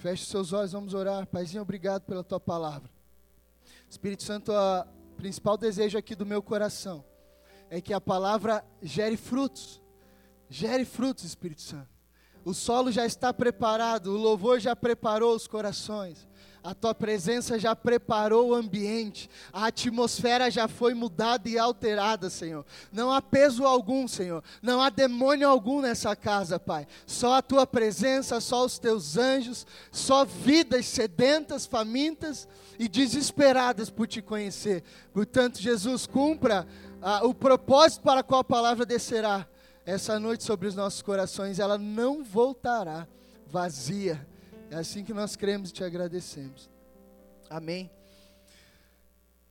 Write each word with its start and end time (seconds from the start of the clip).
Feche 0.00 0.24
seus 0.24 0.54
olhos, 0.54 0.72
vamos 0.72 0.94
orar. 0.94 1.26
Paizinho, 1.26 1.60
obrigado 1.60 2.04
pela 2.04 2.24
tua 2.24 2.40
palavra. 2.40 2.90
Espírito 3.86 4.22
Santo, 4.22 4.50
o 4.50 5.14
principal 5.18 5.58
desejo 5.58 5.98
aqui 5.98 6.14
do 6.14 6.24
meu 6.24 6.42
coração 6.42 7.04
é 7.68 7.82
que 7.82 7.92
a 7.92 8.00
palavra 8.00 8.64
gere 8.80 9.18
frutos. 9.18 9.82
Gere 10.48 10.86
frutos, 10.86 11.24
Espírito 11.24 11.60
Santo. 11.60 11.90
O 12.46 12.54
solo 12.54 12.90
já 12.90 13.04
está 13.04 13.30
preparado, 13.34 14.14
o 14.14 14.16
louvor 14.16 14.58
já 14.58 14.74
preparou 14.74 15.36
os 15.36 15.46
corações. 15.46 16.26
A 16.62 16.74
tua 16.74 16.94
presença 16.94 17.58
já 17.58 17.74
preparou 17.74 18.50
o 18.50 18.54
ambiente, 18.54 19.30
a 19.50 19.66
atmosfera 19.66 20.50
já 20.50 20.68
foi 20.68 20.92
mudada 20.92 21.48
e 21.48 21.58
alterada, 21.58 22.28
Senhor. 22.28 22.66
Não 22.92 23.10
há 23.10 23.22
peso 23.22 23.64
algum, 23.64 24.06
Senhor. 24.06 24.44
Não 24.60 24.80
há 24.80 24.90
demônio 24.90 25.48
algum 25.48 25.80
nessa 25.80 26.14
casa, 26.14 26.60
Pai. 26.60 26.86
Só 27.06 27.34
a 27.34 27.42
tua 27.42 27.66
presença, 27.66 28.40
só 28.40 28.64
os 28.64 28.78
teus 28.78 29.16
anjos, 29.16 29.66
só 29.90 30.26
vidas 30.26 30.84
sedentas, 30.84 31.64
famintas 31.64 32.46
e 32.78 32.88
desesperadas 32.88 33.88
por 33.88 34.06
te 34.06 34.20
conhecer. 34.20 34.84
Portanto, 35.14 35.58
Jesus, 35.58 36.06
cumpra 36.06 36.66
ah, 37.00 37.24
o 37.24 37.32
propósito 37.32 38.02
para 38.02 38.22
qual 38.22 38.42
a 38.42 38.44
palavra 38.44 38.84
descerá 38.84 39.46
essa 39.86 40.20
noite 40.20 40.44
sobre 40.44 40.68
os 40.68 40.74
nossos 40.74 41.00
corações. 41.00 41.58
Ela 41.58 41.78
não 41.78 42.22
voltará 42.22 43.08
vazia 43.46 44.28
é 44.70 44.76
assim 44.76 45.04
que 45.04 45.12
nós 45.12 45.34
cremos 45.34 45.70
e 45.70 45.72
te 45.72 45.82
agradecemos. 45.82 46.70
Amém. 47.48 47.90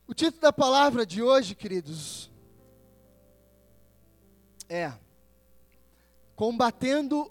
O 0.06 0.14
título 0.14 0.40
da 0.40 0.52
palavra 0.52 1.04
de 1.04 1.22
hoje, 1.22 1.54
queridos, 1.54 2.30
é 4.66 4.92
Combatendo 6.34 7.30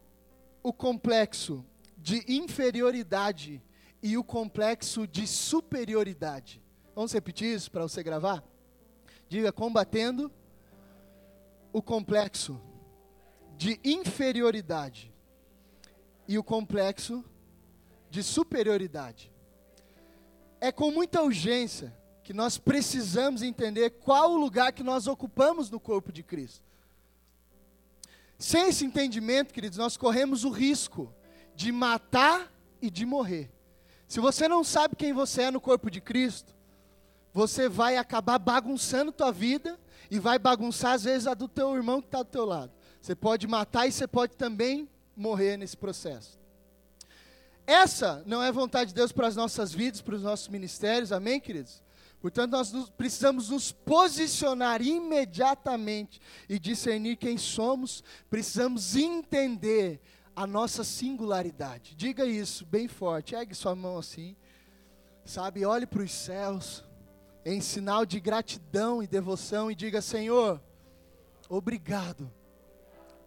o 0.62 0.72
complexo 0.72 1.66
de 1.98 2.24
inferioridade 2.32 3.60
e 4.04 4.16
o 4.18 4.24
complexo 4.24 5.08
de 5.08 5.26
superioridade. 5.26 6.62
Vamos 6.94 7.12
repetir 7.12 7.56
isso 7.56 7.72
para 7.72 7.82
você 7.82 8.04
gravar? 8.04 8.44
Diga: 9.28 9.52
combatendo 9.52 10.32
o 11.74 11.82
complexo 11.82 12.62
de 13.58 13.80
inferioridade 13.84 15.12
e 16.28 16.38
o 16.38 16.44
complexo 16.44 17.26
de 18.10 18.24
superioridade. 18.24 19.32
É 20.60 20.72
com 20.72 20.92
muita 20.92 21.22
urgência 21.22 21.98
que 22.24 22.34
nós 22.34 22.58
precisamos 22.58 23.42
entender 23.42 23.92
qual 23.92 24.32
o 24.32 24.38
lugar 24.38 24.72
que 24.72 24.84
nós 24.84 25.08
ocupamos 25.08 25.70
no 25.70 25.80
corpo 25.80 26.12
de 26.12 26.22
Cristo. 26.24 26.64
Sem 28.38 28.70
esse 28.70 28.86
entendimento, 28.86 29.54
queridos, 29.54 29.78
nós 29.78 29.98
corremos 29.98 30.44
o 30.44 30.50
risco 30.50 31.14
de 31.56 31.72
matar 31.72 32.52
e 32.82 32.90
de 32.90 33.06
morrer. 33.06 33.52
Se 34.08 34.20
você 34.20 34.48
não 34.48 34.64
sabe 34.64 34.96
quem 34.96 35.12
você 35.12 35.44
é 35.44 35.52
no 35.52 35.60
corpo 35.60 35.90
de 35.92 36.00
Cristo, 36.00 36.56
você 37.34 37.68
vai 37.68 37.98
acabar 37.98 38.40
bagunçando 38.40 39.12
tua 39.12 39.32
vida 39.32 39.80
e 40.10 40.18
vai 40.20 40.40
bagunçar 40.40 40.94
às 40.94 41.04
vezes 41.04 41.28
a 41.28 41.34
do 41.34 41.48
teu 41.48 41.76
irmão 41.76 42.02
que 42.02 42.08
está 42.08 42.24
do 42.24 42.30
teu 42.30 42.46
lado. 42.46 42.72
Você 43.02 43.14
pode 43.14 43.46
matar 43.46 43.88
e 43.88 43.92
você 43.92 44.08
pode 44.08 44.36
também 44.36 44.90
morrer 45.16 45.58
nesse 45.58 45.76
processo. 45.76 46.39
Essa 47.70 48.24
não 48.26 48.42
é 48.42 48.52
vontade 48.52 48.88
de 48.88 48.96
Deus 48.96 49.12
para 49.12 49.28
as 49.28 49.36
nossas 49.36 49.72
vidas, 49.72 50.02
para 50.02 50.16
os 50.16 50.24
nossos 50.24 50.48
ministérios, 50.48 51.12
amém, 51.12 51.40
queridos? 51.40 51.84
Portanto, 52.20 52.54
nós 52.54 52.72
nos, 52.72 52.90
precisamos 52.90 53.52
nos 53.52 53.72
posicionar 53.72 54.82
imediatamente 54.82 56.20
e 56.50 56.58
discernir 56.58 57.16
quem 57.18 57.38
somos, 57.38 58.04
precisamos 58.28 58.96
entender 58.96 60.02
a 60.36 60.48
nossa 60.48 60.84
singularidade. 60.84 61.94
Diga 61.94 62.26
isso 62.26 62.66
bem 62.66 62.88
forte, 62.88 63.36
ergue 63.36 63.54
sua 63.54 63.76
mão 63.76 64.00
assim, 64.00 64.36
sabe? 65.24 65.64
Olhe 65.64 65.86
para 65.86 66.02
os 66.02 66.12
céus, 66.12 66.84
em 67.46 67.62
sinal 67.62 68.04
de 68.04 68.20
gratidão 68.20 69.04
e 69.04 69.06
devoção, 69.06 69.70
e 69.70 69.76
diga: 69.76 70.02
Senhor, 70.02 70.60
obrigado 71.48 72.34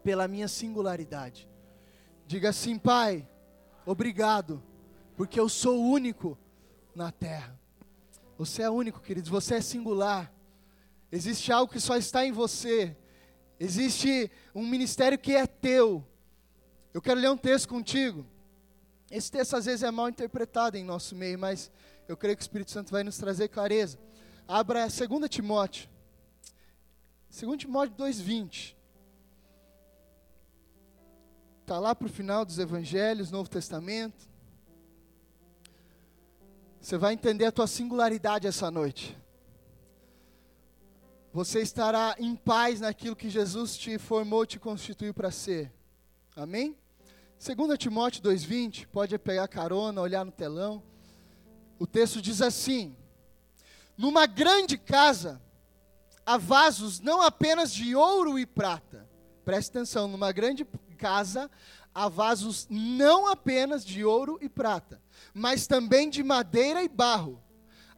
pela 0.03 0.27
minha 0.27 0.49
singularidade. 0.49 1.49
Diga 2.27 2.49
assim, 2.49 2.77
Pai 2.77 3.29
Obrigado, 3.85 4.63
porque 5.17 5.39
eu 5.39 5.49
sou 5.49 5.83
único 5.83 6.39
na 6.95 7.11
terra. 7.11 7.59
Você 8.39 8.63
é 8.63 8.71
único, 8.71 9.01
queridos, 9.01 9.29
você 9.29 9.57
é 9.57 9.61
singular. 9.61 10.33
Existe 11.11 11.53
algo 11.53 11.73
que 11.73 11.81
só 11.81 11.97
está 11.97 12.25
em 12.25 12.33
você. 12.33 12.97
Existe 13.59 14.31
um 14.55 14.67
ministério 14.67 15.19
que 15.19 15.35
é 15.35 15.47
teu. 15.47 16.05
Eu 16.95 17.03
quero 17.03 17.21
ler 17.21 17.31
um 17.31 17.37
texto 17.37 17.69
contigo. 17.69 18.27
Esse 19.11 19.31
texto 19.31 19.57
às 19.57 19.67
vezes 19.67 19.83
é 19.83 19.91
mal 19.91 20.09
interpretado 20.09 20.77
em 20.77 20.85
nosso 20.85 21.15
meio, 21.15 21.39
mas 21.39 21.71
eu 22.09 22.17
creio 22.17 22.37
que 22.37 22.43
o 22.43 22.45
Espírito 22.45 22.71
Santo 22.71 22.91
vai 22.91 23.05
nos 23.05 23.19
trazer 23.19 23.49
clareza. 23.49 23.99
Abra 24.49 24.87
2 24.87 25.29
Timóteo. 25.29 25.89
2 27.31 27.59
Timóteo 27.59 27.95
2,20. 27.97 28.75
Está 31.73 31.81
lá 31.81 31.95
para 31.95 32.07
o 32.07 32.11
final 32.11 32.45
dos 32.45 32.59
Evangelhos, 32.59 33.31
Novo 33.31 33.49
Testamento. 33.49 34.29
Você 36.79 36.99
vai 36.99 37.15
entender 37.15 37.47
a 37.47 37.51
tua 37.51 37.67
singularidade 37.67 38.47
essa 38.47 38.71
noite. 38.71 39.17
Você 41.33 41.63
estará 41.63 42.15
em 42.19 42.37
paz 42.37 42.81
naquilo 42.81 43.17
que 43.17 43.31
Jesus 43.31 43.75
te 43.79 43.97
formou, 43.97 44.45
te 44.45 44.59
constituiu 44.59 45.15
para 45.15 45.31
ser. 45.31 45.73
Amém? 46.37 46.77
2 47.43 47.79
Timóteo 47.79 48.23
2,20, 48.23 48.89
pode 48.89 49.19
pegar 49.19 49.49
carona, 49.49 50.03
olhar 50.03 50.27
no 50.27 50.31
telão. 50.31 50.83
O 51.79 51.87
texto 51.87 52.21
diz 52.21 52.43
assim: 52.43 52.95
Numa 53.97 54.27
grande 54.27 54.77
casa 54.77 55.41
há 56.27 56.37
vasos 56.37 57.01
não 57.01 57.23
apenas 57.23 57.73
de 57.73 57.97
ouro 57.97 58.39
e 58.39 58.45
prata. 58.45 59.09
Preste 59.43 59.71
atenção, 59.71 60.07
numa 60.07 60.31
grande 60.33 60.67
casa 61.03 61.51
há 61.93 62.09
vasos 62.09 62.69
não 62.71 63.27
apenas 63.27 63.85
de 63.85 64.05
ouro 64.05 64.39
e 64.41 64.49
prata, 64.49 65.03
mas 65.35 65.67
também 65.67 66.09
de 66.09 66.23
madeira 66.23 66.81
e 66.81 66.89
barro. 66.89 67.43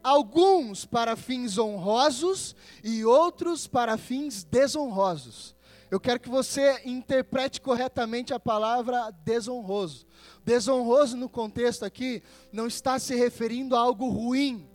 Alguns 0.03 0.87
para 0.87 1.15
fins 1.17 1.59
honrosos 1.59 2.57
e 2.83 3.05
outros 3.05 3.67
para 3.67 3.99
fins 3.99 4.43
desonrosos. 4.43 5.55
Eu 5.91 6.01
quero 6.01 6.19
que 6.19 6.31
você 6.31 6.81
interprete 6.87 7.61
corretamente 7.61 8.33
a 8.33 8.41
palavra 8.41 9.11
desonroso. 9.23 10.07
Desonroso 10.45 11.15
no 11.17 11.29
contexto 11.29 11.85
aqui 11.85 12.23
não 12.51 12.67
está 12.67 12.99
se 12.99 13.15
referindo 13.15 13.77
a 13.77 13.81
algo 13.81 14.09
ruim. 14.09 14.67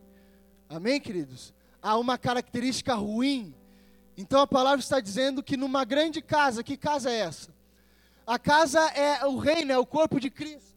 Amém, 0.68 1.00
queridos? 1.00 1.52
A 1.82 1.98
uma 1.98 2.16
característica 2.16 2.94
ruim. 2.94 3.54
Então 4.16 4.40
a 4.40 4.46
palavra 4.46 4.80
está 4.80 5.00
dizendo 5.00 5.42
que 5.42 5.56
numa 5.56 5.84
grande 5.84 6.22
casa, 6.22 6.62
que 6.62 6.76
casa 6.76 7.10
é 7.10 7.18
essa? 7.18 7.59
A 8.26 8.38
casa 8.38 8.80
é 8.90 9.24
o 9.26 9.38
reino, 9.38 9.72
é 9.72 9.78
o 9.78 9.86
corpo 9.86 10.20
de 10.20 10.30
Cristo. 10.30 10.70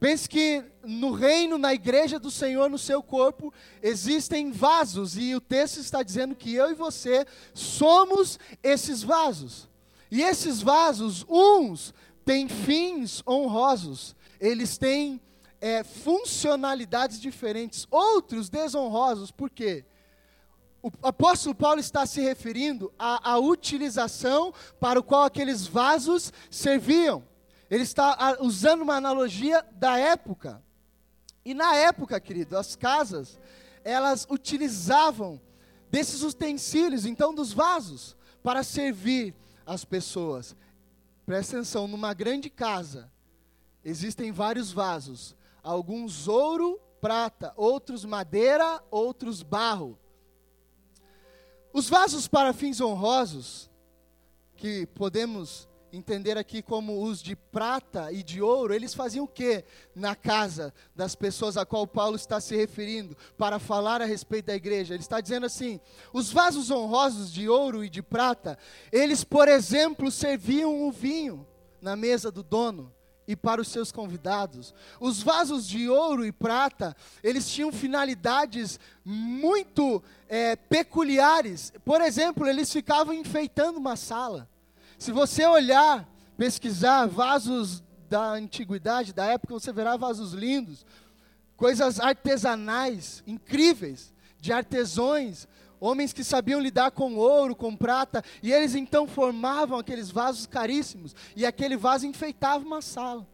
Pense 0.00 0.28
que 0.28 0.64
no 0.84 1.10
reino, 1.10 1.58
na 1.58 1.74
igreja 1.74 2.20
do 2.20 2.30
Senhor, 2.30 2.70
no 2.70 2.78
seu 2.78 3.02
corpo, 3.02 3.52
existem 3.82 4.52
vasos, 4.52 5.16
e 5.16 5.34
o 5.34 5.40
texto 5.40 5.78
está 5.78 6.02
dizendo 6.04 6.36
que 6.36 6.54
eu 6.54 6.70
e 6.70 6.74
você 6.74 7.26
somos 7.52 8.38
esses 8.62 9.02
vasos. 9.02 9.68
E 10.10 10.22
esses 10.22 10.62
vasos, 10.62 11.26
uns 11.28 11.92
têm 12.24 12.48
fins 12.48 13.22
honrosos, 13.26 14.14
eles 14.40 14.78
têm 14.78 15.20
é, 15.60 15.82
funcionalidades 15.82 17.20
diferentes, 17.20 17.86
outros 17.90 18.48
desonrosos, 18.48 19.32
por 19.32 19.50
quê? 19.50 19.84
O 21.02 21.06
apóstolo 21.06 21.54
Paulo 21.54 21.80
está 21.80 22.06
se 22.06 22.20
referindo 22.20 22.92
à, 22.98 23.32
à 23.32 23.38
utilização 23.38 24.52
para 24.80 24.98
o 24.98 25.02
qual 25.02 25.24
aqueles 25.24 25.66
vasos 25.66 26.32
serviam. 26.50 27.22
Ele 27.70 27.82
está 27.82 28.38
usando 28.40 28.82
uma 28.82 28.94
analogia 28.94 29.64
da 29.72 29.98
época. 29.98 30.62
E 31.44 31.54
na 31.54 31.74
época, 31.76 32.20
querido, 32.20 32.56
as 32.56 32.74
casas, 32.74 33.38
elas 33.84 34.26
utilizavam 34.30 35.40
desses 35.90 36.22
utensílios, 36.22 37.04
então 37.04 37.34
dos 37.34 37.52
vasos, 37.52 38.16
para 38.42 38.62
servir 38.62 39.34
as 39.66 39.84
pessoas. 39.84 40.56
Presta 41.24 41.56
atenção, 41.56 41.86
numa 41.86 42.14
grande 42.14 42.48
casa, 42.48 43.10
existem 43.84 44.32
vários 44.32 44.72
vasos, 44.72 45.36
alguns 45.62 46.28
ouro, 46.28 46.80
prata, 47.00 47.52
outros 47.56 48.04
madeira, 48.04 48.82
outros 48.90 49.42
barro. 49.42 49.98
Os 51.72 51.88
vasos 51.88 52.26
para 52.26 52.52
fins 52.52 52.80
honrosos, 52.80 53.70
que 54.56 54.86
podemos 54.86 55.68
entender 55.92 56.36
aqui 56.36 56.62
como 56.62 57.02
os 57.02 57.22
de 57.22 57.34
prata 57.34 58.12
e 58.12 58.22
de 58.22 58.42
ouro, 58.42 58.74
eles 58.74 58.94
faziam 58.94 59.24
o 59.24 59.28
que 59.28 59.64
na 59.94 60.14
casa 60.14 60.72
das 60.94 61.14
pessoas 61.14 61.56
a 61.56 61.64
qual 61.64 61.86
Paulo 61.86 62.16
está 62.16 62.40
se 62.40 62.54
referindo 62.56 63.16
para 63.36 63.58
falar 63.58 64.02
a 64.02 64.04
respeito 64.04 64.46
da 64.46 64.54
igreja? 64.54 64.94
Ele 64.94 65.02
está 65.02 65.20
dizendo 65.20 65.46
assim: 65.46 65.80
os 66.12 66.30
vasos 66.30 66.70
honrosos 66.70 67.32
de 67.32 67.48
ouro 67.48 67.84
e 67.84 67.88
de 67.88 68.02
prata, 68.02 68.58
eles, 68.92 69.24
por 69.24 69.48
exemplo, 69.48 70.10
serviam 70.10 70.86
o 70.86 70.92
vinho 70.92 71.46
na 71.80 71.96
mesa 71.96 72.30
do 72.30 72.42
dono 72.42 72.92
e 73.28 73.36
para 73.36 73.60
os 73.60 73.68
seus 73.68 73.92
convidados. 73.92 74.74
Os 74.98 75.22
vasos 75.22 75.68
de 75.68 75.86
ouro 75.86 76.24
e 76.24 76.32
prata, 76.32 76.96
eles 77.22 77.46
tinham 77.50 77.70
finalidades 77.70 78.80
muito 79.04 80.02
é, 80.26 80.56
peculiares. 80.56 81.70
Por 81.84 82.00
exemplo, 82.00 82.46
eles 82.46 82.72
ficavam 82.72 83.12
enfeitando 83.12 83.76
uma 83.76 83.96
sala. 83.96 84.48
Se 84.98 85.12
você 85.12 85.44
olhar, 85.44 86.08
pesquisar 86.38 87.06
vasos 87.06 87.84
da 88.08 88.30
antiguidade, 88.32 89.12
da 89.12 89.26
época, 89.26 89.52
você 89.52 89.70
verá 89.70 89.98
vasos 89.98 90.32
lindos, 90.32 90.86
coisas 91.54 92.00
artesanais, 92.00 93.22
incríveis, 93.26 94.14
de 94.40 94.52
artesões, 94.52 95.46
homens 95.80 96.12
que 96.12 96.24
sabiam 96.24 96.60
lidar 96.60 96.90
com 96.90 97.16
ouro, 97.16 97.54
com 97.54 97.74
prata, 97.74 98.22
e 98.42 98.52
eles 98.52 98.74
então 98.74 99.06
formavam 99.06 99.78
aqueles 99.78 100.10
vasos 100.10 100.46
caríssimos, 100.46 101.14
e 101.36 101.44
aquele 101.46 101.76
vaso 101.76 102.06
enfeitava 102.06 102.64
uma 102.64 102.82
sala. 102.82 103.26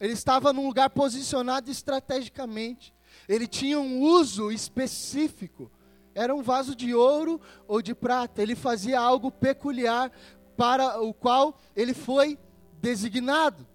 Ele 0.00 0.14
estava 0.14 0.52
num 0.52 0.66
lugar 0.66 0.88
posicionado 0.90 1.70
estrategicamente. 1.70 2.94
Ele 3.28 3.46
tinha 3.46 3.78
um 3.78 4.00
uso 4.00 4.50
específico. 4.50 5.70
Era 6.14 6.34
um 6.34 6.42
vaso 6.42 6.74
de 6.74 6.94
ouro 6.94 7.38
ou 7.68 7.82
de 7.82 7.94
prata. 7.94 8.40
Ele 8.40 8.54
fazia 8.56 8.98
algo 8.98 9.30
peculiar 9.30 10.10
para 10.56 11.00
o 11.02 11.12
qual 11.12 11.58
ele 11.76 11.92
foi 11.92 12.38
designado. 12.80 13.66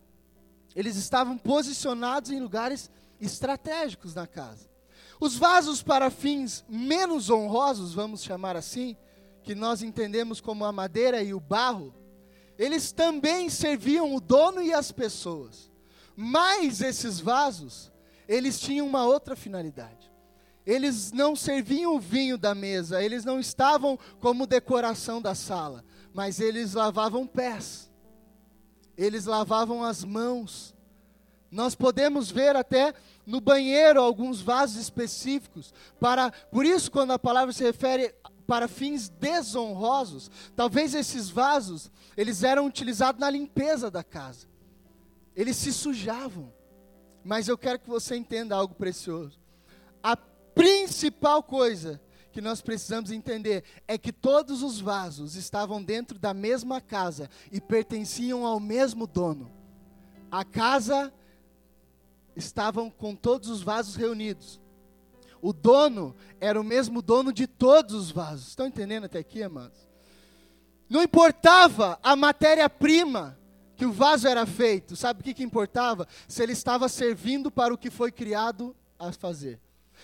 Eles 0.75 0.95
estavam 0.95 1.37
posicionados 1.37 2.31
em 2.31 2.39
lugares 2.39 2.89
estratégicos 3.21 4.15
na 4.15 4.25
casa. 4.25 4.67
Os 5.19 5.35
vasos 5.35 5.81
para 5.81 6.09
fins 6.09 6.65
menos 6.67 7.29
honrosos, 7.29 7.93
vamos 7.93 8.23
chamar 8.23 8.55
assim, 8.55 8.95
que 9.43 9.55
nós 9.55 9.81
entendemos 9.81 10.41
como 10.41 10.65
a 10.65 10.71
madeira 10.71 11.21
e 11.21 11.33
o 11.33 11.39
barro, 11.39 11.93
eles 12.57 12.91
também 12.91 13.49
serviam 13.49 14.15
o 14.15 14.21
dono 14.21 14.61
e 14.61 14.73
as 14.73 14.91
pessoas. 14.91 15.69
Mas 16.15 16.81
esses 16.81 17.19
vasos, 17.19 17.91
eles 18.27 18.59
tinham 18.59 18.87
uma 18.87 19.05
outra 19.05 19.35
finalidade. 19.35 20.11
Eles 20.65 21.11
não 21.11 21.35
serviam 21.35 21.95
o 21.95 21.99
vinho 21.99 22.37
da 22.37 22.55
mesa, 22.55 23.03
eles 23.03 23.23
não 23.23 23.39
estavam 23.39 23.99
como 24.19 24.47
decoração 24.47 25.21
da 25.21 25.35
sala, 25.35 25.85
mas 26.11 26.39
eles 26.39 26.73
lavavam 26.73 27.27
pés, 27.27 27.91
eles 28.97 29.25
lavavam 29.25 29.83
as 29.83 30.03
mãos. 30.03 30.73
Nós 31.51 31.75
podemos 31.75 32.31
ver 32.31 32.55
até 32.55 32.95
no 33.25 33.41
banheiro 33.41 34.01
alguns 34.01 34.41
vasos 34.41 34.77
específicos 34.77 35.73
para, 35.99 36.31
por 36.51 36.65
isso 36.65 36.91
quando 36.91 37.11
a 37.11 37.19
palavra 37.19 37.53
se 37.53 37.63
refere 37.63 38.13
para 38.45 38.67
fins 38.67 39.09
desonrosos, 39.09 40.29
talvez 40.55 40.93
esses 40.93 41.29
vasos, 41.29 41.91
eles 42.15 42.43
eram 42.43 42.67
utilizados 42.67 43.19
na 43.19 43.29
limpeza 43.29 43.89
da 43.89 44.03
casa. 44.03 44.47
Eles 45.35 45.57
se 45.57 45.73
sujavam. 45.73 46.53
Mas 47.23 47.47
eu 47.47 47.57
quero 47.57 47.79
que 47.79 47.89
você 47.89 48.15
entenda 48.15 48.55
algo 48.55 48.75
precioso. 48.75 49.39
A 50.03 50.15
principal 50.15 51.41
coisa 51.41 51.99
que 52.31 52.39
nós 52.39 52.61
precisamos 52.61 53.11
entender 53.11 53.63
é 53.87 53.97
que 53.97 54.11
todos 54.11 54.61
os 54.61 54.79
vasos 54.79 55.35
estavam 55.35 55.81
dentro 55.81 56.19
da 56.19 56.33
mesma 56.33 56.79
casa 56.79 57.29
e 57.51 57.59
pertenciam 57.59 58.45
ao 58.45 58.59
mesmo 58.59 59.07
dono. 59.07 59.51
A 60.29 60.45
casa 60.45 61.11
estavam 62.35 62.89
com 62.89 63.15
todos 63.15 63.49
os 63.49 63.61
vasos 63.61 63.95
reunidos. 63.95 64.59
O 65.41 65.53
dono 65.53 66.15
era 66.39 66.59
o 66.59 66.63
mesmo 66.63 67.01
dono 67.01 67.31
de 67.31 67.47
todos 67.47 67.93
os 67.93 68.11
vasos. 68.11 68.49
Estão 68.49 68.67
entendendo 68.67 69.05
até 69.05 69.19
aqui, 69.19 69.43
amados? 69.43 69.77
Não 70.89 71.03
importava 71.03 71.99
a 72.01 72.15
matéria-prima 72.15 73.37
que 73.75 73.85
o 73.85 73.91
vaso 73.91 74.27
era 74.27 74.45
feito, 74.45 74.95
sabe 74.95 75.19
o 75.19 75.23
que, 75.23 75.33
que 75.33 75.43
importava? 75.43 76.07
Se 76.27 76.41
ele 76.41 76.53
estava 76.53 76.87
servindo 76.87 77.51
para 77.51 77.73
o 77.73 77.77
que 77.77 77.89
foi 77.89 78.11
criado 78.11 78.75
a 78.97 79.11
fazer 79.11 79.59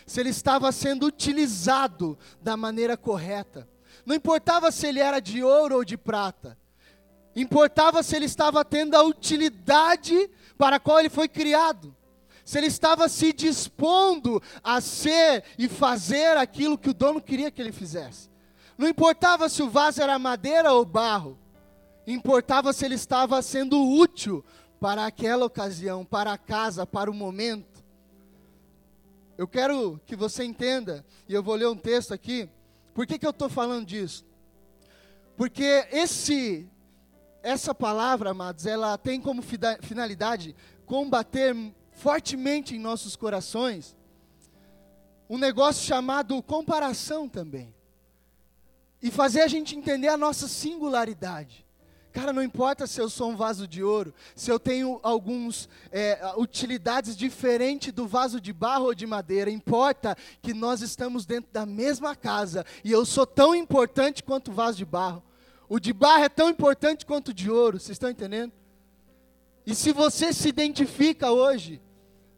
se 0.05 0.19
ele 0.19 0.29
estava 0.29 0.71
sendo 0.71 1.05
utilizado 1.05 2.17
da 2.41 2.55
maneira 2.57 2.97
correta. 2.97 3.67
Não 4.05 4.15
importava 4.15 4.71
se 4.71 4.87
ele 4.87 4.99
era 4.99 5.19
de 5.19 5.43
ouro 5.43 5.75
ou 5.75 5.85
de 5.85 5.97
prata. 5.97 6.57
Importava 7.35 8.03
se 8.03 8.15
ele 8.15 8.25
estava 8.25 8.65
tendo 8.65 8.95
a 8.95 9.03
utilidade 9.03 10.29
para 10.57 10.77
a 10.77 10.79
qual 10.79 10.99
ele 10.99 11.09
foi 11.09 11.27
criado. 11.27 11.95
Se 12.43 12.57
ele 12.57 12.67
estava 12.67 13.07
se 13.07 13.31
dispondo 13.33 14.41
a 14.63 14.81
ser 14.81 15.43
e 15.57 15.67
fazer 15.67 16.37
aquilo 16.37 16.77
que 16.77 16.89
o 16.89 16.93
dono 16.93 17.21
queria 17.21 17.51
que 17.51 17.61
ele 17.61 17.71
fizesse. 17.71 18.29
Não 18.77 18.87
importava 18.87 19.47
se 19.47 19.61
o 19.61 19.69
vaso 19.69 20.01
era 20.01 20.17
madeira 20.17 20.73
ou 20.73 20.83
barro. 20.83 21.37
Importava 22.07 22.73
se 22.73 22.83
ele 22.83 22.95
estava 22.95 23.41
sendo 23.41 23.79
útil 23.79 24.43
para 24.79 25.05
aquela 25.05 25.45
ocasião, 25.45 26.03
para 26.03 26.33
a 26.33 26.37
casa, 26.37 26.85
para 26.87 27.11
o 27.11 27.13
momento. 27.13 27.83
Eu 29.37 29.47
quero 29.47 29.99
que 30.05 30.15
você 30.15 30.43
entenda, 30.43 31.05
e 31.27 31.33
eu 31.33 31.43
vou 31.43 31.55
ler 31.55 31.67
um 31.67 31.75
texto 31.75 32.13
aqui. 32.13 32.49
Por 32.93 33.05
que, 33.05 33.17
que 33.17 33.25
eu 33.25 33.31
estou 33.31 33.49
falando 33.49 33.85
disso? 33.85 34.25
Porque 35.37 35.87
esse, 35.91 36.67
essa 37.41 37.73
palavra, 37.73 38.31
amados, 38.31 38.65
ela 38.65 38.97
tem 38.97 39.21
como 39.21 39.41
finalidade 39.81 40.55
combater 40.85 41.55
fortemente 41.91 42.75
em 42.75 42.79
nossos 42.79 43.15
corações 43.15 43.95
um 45.29 45.37
negócio 45.37 45.85
chamado 45.85 46.41
comparação 46.43 47.29
também. 47.29 47.73
E 49.01 49.09
fazer 49.09 49.39
a 49.41 49.47
gente 49.47 49.77
entender 49.77 50.09
a 50.09 50.17
nossa 50.17 50.45
singularidade. 50.45 51.65
Cara, 52.11 52.33
não 52.33 52.43
importa 52.43 52.85
se 52.85 52.99
eu 52.99 53.09
sou 53.09 53.29
um 53.29 53.37
vaso 53.37 53.65
de 53.65 53.81
ouro, 53.81 54.13
se 54.35 54.51
eu 54.51 54.59
tenho 54.59 54.99
algumas 55.01 55.69
é, 55.89 56.19
utilidades 56.35 57.15
diferentes 57.15 57.93
do 57.93 58.05
vaso 58.05 58.41
de 58.41 58.51
barro 58.51 58.87
ou 58.87 58.93
de 58.93 59.07
madeira, 59.07 59.49
importa 59.49 60.17
que 60.41 60.53
nós 60.53 60.81
estamos 60.81 61.25
dentro 61.25 61.49
da 61.53 61.65
mesma 61.65 62.13
casa 62.13 62.65
e 62.83 62.91
eu 62.91 63.05
sou 63.05 63.25
tão 63.25 63.55
importante 63.55 64.21
quanto 64.21 64.51
o 64.51 64.53
vaso 64.53 64.77
de 64.77 64.85
barro. 64.85 65.23
O 65.69 65.79
de 65.79 65.93
barro 65.93 66.25
é 66.25 66.29
tão 66.29 66.49
importante 66.49 67.05
quanto 67.05 67.29
o 67.29 67.33
de 67.33 67.49
ouro, 67.49 67.79
vocês 67.79 67.95
estão 67.95 68.09
entendendo? 68.09 68.51
E 69.71 69.75
se 69.75 69.93
você 69.93 70.33
se 70.33 70.49
identifica 70.49 71.31
hoje, 71.31 71.81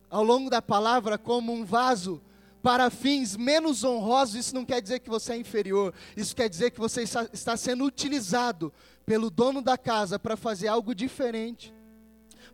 ao 0.08 0.24
longo 0.24 0.52
da 0.52 0.62
palavra, 0.62 1.18
como 1.18 1.52
um 1.52 1.66
vaso 1.66 2.22
para 2.62 2.92
fins 2.92 3.36
menos 3.36 3.84
honrosos, 3.84 4.36
isso 4.36 4.54
não 4.54 4.64
quer 4.64 4.80
dizer 4.80 5.00
que 5.00 5.10
você 5.10 5.34
é 5.34 5.38
inferior, 5.38 5.96
isso 6.16 6.36
quer 6.36 6.48
dizer 6.48 6.70
que 6.70 6.80
você 6.80 7.02
está 7.02 7.58
sendo 7.58 7.86
utilizado 7.86 8.72
pelo 9.04 9.32
dono 9.32 9.64
da 9.64 9.80
casa 9.80 10.20
para 10.20 10.38
fazer 10.38 10.68
algo 10.68 10.94
diferente, 10.94 11.74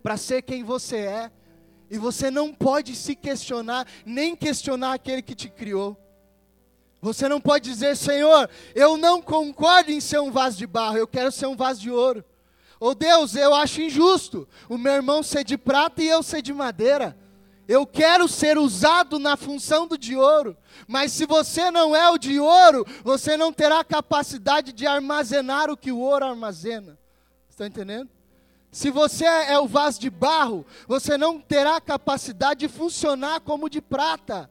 para 0.01 0.15
ser 0.15 0.43
quem 0.43 0.63
você 0.63 0.95
é, 0.95 1.31
e 1.89 1.97
você 1.97 2.31
não 2.31 2.53
pode 2.53 2.95
se 2.95 3.17
questionar, 3.17 3.85
nem 4.05 4.33
questionar 4.33 4.93
aquele 4.93 5.21
que 5.21 5.35
te 5.35 5.49
criou. 5.49 5.97
Você 7.01 7.27
não 7.27 7.41
pode 7.41 7.69
dizer, 7.69 7.97
Senhor, 7.97 8.49
eu 8.73 8.95
não 8.95 9.21
concordo 9.21 9.91
em 9.91 9.99
ser 9.99 10.21
um 10.21 10.31
vaso 10.31 10.57
de 10.57 10.65
barro, 10.65 10.97
eu 10.97 11.07
quero 11.07 11.33
ser 11.33 11.47
um 11.47 11.55
vaso 11.57 11.81
de 11.81 11.91
ouro. 11.91 12.23
Ou 12.79 12.95
Deus, 12.95 13.35
eu 13.35 13.53
acho 13.53 13.81
injusto 13.81 14.47
o 14.69 14.77
meu 14.77 14.93
irmão 14.93 15.21
ser 15.21 15.43
de 15.43 15.57
prata 15.57 16.01
e 16.01 16.07
eu 16.07 16.23
ser 16.23 16.41
de 16.41 16.53
madeira. 16.53 17.17
Eu 17.67 17.85
quero 17.85 18.27
ser 18.27 18.57
usado 18.57 19.19
na 19.19 19.37
função 19.37 19.85
do 19.85 19.95
de 19.95 20.15
ouro, 20.15 20.57
mas 20.87 21.11
se 21.11 21.27
você 21.27 21.69
não 21.69 21.95
é 21.95 22.09
o 22.09 22.17
de 22.17 22.39
ouro, 22.39 22.83
você 23.03 23.37
não 23.37 23.53
terá 23.53 23.83
capacidade 23.83 24.73
de 24.73 24.87
armazenar 24.87 25.69
o 25.69 25.77
que 25.77 25.91
o 25.91 25.99
ouro 25.99 26.25
armazena. 26.25 26.97
Está 27.47 27.67
entendendo? 27.67 28.09
Se 28.71 28.89
você 28.89 29.25
é 29.25 29.59
o 29.59 29.67
vaso 29.67 29.99
de 29.99 30.09
barro, 30.09 30.65
você 30.87 31.17
não 31.17 31.39
terá 31.39 31.79
capacidade 31.81 32.61
de 32.61 32.67
funcionar 32.67 33.41
como 33.41 33.69
de 33.69 33.81
prata. 33.81 34.49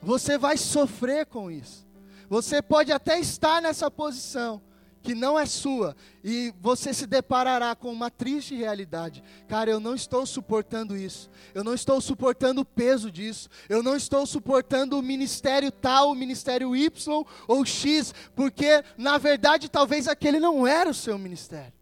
Você 0.00 0.38
vai 0.38 0.56
sofrer 0.56 1.26
com 1.26 1.50
isso. 1.50 1.86
Você 2.28 2.62
pode 2.62 2.92
até 2.92 3.18
estar 3.18 3.60
nessa 3.60 3.90
posição, 3.90 4.60
que 5.04 5.14
não 5.14 5.38
é 5.38 5.44
sua, 5.44 5.94
e 6.24 6.52
você 6.62 6.94
se 6.94 7.06
deparará 7.06 7.76
com 7.76 7.92
uma 7.92 8.10
triste 8.10 8.54
realidade. 8.54 9.22
Cara, 9.46 9.70
eu 9.70 9.78
não 9.78 9.94
estou 9.94 10.24
suportando 10.24 10.96
isso, 10.96 11.30
eu 11.54 11.62
não 11.62 11.74
estou 11.74 12.00
suportando 12.00 12.62
o 12.62 12.64
peso 12.64 13.10
disso, 13.10 13.50
eu 13.68 13.82
não 13.82 13.94
estou 13.94 14.26
suportando 14.26 14.98
o 14.98 15.02
ministério 15.02 15.70
tal, 15.70 16.10
o 16.10 16.14
ministério 16.14 16.74
Y 16.74 17.24
ou 17.46 17.66
X, 17.66 18.14
porque 18.34 18.82
na 18.96 19.18
verdade 19.18 19.68
talvez 19.68 20.08
aquele 20.08 20.40
não 20.40 20.66
era 20.66 20.88
o 20.88 20.94
seu 20.94 21.18
ministério, 21.18 21.74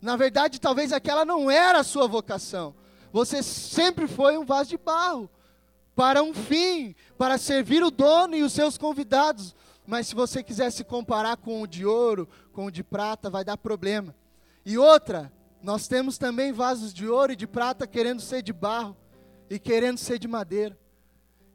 na 0.00 0.16
verdade 0.16 0.60
talvez 0.60 0.92
aquela 0.92 1.24
não 1.24 1.48
era 1.48 1.78
a 1.78 1.84
sua 1.84 2.08
vocação. 2.08 2.74
Você 3.12 3.40
sempre 3.40 4.08
foi 4.08 4.36
um 4.36 4.44
vaso 4.44 4.70
de 4.70 4.78
barro 4.78 5.30
para 5.94 6.24
um 6.24 6.34
fim, 6.34 6.94
para 7.16 7.38
servir 7.38 7.84
o 7.84 7.90
dono 7.90 8.34
e 8.34 8.42
os 8.42 8.52
seus 8.52 8.76
convidados. 8.76 9.54
Mas 9.86 10.06
se 10.06 10.14
você 10.14 10.42
quiser 10.42 10.70
se 10.70 10.84
comparar 10.84 11.36
com 11.36 11.62
o 11.62 11.66
de 11.66 11.84
ouro, 11.84 12.28
com 12.52 12.66
o 12.66 12.70
de 12.70 12.84
prata, 12.84 13.28
vai 13.28 13.44
dar 13.44 13.56
problema. 13.56 14.14
E 14.64 14.78
outra, 14.78 15.32
nós 15.62 15.88
temos 15.88 16.18
também 16.18 16.52
vasos 16.52 16.92
de 16.92 17.08
ouro 17.08 17.32
e 17.32 17.36
de 17.36 17.46
prata 17.46 17.86
querendo 17.86 18.20
ser 18.20 18.42
de 18.42 18.52
barro 18.52 18.96
e 19.50 19.58
querendo 19.58 19.98
ser 19.98 20.18
de 20.18 20.28
madeira. 20.28 20.78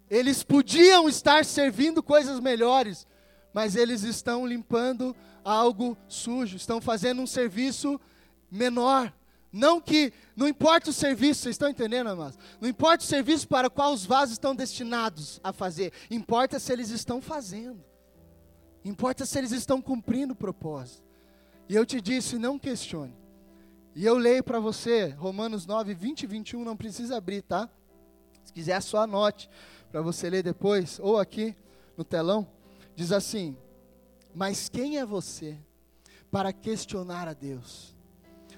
Eles 0.10 0.44
podiam 0.44 1.08
estar 1.10 1.44
servindo 1.44 2.02
coisas 2.02 2.40
melhores, 2.40 3.06
mas 3.54 3.76
eles 3.76 4.04
estão 4.04 4.46
limpando 4.46 5.16
algo 5.44 5.98
sujo, 6.08 6.58
estão 6.58 6.80
fazendo 6.80 7.22
um 7.22 7.28
serviço 7.28 8.00
menor, 8.52 9.14
Não 9.52 9.80
que, 9.80 10.14
não 10.36 10.48
importa 10.48 10.90
o 10.90 10.94
serviço, 10.94 11.42
vocês 11.42 11.56
estão 11.56 11.70
entendendo, 11.70 12.08
amados? 12.08 12.38
Não 12.60 12.68
importa 12.68 13.04
o 13.04 13.08
serviço 13.08 13.48
para 13.48 13.70
qual 13.70 13.94
os 13.94 14.06
vasos 14.06 14.34
estão 14.34 14.54
destinados 14.54 15.40
a 15.44 15.54
fazer, 15.54 15.94
importa 16.12 16.60
se 16.60 16.72
eles 16.72 16.90
estão 16.90 17.22
fazendo, 17.22 17.84
importa 18.88 19.26
se 19.26 19.38
eles 19.38 19.52
estão 19.52 19.82
cumprindo 19.82 20.34
o 20.34 20.36
propósito. 20.36 21.04
E 21.70 21.76
eu 21.76 21.86
te 21.86 22.00
disse, 22.00 22.38
não 22.38 22.58
questione. 22.58 23.14
E 23.96 24.06
eu 24.06 24.18
leio 24.18 24.44
para 24.44 24.60
você, 24.60 25.08
Romanos 25.08 25.66
9, 25.66 25.94
20 25.94 26.24
e 26.24 26.28
21, 26.28 26.64
não 26.64 26.78
precisa 26.78 27.18
abrir, 27.18 27.42
tá? 27.42 27.70
Se 28.44 28.54
quiser, 28.54 28.82
só 28.82 29.00
anote 29.00 29.50
para 29.92 30.02
você 30.02 30.30
ler 30.30 30.44
depois, 30.44 31.00
ou 31.00 31.20
aqui 31.20 31.56
no 31.98 32.04
telão. 32.04 32.48
Diz 32.96 33.12
assim: 33.12 33.58
Mas 34.34 34.70
quem 34.70 34.98
é 34.98 35.06
você 35.06 35.58
para 36.30 36.54
questionar 36.54 37.28
a 37.28 37.34
Deus? 37.34 37.96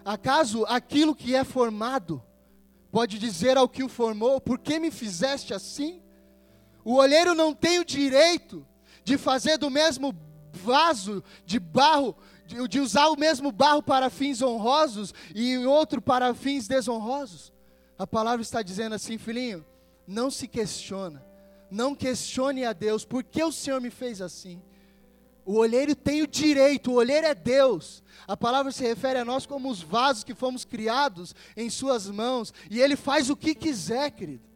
Acaso 0.04 0.66
aquilo 0.66 1.16
que 1.16 1.36
é 1.36 1.44
formado 1.44 2.22
pode 2.92 3.18
dizer 3.18 3.58
ao 3.58 3.70
que 3.70 3.84
o 3.84 3.90
formou: 3.90 4.42
Por 4.42 4.60
que 4.60 4.80
me 4.80 4.92
fizeste 4.92 5.54
assim? 5.54 6.02
O 6.84 6.96
olheiro 6.96 7.34
não 7.34 7.54
tem 7.54 7.80
o 7.80 7.86
direito 7.86 8.66
de 9.10 9.18
fazer 9.18 9.58
do 9.58 9.72
mesmo 9.72 10.16
vaso 10.54 11.24
de 11.44 11.60
barro 11.60 12.16
de, 12.46 12.68
de 12.68 12.80
usar 12.80 13.08
o 13.10 13.18
mesmo 13.18 13.51
barro 13.51 13.82
para 13.82 14.10
fins 14.10 14.39
honrosos 14.39 15.13
e 15.34 15.58
outro 15.66 16.00
para 16.00 16.34
fins 16.36 16.68
desonrosos. 16.68 17.51
A 17.98 18.06
palavra 18.06 18.44
está 18.44 18.62
dizendo 18.62 18.94
assim, 18.94 19.18
filhinho, 19.18 19.66
não 20.08 20.30
se 20.30 20.48
questiona, 20.48 21.25
não 21.72 21.96
questione 21.96 22.63
a 22.66 22.72
Deus, 22.72 23.04
por 23.04 23.24
que 23.24 23.44
o 23.44 23.51
Senhor 23.51 23.82
me 23.82 23.89
fez 23.89 24.22
assim? 24.22 24.62
O 25.44 25.56
olheiro 25.56 25.96
tem 25.96 26.22
o 26.22 26.28
direito, 26.28 26.92
o 26.92 26.96
olheiro 26.96 27.25
é 27.25 27.34
Deus. 27.34 28.04
A 28.28 28.38
palavra 28.38 28.72
se 28.72 28.84
refere 28.84 29.18
a 29.18 29.25
nós 29.25 29.48
como 29.48 29.72
os 29.72 29.82
vasos 29.82 30.24
que 30.24 30.36
fomos 30.36 30.63
criados 30.63 31.34
em 31.58 31.68
Suas 31.68 32.08
mãos, 32.08 32.54
e 32.70 32.80
Ele 32.80 32.96
faz 32.96 33.32
o 33.32 33.36
que 33.36 33.56
quiser, 33.56 34.12
querido. 34.12 34.49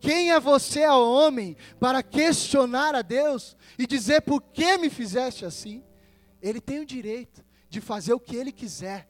Quem 0.00 0.32
é 0.32 0.40
você, 0.40 0.86
ó 0.86 0.98
homem, 0.98 1.56
para 1.78 2.02
questionar 2.02 2.94
a 2.94 3.02
Deus 3.02 3.56
e 3.78 3.86
dizer 3.86 4.22
por 4.22 4.40
que 4.40 4.78
me 4.78 4.88
fizeste 4.88 5.44
assim? 5.44 5.84
Ele 6.40 6.60
tem 6.60 6.80
o 6.80 6.86
direito 6.86 7.44
de 7.68 7.80
fazer 7.80 8.14
o 8.14 8.20
que 8.20 8.34
ele 8.34 8.50
quiser. 8.50 9.08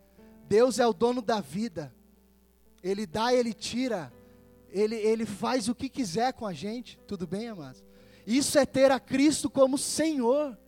Deus 0.49 0.81
é 0.81 0.87
o 0.87 0.93
dono 0.93 1.23
da 1.23 1.41
vida. 1.41 1.95
Ele 2.83 3.07
dá, 3.07 3.33
ele 3.33 3.55
tira. 3.55 4.13
Ele, 4.69 4.97
ele 4.97 5.25
faz 5.25 5.69
o 5.69 5.75
que 5.75 5.89
quiser 5.89 6.33
com 6.33 6.45
a 6.45 6.53
gente. 6.53 6.99
Tudo 7.07 7.25
bem, 7.25 7.49
amados? 7.49 7.85
Isso 8.27 8.59
é 8.59 8.67
ter 8.67 8.91
a 8.91 8.99
Cristo 8.99 9.49
como 9.49 9.79
Senhor. 9.79 10.59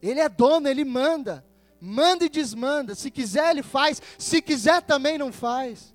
Ele 0.00 0.20
é 0.20 0.28
dono, 0.30 0.66
ele 0.66 0.84
manda. 0.84 1.44
Manda 1.78 2.24
e 2.24 2.28
desmanda. 2.28 2.94
Se 2.94 3.10
quiser, 3.10 3.50
ele 3.50 3.62
faz. 3.62 4.00
Se 4.16 4.40
quiser, 4.40 4.80
também 4.82 5.18
não 5.18 5.30
faz. 5.30 5.94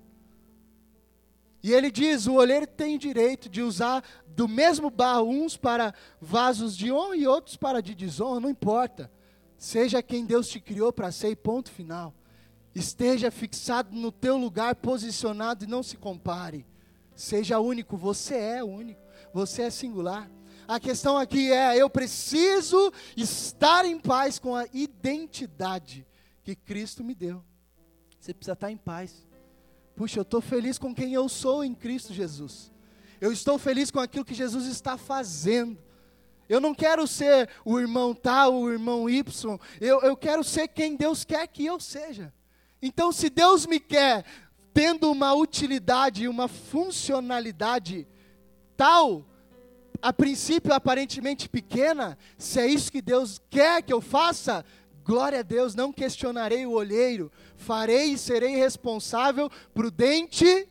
E 1.64 1.72
ele 1.72 1.90
diz: 1.90 2.26
o 2.26 2.34
olheiro 2.34 2.66
tem 2.66 2.98
direito 2.98 3.48
de 3.48 3.62
usar 3.62 4.04
do 4.26 4.46
mesmo 4.46 4.90
barro, 4.90 5.30
uns 5.30 5.56
para 5.56 5.94
vasos 6.20 6.76
de 6.76 6.92
honra 6.92 7.16
e 7.16 7.26
outros 7.26 7.56
para 7.56 7.80
de 7.80 7.94
desonra, 7.94 8.38
não 8.38 8.50
importa. 8.50 9.10
Seja 9.56 10.02
quem 10.02 10.26
Deus 10.26 10.46
te 10.46 10.60
criou 10.60 10.92
para 10.92 11.10
ser 11.10 11.30
e 11.30 11.36
ponto 11.36 11.70
final. 11.70 12.12
Esteja 12.74 13.30
fixado 13.30 13.96
no 13.96 14.12
teu 14.12 14.36
lugar, 14.36 14.76
posicionado 14.76 15.64
e 15.64 15.66
não 15.66 15.82
se 15.82 15.96
compare. 15.96 16.66
Seja 17.16 17.58
único, 17.58 17.96
você 17.96 18.34
é 18.34 18.62
único, 18.62 19.00
você 19.32 19.62
é 19.62 19.70
singular. 19.70 20.30
A 20.68 20.78
questão 20.78 21.16
aqui 21.16 21.50
é: 21.50 21.78
eu 21.78 21.88
preciso 21.88 22.92
estar 23.16 23.86
em 23.86 23.98
paz 23.98 24.38
com 24.38 24.54
a 24.54 24.66
identidade 24.70 26.06
que 26.42 26.54
Cristo 26.54 27.02
me 27.02 27.14
deu. 27.14 27.42
Você 28.20 28.34
precisa 28.34 28.52
estar 28.52 28.70
em 28.70 28.76
paz. 28.76 29.26
Puxa, 29.96 30.18
eu 30.18 30.22
estou 30.22 30.40
feliz 30.40 30.78
com 30.78 30.94
quem 30.94 31.12
eu 31.14 31.28
sou 31.28 31.64
em 31.64 31.74
Cristo 31.74 32.12
Jesus. 32.12 32.72
Eu 33.20 33.32
estou 33.32 33.58
feliz 33.58 33.90
com 33.90 34.00
aquilo 34.00 34.24
que 34.24 34.34
Jesus 34.34 34.66
está 34.66 34.96
fazendo. 34.98 35.78
Eu 36.48 36.60
não 36.60 36.74
quero 36.74 37.06
ser 37.06 37.48
o 37.64 37.78
irmão 37.78 38.14
tal, 38.14 38.54
o 38.54 38.70
irmão 38.70 39.08
Y. 39.08 39.58
Eu, 39.80 40.00
eu 40.02 40.16
quero 40.16 40.42
ser 40.44 40.68
quem 40.68 40.96
Deus 40.96 41.24
quer 41.24 41.46
que 41.46 41.64
eu 41.64 41.78
seja. 41.80 42.32
Então, 42.82 43.12
se 43.12 43.30
Deus 43.30 43.66
me 43.66 43.80
quer 43.80 44.24
tendo 44.74 45.10
uma 45.10 45.32
utilidade, 45.32 46.28
uma 46.28 46.48
funcionalidade 46.48 48.06
tal, 48.76 49.24
a 50.02 50.12
princípio 50.12 50.74
aparentemente 50.74 51.48
pequena, 51.48 52.18
se 52.36 52.60
é 52.60 52.66
isso 52.66 52.92
que 52.92 53.00
Deus 53.00 53.40
quer 53.48 53.82
que 53.82 53.92
eu 53.92 54.00
faça, 54.00 54.64
glória 55.04 55.40
a 55.40 55.42
Deus, 55.42 55.74
não 55.74 55.92
questionarei 55.92 56.66
o 56.66 56.72
olheiro, 56.72 57.30
farei 57.56 58.12
e 58.12 58.18
serei 58.18 58.56
responsável, 58.56 59.50
prudente 59.72 60.68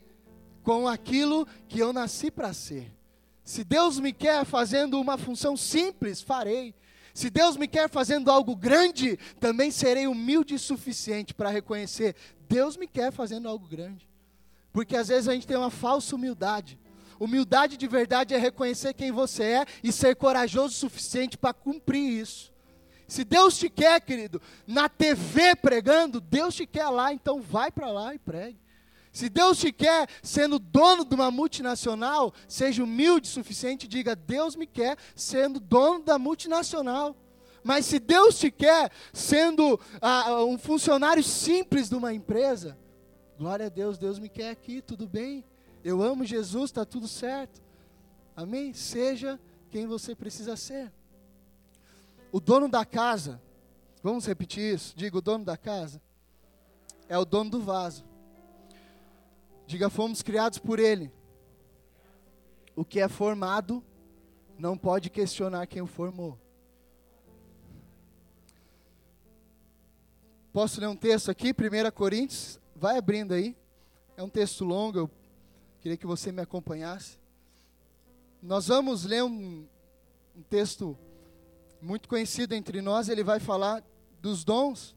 com 0.64 0.88
aquilo 0.88 1.48
que 1.68 1.80
eu 1.80 1.94
nasci 1.94 2.32
para 2.32 2.54
ser. 2.54 2.92
Se 3.44 3.64
Deus 3.64 4.00
me 4.00 4.14
quer 4.14 4.46
fazendo 4.46 5.00
uma 5.00 5.18
função 5.18 5.58
simples, 5.58 6.22
farei. 6.22 6.74
Se 7.14 7.30
Deus 7.30 7.58
me 7.58 7.68
quer 7.68 7.90
fazendo 7.90 8.32
algo 8.32 8.56
grande, 8.56 9.20
também 9.40 9.70
serei 9.70 10.08
humilde 10.08 10.56
o 10.56 10.60
suficiente 10.60 11.34
para 11.34 11.50
reconhecer: 11.50 12.16
Deus 12.48 12.78
me 12.78 12.88
quer 12.88 13.12
fazendo 13.12 13.48
algo 13.48 13.68
grande. 13.68 14.10
Porque 14.72 14.96
às 14.96 15.10
vezes 15.10 15.28
a 15.28 15.34
gente 15.34 15.46
tem 15.46 15.58
uma 15.58 15.70
falsa 15.70 16.16
humildade. 16.16 16.80
Humildade 17.20 17.78
de 17.78 17.88
verdade 17.88 18.34
é 18.34 18.38
reconhecer 18.38 18.94
quem 18.94 19.12
você 19.12 19.44
é 19.44 19.66
e 19.84 19.92
ser 19.92 20.16
corajoso 20.16 20.74
o 20.74 20.78
suficiente 20.78 21.38
para 21.38 21.54
cumprir 21.54 22.22
isso. 22.22 22.53
Se 23.14 23.24
Deus 23.24 23.60
te 23.60 23.70
quer, 23.70 24.02
querido, 24.02 24.42
na 24.66 24.90
TV 24.90 25.56
pregando, 25.56 26.20
Deus 26.20 26.56
te 26.56 26.66
quer 26.66 26.90
lá, 26.90 27.14
então 27.14 27.40
vai 27.40 27.72
para 27.72 27.92
lá 27.92 28.16
e 28.16 28.18
pregue. 28.18 28.58
Se 29.12 29.30
Deus 29.30 29.60
te 29.60 29.72
quer 29.72 30.10
sendo 30.24 30.58
dono 30.58 31.06
de 31.06 31.14
uma 31.14 31.30
multinacional, 31.30 32.34
seja 32.48 32.84
humilde 32.84 33.30
o 33.30 33.32
suficiente 33.32 33.84
e 33.84 33.88
diga: 33.88 34.16
Deus 34.16 34.56
me 34.56 34.66
quer 34.66 34.98
sendo 35.16 35.60
dono 35.60 36.04
da 36.04 36.18
multinacional. 36.18 37.16
Mas 37.64 37.86
se 37.86 38.00
Deus 38.00 38.40
te 38.40 38.50
quer 38.50 38.92
sendo 39.14 39.80
ah, 40.02 40.44
um 40.46 40.58
funcionário 40.58 41.24
simples 41.24 41.90
de 41.90 41.96
uma 41.96 42.16
empresa, 42.16 42.76
glória 43.38 43.68
a 43.68 43.70
Deus, 43.70 44.00
Deus 44.00 44.18
me 44.18 44.28
quer 44.28 44.50
aqui, 44.50 44.82
tudo 44.82 45.08
bem. 45.08 45.46
Eu 45.84 46.02
amo 46.02 46.26
Jesus, 46.26 46.72
está 46.72 46.84
tudo 46.84 47.08
certo. 47.08 47.62
Amém? 48.36 48.74
Seja 48.74 49.40
quem 49.70 49.86
você 49.86 50.16
precisa 50.16 50.56
ser. 50.58 50.92
O 52.34 52.40
dono 52.40 52.68
da 52.68 52.84
casa, 52.84 53.40
vamos 54.02 54.26
repetir 54.26 54.74
isso? 54.74 54.98
Diga: 54.98 55.16
o 55.20 55.22
dono 55.22 55.46
da 55.46 55.56
casa 55.56 56.02
é 57.08 57.16
o 57.16 57.24
dono 57.24 57.52
do 57.52 57.62
vaso. 57.62 58.04
Diga, 59.68 59.88
fomos 59.88 60.24
criados 60.24 60.58
por 60.58 60.80
Ele. 60.80 61.12
O 62.76 62.84
que 62.84 63.00
é 63.00 63.08
formado 63.08 63.84
não 64.58 64.76
pode 64.76 65.12
questionar 65.12 65.68
quem 65.68 65.84
o 65.84 65.86
formou. 65.86 66.40
Posso 70.52 70.82
ler 70.82 70.88
um 70.88 70.96
texto 70.96 71.30
aqui, 71.30 71.52
1 71.52 71.92
Coríntios? 71.92 72.60
Vai 72.76 72.98
abrindo 72.98 73.36
aí. 73.36 73.56
É 74.18 74.24
um 74.24 74.30
texto 74.30 74.66
longo, 74.66 74.98
eu 74.98 75.12
queria 75.82 75.98
que 75.98 76.08
você 76.08 76.32
me 76.32 76.42
acompanhasse. 76.42 77.20
Nós 78.42 78.70
vamos 78.70 79.06
ler 79.06 79.24
um, 79.24 79.68
um 80.36 80.42
texto 80.50 80.98
muito 81.84 82.08
conhecido 82.08 82.56
entre 82.56 82.82
nós, 82.82 83.10
ele 83.10 83.24
vai 83.24 83.40
falar 83.40 83.84
dos 84.22 84.46
dons. 84.46 84.96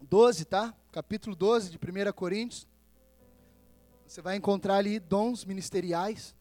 12, 0.00 0.44
tá? 0.44 0.72
capítulo 0.92 1.34
12 1.34 1.70
de 1.70 1.76
1 1.76 2.12
Coríntios, 2.12 2.66
você 4.06 4.22
vai 4.22 4.36
encontrar 4.36 4.76
ali 4.76 5.00
dons 5.00 5.44
ministeriais, 5.44 6.34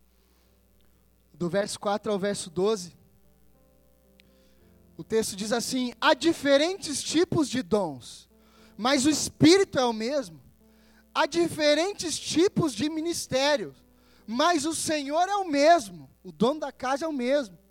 do 1.33 1.49
verso 1.49 1.79
4 1.79 2.11
ao 2.11 2.19
verso 2.19 2.49
12. 2.49 2.95
O 4.95 5.03
texto 5.03 5.35
diz 5.35 5.51
assim: 5.51 5.93
há 5.99 6.13
diferentes 6.13 7.03
tipos 7.03 7.49
de 7.49 7.61
dons, 7.61 8.29
mas 8.77 9.05
o 9.05 9.09
Espírito 9.09 9.79
é 9.79 9.85
o 9.85 9.91
mesmo. 9.91 10.39
Há 11.13 11.25
diferentes 11.25 12.17
tipos 12.19 12.73
de 12.73 12.87
ministérios, 12.87 13.75
mas 14.27 14.65
o 14.65 14.75
Senhor 14.75 15.27
é 15.27 15.35
o 15.35 15.49
mesmo, 15.49 16.09
o 16.23 16.31
dono 16.31 16.59
da 16.59 16.71
casa 16.71 17.05
é 17.05 17.07
o 17.07 17.13
mesmo. 17.13 17.64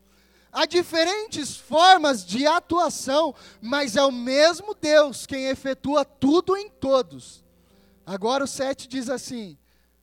Há 0.54 0.66
diferentes 0.66 1.56
formas 1.56 2.24
de 2.24 2.46
atuação, 2.46 3.34
mas 3.60 3.96
é 3.96 4.04
o 4.04 4.12
mesmo 4.12 4.72
Deus 4.72 5.26
quem 5.26 5.48
efetua 5.48 6.04
tudo 6.04 6.56
em 6.56 6.70
todos. 6.70 7.42
Agora 8.06 8.44
o 8.44 8.46
7 8.46 8.86
diz 8.86 9.10
assim: 9.10 9.58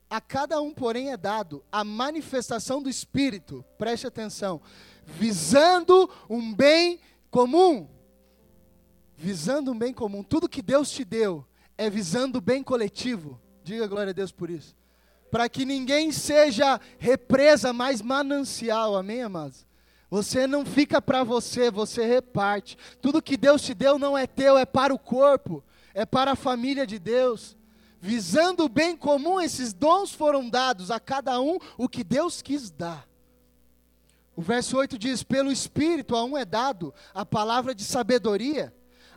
A 0.10 0.20
cada 0.20 0.60
um, 0.62 0.74
porém, 0.74 1.10
é 1.10 1.16
dado 1.16 1.64
a 1.72 1.86
manifestação 1.86 2.84
do 2.84 2.90
Espírito, 2.90 3.64
preste 3.78 4.06
atenção, 4.06 4.60
visando 5.06 6.10
um 6.30 6.54
bem 6.54 7.00
comum. 7.30 7.88
Visando 9.16 9.72
um 9.72 9.78
bem 9.78 9.94
comum. 9.94 10.22
Tudo 10.22 10.50
que 10.50 10.62
Deus 10.62 10.92
te 10.92 11.06
deu 11.06 11.48
é 11.78 11.90
visando 11.90 12.40
o 12.40 12.42
bem 12.42 12.62
coletivo. 12.62 13.40
Diga 13.64 13.88
glória 13.88 14.10
a 14.10 14.14
Deus 14.14 14.34
por 14.34 14.50
isso. 14.50 14.76
Para 15.32 15.48
que 15.48 15.64
ninguém 15.64 16.12
seja 16.12 16.78
represa, 16.98 17.72
mas 17.72 18.02
manancial. 18.02 18.98
Amém, 18.98 19.22
amados? 19.22 19.71
Você 20.12 20.46
não 20.46 20.66
fica 20.66 21.02
para 21.02 21.24
você, 21.24 21.72
você 21.72 22.06
reparte. 22.06 22.78
Tudo 23.02 23.22
que 23.22 23.38
Deus 23.38 23.62
te 23.62 23.74
deu 23.74 23.98
não 23.98 24.18
é 24.18 24.28
teu, 24.28 24.58
é 24.58 24.66
para 24.66 24.94
o 24.94 25.00
corpo. 25.00 25.64
é 25.94 26.06
para 26.06 26.34
a 26.34 26.36
família 26.36 26.86
de 26.86 27.00
Deus. 27.00 27.56
Visando 28.00 28.66
o 28.66 28.70
bem 28.70 28.96
comum, 28.96 29.40
esses 29.40 29.72
dons 29.72 30.14
foram 30.14 30.50
dados 30.50 30.92
a 30.92 31.00
cada 31.00 31.40
um 31.40 31.58
o 31.78 31.88
que 31.88 32.04
Deus 32.04 32.42
quis 32.42 32.70
dar. 32.70 33.08
O 34.36 34.42
verso 34.42 34.78
8 34.78 34.98
diz: 34.98 35.24
Pelo 35.24 35.52
Espírito 35.52 36.16
a 36.16 36.24
um 36.26 36.38
é 36.38 36.44
dado 36.44 36.94
a 37.14 37.26
palavra 37.26 37.76
de 37.76 37.84
sabedoria, 37.84 38.74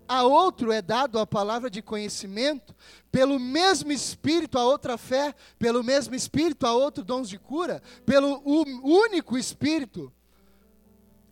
a 0.06 0.24
outro 0.24 0.70
é 0.70 0.82
dado 0.82 1.18
a 1.18 1.26
palavra 1.26 1.70
de 1.70 1.80
conhecimento, 1.80 2.74
pelo 3.10 3.38
mesmo 3.38 3.90
Espírito 3.90 4.58
a 4.58 4.64
outra 4.64 4.98
fé, 4.98 5.34
pelo 5.58 5.82
mesmo 5.82 6.14
Espírito 6.14 6.66
a 6.66 6.72
outro 6.72 7.02
dons 7.02 7.28
de 7.28 7.38
cura, 7.38 7.82
pelo 8.04 8.42
único 8.44 9.38
Espírito 9.38 10.12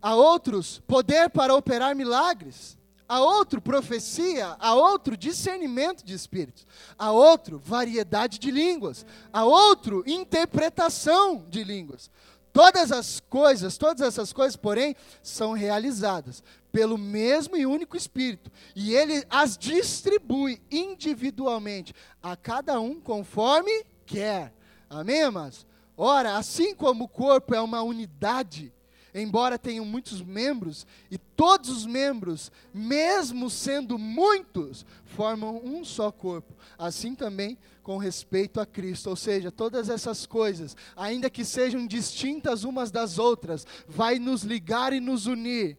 a 0.02 0.14
outros 0.14 0.82
poder 0.87 1.30
para 1.30 1.54
operar 1.54 1.94
milagres 1.94 2.76
a 3.12 3.21
outro 3.21 3.61
profecia, 3.61 4.56
a 4.59 4.75
outro 4.75 5.18
discernimento 5.18 6.02
de 6.02 6.14
espíritos, 6.14 6.66
a 6.99 7.12
outro 7.12 7.59
variedade 7.59 8.38
de 8.38 8.50
línguas, 8.50 9.04
a 9.30 9.44
outro 9.44 10.02
interpretação 10.06 11.44
de 11.47 11.62
línguas. 11.62 12.11
Todas 12.54 12.90
as 12.90 13.21
coisas, 13.21 13.76
todas 13.76 14.00
essas 14.00 14.32
coisas, 14.32 14.56
porém, 14.56 14.97
são 15.23 15.52
realizadas 15.52 16.42
pelo 16.73 16.97
mesmo 16.97 17.54
e 17.54 17.66
único 17.66 17.99
Espírito, 17.99 18.50
e 18.75 18.94
ele 18.94 19.23
as 19.28 19.59
distribui 19.59 20.62
individualmente 20.71 21.94
a 22.23 22.35
cada 22.35 22.80
um 22.80 22.99
conforme 22.99 23.85
quer. 24.06 24.54
Amém, 24.88 25.23
amados? 25.23 25.66
Ora, 25.99 26.38
assim 26.38 26.75
como 26.75 27.04
o 27.04 27.09
corpo 27.09 27.54
é 27.54 27.61
uma 27.61 27.82
unidade, 27.82 28.73
embora 29.14 29.59
tenham 29.59 29.85
muitos 29.85 30.23
membros, 30.23 30.87
e 31.11 31.19
todos 31.19 31.69
os 31.69 31.87
membros, 31.87 32.50
mesmo 32.73 33.50
sendo 33.50 33.99
muitos, 33.99 34.87
formam 35.04 35.61
um 35.64 35.85
só 35.85 36.11
corpo. 36.11 36.54
Assim 36.78 37.14
também 37.14 37.59
com 37.83 37.99
respeito 37.99 38.61
a 38.61 38.66
Cristo, 38.66 39.11
ou 39.11 39.16
seja, 39.16 39.50
todas 39.50 39.88
essas 39.88 40.25
coisas, 40.25 40.76
ainda 40.97 41.28
que 41.28 41.45
sejam 41.45 41.87
distintas 41.87 42.64
umas 42.64 42.90
das 42.90 43.19
outras, 43.19 43.66
vai 43.87 44.19
nos 44.19 44.42
ligar 44.42 44.92
e 44.92 45.00
nos 45.00 45.26
unir. 45.26 45.76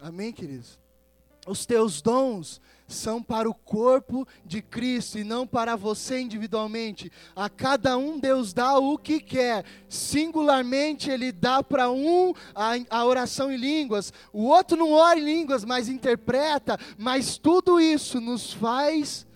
Amém, 0.00 0.32
queridos? 0.32 0.78
Os 1.46 1.66
teus 1.66 2.00
dons 2.00 2.60
são 2.86 3.22
para 3.22 3.48
o 3.48 3.54
corpo 3.54 4.26
de 4.44 4.60
Cristo 4.60 5.18
e 5.18 5.24
não 5.24 5.46
para 5.46 5.76
você 5.76 6.20
individualmente. 6.20 7.10
A 7.34 7.48
cada 7.48 7.96
um 7.96 8.18
Deus 8.18 8.52
dá 8.52 8.78
o 8.78 8.98
que 8.98 9.20
quer. 9.20 9.64
Singularmente 9.88 11.10
Ele 11.10 11.32
dá 11.32 11.62
para 11.62 11.90
um 11.90 12.34
a, 12.54 12.72
a, 12.90 13.04
oração 13.04 13.50
em 13.50 13.56
línguas, 13.56 14.12
o 14.32 14.44
outro 14.44 14.76
não 14.76 14.92
ora 14.92 15.18
em 15.18 15.24
línguas, 15.24 15.64
mas 15.64 15.88
interpreta. 15.88 16.78
Mas 16.98 17.38
tudo 17.38 17.80
isso 17.80 18.20
nos 18.20 18.52
faz 18.52 19.26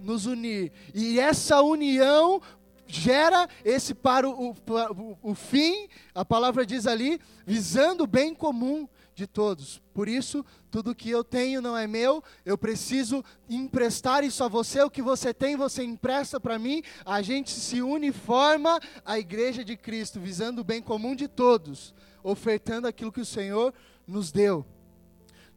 nos 0.00 0.26
unir. 0.26 0.70
E 0.94 1.18
essa 1.18 1.60
união 1.60 2.40
gera 2.86 3.48
esse 3.64 3.94
para 3.94 4.28
o, 4.28 4.50
o, 4.50 5.18
o 5.22 5.34
fim, 5.34 5.88
a 6.14 6.24
palavra 6.24 6.64
diz 6.64 6.86
ali, 6.86 7.20
visando 7.44 8.04
o 8.04 8.06
bem 8.06 8.34
comum 8.34 8.88
de 9.18 9.26
todos. 9.26 9.82
Por 9.92 10.08
isso, 10.08 10.46
tudo 10.70 10.94
que 10.94 11.10
eu 11.10 11.24
tenho 11.24 11.60
não 11.60 11.76
é 11.76 11.88
meu, 11.88 12.22
eu 12.46 12.56
preciso 12.56 13.24
emprestar 13.50 14.22
isso 14.22 14.44
a 14.44 14.48
você, 14.48 14.80
o 14.80 14.90
que 14.90 15.02
você 15.02 15.34
tem, 15.34 15.56
você 15.56 15.82
empresta 15.82 16.38
para 16.38 16.56
mim, 16.56 16.84
a 17.04 17.20
gente 17.20 17.50
se 17.50 17.82
uniforma 17.82 18.78
à 19.04 19.18
igreja 19.18 19.64
de 19.64 19.76
Cristo, 19.76 20.20
visando 20.20 20.60
o 20.60 20.64
bem 20.64 20.80
comum 20.80 21.16
de 21.16 21.26
todos, 21.26 21.92
ofertando 22.22 22.86
aquilo 22.86 23.10
que 23.10 23.20
o 23.20 23.26
Senhor 23.26 23.74
nos 24.06 24.30
deu. 24.30 24.64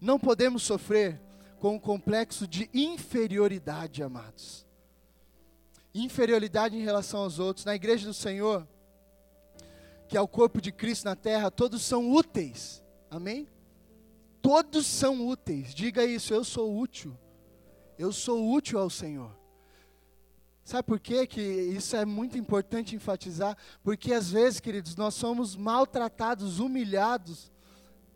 Não 0.02 0.20
podemos 0.20 0.64
sofrer 0.64 1.22
com 1.60 1.76
o 1.76 1.80
complexo 1.80 2.48
de 2.48 2.68
inferioridade, 2.74 4.02
amados. 4.02 4.66
Inferioridade 5.94 6.76
em 6.76 6.82
relação 6.82 7.20
aos 7.20 7.38
outros. 7.38 7.64
Na 7.64 7.76
igreja 7.76 8.08
do 8.08 8.14
Senhor, 8.14 8.68
que 10.08 10.18
é 10.18 10.22
o 10.22 10.28
corpo 10.28 10.60
de 10.60 10.72
Cristo 10.72 11.06
na 11.06 11.16
terra, 11.16 11.52
todos 11.52 11.84
são 11.84 12.12
úteis 12.12 12.82
Amém? 13.12 13.46
Todos 14.42 14.86
são 14.86 15.28
úteis. 15.28 15.74
Diga 15.74 16.04
isso, 16.04 16.34
eu 16.34 16.44
sou 16.44 16.78
útil. 16.78 17.18
Eu 17.98 18.12
sou 18.12 18.52
útil 18.52 18.80
ao 18.80 18.90
Senhor. 18.90 19.38
Sabe 20.64 20.84
por 20.84 21.00
quê? 21.00 21.28
que 21.28 21.42
isso 21.42 21.96
é 21.96 22.06
muito 22.06 22.38
importante 22.38 22.96
enfatizar? 22.96 23.58
Porque 23.84 24.14
às 24.14 24.32
vezes, 24.32 24.60
queridos, 24.60 24.96
nós 24.96 25.16
somos 25.16 25.56
maltratados, 25.56 26.60
humilhados, 26.60 27.52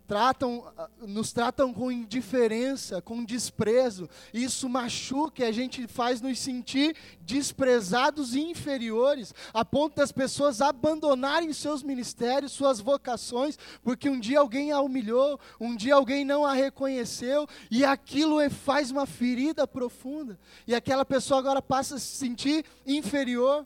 tratam, 0.08 0.72
ah, 0.78 0.90
nos 1.02 1.32
tratam 1.32 1.74
com 1.74 1.92
indiferença, 1.92 3.02
com 3.02 3.24
desprezo. 3.24 4.10
Isso 4.34 4.70
machuca 4.70 5.44
e 5.44 5.46
a 5.46 5.52
gente 5.52 5.88
faz 5.88 6.22
nos 6.22 6.40
sentir 6.40 6.96
desprezados 7.22 8.36
e 8.36 8.40
inferiores, 8.40 9.34
a 9.54 9.66
ponto 9.66 9.96
das 9.96 10.12
pessoas 10.12 10.62
abandonarem 10.62 11.52
seus 11.54 11.84
ministérios, 11.84 12.52
suas 12.52 12.80
vocações, 12.80 13.58
porque 13.84 14.10
um 14.10 14.20
dia 14.20 14.40
alguém 14.40 14.72
a 14.72 14.82
humilhou, 14.82 15.40
um 15.60 15.76
dia 15.76 15.96
alguém 15.96 16.24
não 16.24 16.46
a 16.46 16.54
reconheceu, 16.54 17.48
e 17.70 17.84
aquilo 17.84 18.40
é, 18.40 18.50
faz 18.50 18.92
uma 18.92 19.06
ferida 19.06 19.68
profunda. 19.68 20.40
E 20.68 20.76
aquela 20.76 21.06
pessoa 21.06 21.40
agora 21.40 21.62
passa 21.62 21.96
a 21.96 22.00
se 22.00 22.16
sentir 22.18 22.66
inferior. 22.86 23.66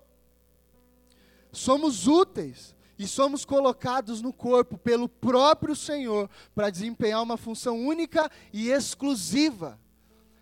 Somos 1.51 2.07
úteis 2.07 2.75
e 2.99 3.07
somos 3.07 3.45
colocados 3.45 4.21
no 4.21 4.33
corpo 4.33 4.77
pelo 4.77 5.07
próprio 5.07 5.73
Senhor 5.73 6.29
para 6.53 6.69
desempenhar 6.69 7.23
uma 7.23 7.37
função 7.37 7.79
única 7.79 8.29
e 8.51 8.69
exclusiva. 8.69 9.79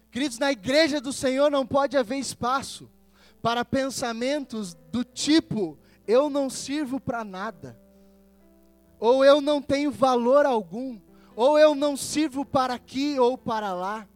Queridos, 0.09 0.39
na 0.39 0.51
igreja 0.51 0.99
do 0.99 1.13
Senhor 1.13 1.51
não 1.51 1.67
pode 1.67 1.95
haver 1.95 2.17
espaço 2.17 2.89
para 3.43 3.63
pensamentos 3.63 4.73
do 4.91 5.03
tipo: 5.03 5.77
eu 6.07 6.31
não 6.31 6.49
sirvo 6.49 6.99
para 6.99 7.23
nada, 7.23 7.79
ou 8.99 9.23
eu 9.23 9.39
não 9.39 9.61
tenho 9.61 9.91
valor 9.91 10.43
algum, 10.43 10.99
ou 11.35 11.59
eu 11.59 11.75
não 11.75 11.95
sirvo 11.95 12.43
para 12.43 12.73
aqui 12.73 13.19
ou 13.19 13.37
para 13.37 13.71
lá. 13.71 14.07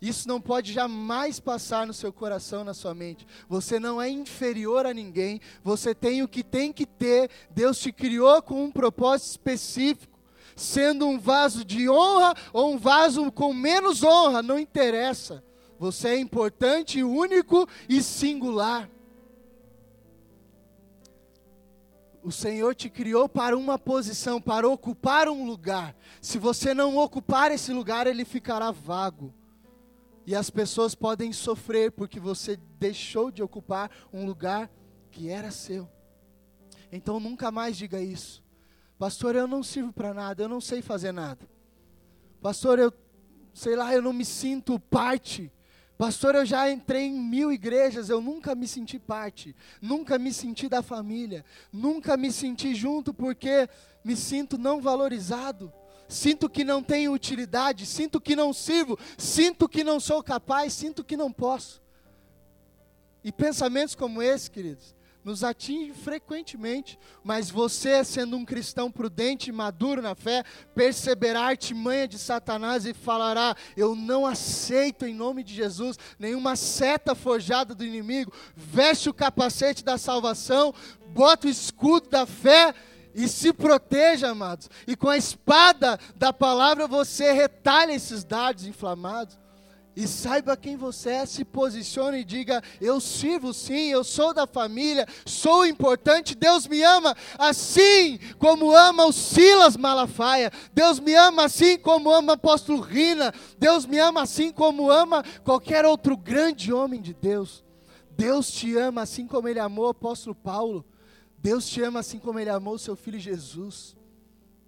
Isso 0.00 0.28
não 0.28 0.40
pode 0.40 0.72
jamais 0.72 1.40
passar 1.40 1.86
no 1.86 1.92
seu 1.92 2.12
coração, 2.12 2.62
na 2.62 2.72
sua 2.72 2.94
mente. 2.94 3.26
Você 3.48 3.80
não 3.80 4.00
é 4.00 4.08
inferior 4.08 4.86
a 4.86 4.94
ninguém. 4.94 5.40
Você 5.64 5.94
tem 5.94 6.22
o 6.22 6.28
que 6.28 6.44
tem 6.44 6.72
que 6.72 6.86
ter. 6.86 7.30
Deus 7.50 7.78
te 7.78 7.90
criou 7.90 8.40
com 8.40 8.64
um 8.64 8.70
propósito 8.70 9.30
específico. 9.30 10.18
Sendo 10.54 11.06
um 11.06 11.18
vaso 11.18 11.64
de 11.64 11.88
honra 11.88 12.34
ou 12.52 12.72
um 12.72 12.78
vaso 12.78 13.30
com 13.30 13.52
menos 13.52 14.02
honra, 14.02 14.42
não 14.42 14.58
interessa. 14.58 15.42
Você 15.78 16.08
é 16.08 16.18
importante, 16.18 17.02
único 17.02 17.68
e 17.88 18.02
singular. 18.02 18.90
O 22.22 22.32
Senhor 22.32 22.74
te 22.74 22.90
criou 22.90 23.28
para 23.28 23.56
uma 23.56 23.78
posição, 23.78 24.40
para 24.40 24.68
ocupar 24.68 25.28
um 25.28 25.46
lugar. 25.46 25.96
Se 26.20 26.38
você 26.38 26.74
não 26.74 26.96
ocupar 26.96 27.52
esse 27.52 27.72
lugar, 27.72 28.06
ele 28.06 28.24
ficará 28.24 28.70
vago. 28.70 29.32
E 30.28 30.34
as 30.34 30.50
pessoas 30.50 30.94
podem 30.94 31.32
sofrer 31.32 31.90
porque 31.90 32.20
você 32.20 32.58
deixou 32.78 33.30
de 33.30 33.42
ocupar 33.42 33.90
um 34.12 34.26
lugar 34.26 34.70
que 35.10 35.30
era 35.30 35.50
seu. 35.50 35.88
Então 36.92 37.18
nunca 37.18 37.50
mais 37.50 37.78
diga 37.78 37.98
isso. 37.98 38.44
Pastor, 38.98 39.34
eu 39.34 39.46
não 39.46 39.62
sirvo 39.62 39.90
para 39.90 40.12
nada, 40.12 40.42
eu 40.42 40.48
não 40.48 40.60
sei 40.60 40.82
fazer 40.82 41.12
nada. 41.12 41.48
Pastor, 42.42 42.78
eu 42.78 42.92
sei 43.54 43.74
lá, 43.74 43.94
eu 43.94 44.02
não 44.02 44.12
me 44.12 44.22
sinto 44.22 44.78
parte. 44.78 45.50
Pastor, 45.96 46.34
eu 46.34 46.44
já 46.44 46.70
entrei 46.70 47.06
em 47.06 47.18
mil 47.18 47.50
igrejas, 47.50 48.10
eu 48.10 48.20
nunca 48.20 48.54
me 48.54 48.68
senti 48.68 48.98
parte, 48.98 49.56
nunca 49.80 50.18
me 50.18 50.30
senti 50.30 50.68
da 50.68 50.82
família, 50.82 51.42
nunca 51.72 52.18
me 52.18 52.30
senti 52.30 52.74
junto 52.74 53.14
porque 53.14 53.66
me 54.04 54.14
sinto 54.14 54.58
não 54.58 54.78
valorizado 54.78 55.72
sinto 56.08 56.48
que 56.48 56.64
não 56.64 56.82
tenho 56.82 57.12
utilidade, 57.12 57.86
sinto 57.86 58.20
que 58.20 58.34
não 58.34 58.52
sirvo, 58.52 58.98
sinto 59.16 59.68
que 59.68 59.84
não 59.84 60.00
sou 60.00 60.22
capaz, 60.22 60.72
sinto 60.72 61.04
que 61.04 61.16
não 61.16 61.32
posso. 61.32 61.80
E 63.22 63.30
pensamentos 63.30 63.94
como 63.94 64.22
esse, 64.22 64.50
queridos, 64.50 64.94
nos 65.28 65.44
atingem 65.44 65.92
frequentemente, 65.92 66.98
mas 67.22 67.50
você, 67.50 68.02
sendo 68.02 68.36
um 68.36 68.44
cristão 68.44 68.90
prudente 68.90 69.50
e 69.50 69.52
maduro 69.52 70.00
na 70.00 70.14
fé, 70.14 70.42
perceberá 70.74 71.40
a 71.40 71.48
artimanha 71.48 72.08
de 72.08 72.18
Satanás 72.18 72.86
e 72.86 72.94
falará: 72.94 73.54
Eu 73.76 73.94
não 73.94 74.24
aceito 74.24 75.04
em 75.04 75.12
nome 75.12 75.42
de 75.42 75.54
Jesus 75.54 75.98
nenhuma 76.18 76.56
seta 76.56 77.14
forjada 77.14 77.74
do 77.74 77.84
inimigo. 77.84 78.32
Veste 78.56 79.10
o 79.10 79.14
capacete 79.14 79.84
da 79.84 79.98
salvação, 79.98 80.74
bota 81.08 81.46
o 81.46 81.50
escudo 81.50 82.08
da 82.08 82.24
fé 82.24 82.74
e 83.18 83.26
se 83.26 83.52
proteja, 83.52 84.28
amados. 84.28 84.70
E 84.86 84.94
com 84.94 85.08
a 85.08 85.16
espada 85.16 85.98
da 86.14 86.32
palavra 86.32 86.86
você 86.86 87.32
retalha 87.32 87.92
esses 87.92 88.22
dardos 88.22 88.64
inflamados. 88.64 89.36
E 89.96 90.06
saiba 90.06 90.56
quem 90.56 90.76
você 90.76 91.10
é, 91.10 91.26
se 91.26 91.44
posicione 91.44 92.20
e 92.20 92.24
diga: 92.24 92.62
Eu 92.80 93.00
sirvo 93.00 93.52
sim, 93.52 93.88
eu 93.88 94.04
sou 94.04 94.32
da 94.32 94.46
família, 94.46 95.04
sou 95.26 95.66
importante, 95.66 96.36
Deus 96.36 96.68
me 96.68 96.80
ama 96.84 97.16
assim 97.36 98.20
como 98.38 98.72
ama 98.72 99.06
o 99.06 99.12
Silas 99.12 99.76
Malafaia, 99.76 100.52
Deus 100.72 101.00
me 101.00 101.16
ama 101.16 101.46
assim 101.46 101.76
como 101.76 102.12
ama 102.12 102.34
o 102.34 102.34
apóstolo 102.36 102.80
Rina, 102.80 103.34
Deus 103.58 103.84
me 103.84 103.98
ama 103.98 104.22
assim 104.22 104.52
como 104.52 104.88
ama 104.88 105.24
qualquer 105.42 105.84
outro 105.84 106.16
grande 106.16 106.72
homem 106.72 107.00
de 107.00 107.12
Deus. 107.12 107.64
Deus 108.12 108.52
te 108.52 108.76
ama 108.76 109.02
assim 109.02 109.26
como 109.26 109.48
Ele 109.48 109.58
amou 109.58 109.86
o 109.86 109.90
apóstolo 109.90 110.36
Paulo, 110.36 110.84
Deus 111.38 111.68
te 111.68 111.80
ama 111.82 112.00
assim 112.00 112.18
como 112.18 112.38
Ele 112.38 112.50
amou 112.50 112.74
o 112.74 112.78
seu 112.78 112.96
filho 112.96 113.18
Jesus, 113.18 113.96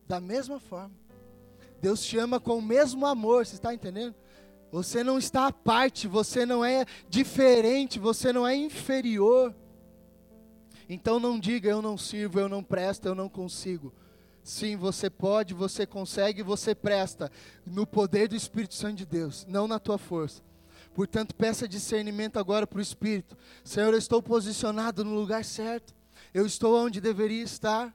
da 0.07 0.21
mesma 0.21 0.61
forma. 0.61 0.95
Deus 1.81 2.05
te 2.05 2.19
ama 2.19 2.39
com 2.39 2.59
o 2.59 2.63
mesmo 2.63 3.07
amor, 3.07 3.47
você 3.47 3.55
está 3.55 3.75
entendendo? 3.75 4.15
Você 4.71 5.03
não 5.03 5.19
está 5.19 5.47
à 5.47 5.53
parte, 5.53 6.07
você 6.07 6.47
não 6.47 6.65
é 6.65 6.85
diferente, 7.09 7.99
você 7.99 8.33
não 8.33 8.47
é 8.47 8.55
inferior. 8.55 9.55
Então 10.89 11.19
não 11.19 11.39
diga 11.39 11.69
eu 11.69 11.83
não 11.83 11.97
sirvo, 11.97 12.39
eu 12.39 12.49
não 12.49 12.63
presto, 12.63 13.07
eu 13.07 13.15
não 13.15 13.29
consigo. 13.29 13.93
Sim, 14.43 14.77
você 14.77 15.11
pode, 15.11 15.55
você 15.55 15.87
consegue, 15.87 16.43
você 16.43 16.75
presta 16.75 17.31
no 17.67 17.87
poder 17.87 18.29
do 18.29 18.37
Espírito 18.37 18.75
Santo 18.75 18.97
de 18.97 19.07
Deus, 19.07 19.45
não 19.49 19.67
na 19.69 19.79
tua 19.79 19.99
força. 19.99 20.43
Portanto, 20.95 21.35
peça 21.35 21.69
discernimento 21.69 22.39
agora 22.39 22.67
para 22.67 22.79
o 22.79 22.83
Espírito. 22.83 23.37
Senhor, 23.65 23.93
eu 23.93 23.99
estou 23.99 24.23
posicionado 24.23 25.05
no 25.05 25.15
lugar 25.15 25.45
certo. 25.45 25.95
Eu 26.33 26.47
estou 26.47 26.77
onde 26.77 27.01
deveria 27.01 27.43
estar. 27.43 27.95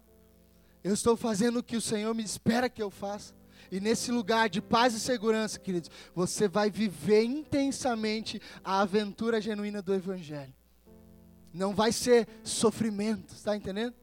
Eu 0.83 0.93
estou 0.93 1.15
fazendo 1.15 1.59
o 1.59 1.63
que 1.63 1.77
o 1.77 1.81
Senhor 1.81 2.13
me 2.13 2.23
espera 2.23 2.69
que 2.69 2.81
eu 2.81 2.91
faça. 2.91 3.33
E 3.71 3.79
nesse 3.79 4.11
lugar 4.11 4.49
de 4.49 4.61
paz 4.61 4.93
e 4.93 4.99
segurança, 4.99 5.59
queridos, 5.59 5.89
você 6.13 6.47
vai 6.47 6.69
viver 6.69 7.23
intensamente 7.23 8.41
a 8.63 8.81
aventura 8.81 9.41
genuína 9.41 9.81
do 9.81 9.93
Evangelho. 9.93 10.53
Não 11.53 11.73
vai 11.73 11.91
ser 11.91 12.27
sofrimento, 12.43 13.33
está 13.33 13.55
entendendo? 13.55 13.95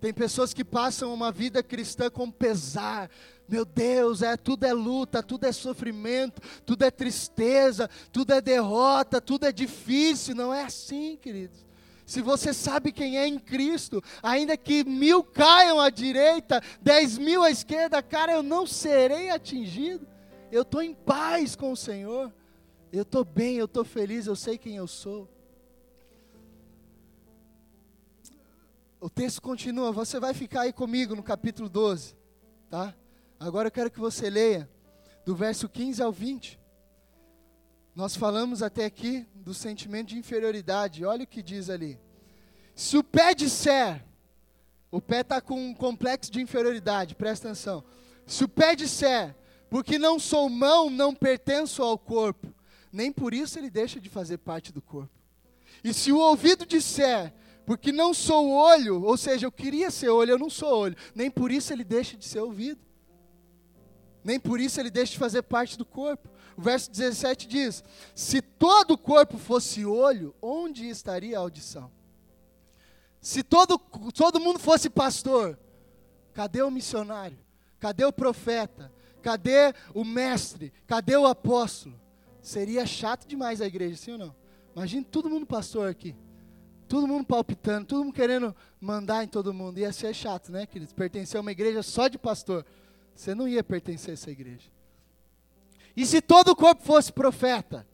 Tem 0.00 0.12
pessoas 0.12 0.52
que 0.52 0.64
passam 0.64 1.14
uma 1.14 1.30
vida 1.30 1.62
cristã 1.62 2.10
com 2.10 2.30
pesar. 2.30 3.10
Meu 3.48 3.64
Deus, 3.64 4.22
é 4.22 4.36
tudo 4.36 4.64
é 4.64 4.72
luta, 4.72 5.22
tudo 5.22 5.44
é 5.46 5.52
sofrimento, 5.52 6.42
tudo 6.66 6.84
é 6.84 6.90
tristeza, 6.90 7.88
tudo 8.12 8.32
é 8.32 8.40
derrota, 8.40 9.20
tudo 9.20 9.46
é 9.46 9.52
difícil. 9.52 10.34
Não 10.34 10.52
é 10.52 10.64
assim, 10.64 11.16
queridos. 11.16 11.64
Se 12.06 12.20
você 12.20 12.52
sabe 12.52 12.92
quem 12.92 13.18
é 13.18 13.26
em 13.26 13.38
Cristo, 13.38 14.02
ainda 14.22 14.56
que 14.56 14.84
mil 14.84 15.24
caiam 15.24 15.80
à 15.80 15.88
direita, 15.88 16.62
dez 16.80 17.16
mil 17.16 17.42
à 17.42 17.50
esquerda, 17.50 18.02
cara, 18.02 18.32
eu 18.32 18.42
não 18.42 18.66
serei 18.66 19.30
atingido. 19.30 20.06
Eu 20.52 20.62
estou 20.62 20.82
em 20.82 20.94
paz 20.94 21.56
com 21.56 21.72
o 21.72 21.76
Senhor. 21.76 22.32
Eu 22.92 23.02
estou 23.02 23.24
bem, 23.24 23.56
eu 23.56 23.64
estou 23.64 23.84
feliz, 23.84 24.26
eu 24.26 24.36
sei 24.36 24.58
quem 24.58 24.76
eu 24.76 24.86
sou. 24.86 25.28
O 29.00 29.10
texto 29.10 29.42
continua, 29.42 29.92
você 29.92 30.20
vai 30.20 30.32
ficar 30.32 30.62
aí 30.62 30.72
comigo 30.72 31.14
no 31.14 31.22
capítulo 31.22 31.68
12, 31.68 32.16
tá? 32.70 32.94
Agora 33.38 33.68
eu 33.68 33.72
quero 33.72 33.90
que 33.90 33.98
você 33.98 34.30
leia 34.30 34.70
do 35.26 35.34
verso 35.34 35.68
15 35.68 36.02
ao 36.02 36.12
20. 36.12 36.58
Nós 37.94 38.16
falamos 38.16 38.60
até 38.60 38.84
aqui 38.84 39.24
do 39.36 39.54
sentimento 39.54 40.08
de 40.08 40.18
inferioridade. 40.18 41.04
Olha 41.04 41.22
o 41.22 41.26
que 41.26 41.40
diz 41.40 41.70
ali. 41.70 42.00
Se 42.74 42.96
o 42.96 43.04
pé 43.04 43.34
disser, 43.34 44.04
o 44.90 45.00
pé 45.00 45.20
está 45.20 45.40
com 45.40 45.68
um 45.68 45.72
complexo 45.72 46.30
de 46.30 46.40
inferioridade, 46.40 47.14
presta 47.14 47.48
atenção. 47.48 47.84
Se 48.26 48.42
o 48.42 48.48
pé 48.48 48.74
disser, 48.74 49.36
porque 49.70 49.96
não 49.96 50.18
sou 50.18 50.48
mão, 50.48 50.90
não 50.90 51.14
pertenço 51.14 51.84
ao 51.84 51.96
corpo, 51.96 52.52
nem 52.92 53.12
por 53.12 53.32
isso 53.32 53.58
ele 53.60 53.70
deixa 53.70 54.00
de 54.00 54.08
fazer 54.08 54.38
parte 54.38 54.72
do 54.72 54.82
corpo. 54.82 55.14
E 55.84 55.94
se 55.94 56.10
o 56.10 56.18
ouvido 56.18 56.66
disser, 56.66 57.32
porque 57.64 57.92
não 57.92 58.12
sou 58.12 58.50
olho, 58.50 59.04
ou 59.04 59.16
seja, 59.16 59.46
eu 59.46 59.52
queria 59.52 59.90
ser 59.90 60.08
olho, 60.08 60.32
eu 60.32 60.38
não 60.38 60.50
sou 60.50 60.76
olho, 60.76 60.96
nem 61.14 61.30
por 61.30 61.52
isso 61.52 61.72
ele 61.72 61.84
deixa 61.84 62.16
de 62.16 62.24
ser 62.24 62.40
ouvido. 62.40 62.80
Nem 64.24 64.40
por 64.40 64.58
isso 64.58 64.80
ele 64.80 64.90
deixa 64.90 65.12
de 65.12 65.18
fazer 65.18 65.42
parte 65.42 65.78
do 65.78 65.84
corpo. 65.84 66.30
O 66.56 66.62
verso 66.62 66.90
17 66.90 67.46
diz: 67.48 67.84
Se 68.14 68.40
todo 68.40 68.92
o 68.92 68.98
corpo 68.98 69.38
fosse 69.38 69.84
olho, 69.84 70.34
onde 70.40 70.88
estaria 70.88 71.36
a 71.36 71.40
audição? 71.40 71.90
Se 73.20 73.42
todo, 73.42 73.78
todo 73.78 74.40
mundo 74.40 74.58
fosse 74.58 74.90
pastor, 74.90 75.58
cadê 76.32 76.62
o 76.62 76.70
missionário? 76.70 77.38
Cadê 77.80 78.04
o 78.04 78.12
profeta? 78.12 78.92
Cadê 79.22 79.74
o 79.94 80.04
mestre? 80.04 80.72
Cadê 80.86 81.16
o 81.16 81.26
apóstolo? 81.26 81.98
Seria 82.42 82.84
chato 82.84 83.26
demais 83.26 83.62
a 83.62 83.66
igreja, 83.66 83.96
sim 83.96 84.12
ou 84.12 84.18
não? 84.18 84.36
Imagina 84.76 85.06
todo 85.10 85.30
mundo 85.30 85.46
pastor 85.46 85.88
aqui. 85.88 86.14
Todo 86.86 87.08
mundo 87.08 87.24
palpitando, 87.24 87.86
todo 87.86 88.04
mundo 88.04 88.14
querendo 88.14 88.54
mandar 88.78 89.24
em 89.24 89.28
todo 89.28 89.54
mundo. 89.54 89.78
Ia 89.78 89.92
ser 89.92 90.14
chato, 90.14 90.52
né, 90.52 90.66
queridos? 90.66 90.92
Pertencer 90.92 91.38
a 91.38 91.40
uma 91.40 91.52
igreja 91.52 91.82
só 91.82 92.08
de 92.08 92.18
pastor. 92.18 92.66
Você 93.14 93.34
não 93.34 93.48
ia 93.48 93.64
pertencer 93.64 94.10
a 94.10 94.12
essa 94.12 94.30
igreja. 94.30 94.70
E 95.96 96.04
se 96.04 96.20
todo 96.20 96.48
o 96.48 96.56
corpo 96.56 96.82
fosse 96.82 97.12
profeta, 97.12 97.86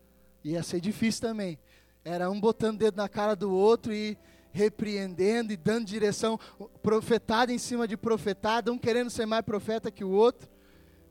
ia 0.43 0.63
ser 0.63 0.81
difícil 0.81 1.21
também. 1.21 1.59
Era 2.05 2.31
um 2.31 2.41
botando 2.41 2.77
o 2.77 2.79
dedo 2.79 2.97
na 2.97 3.09
cara 3.09 3.37
do 3.37 3.53
outro 3.53 3.93
e 3.93 4.17
repreendendo 4.53 5.53
e 5.53 5.57
dando 5.57 5.87
direção, 5.87 6.39
profetada 6.83 7.53
em 7.53 7.59
cima 7.59 7.87
de 7.87 7.97
profetada, 7.97 8.73
um 8.73 8.79
querendo 8.79 9.11
ser 9.11 9.27
mais 9.27 9.45
profeta 9.45 9.91
que 9.91 10.03
o 10.03 10.11
outro. 10.11 10.49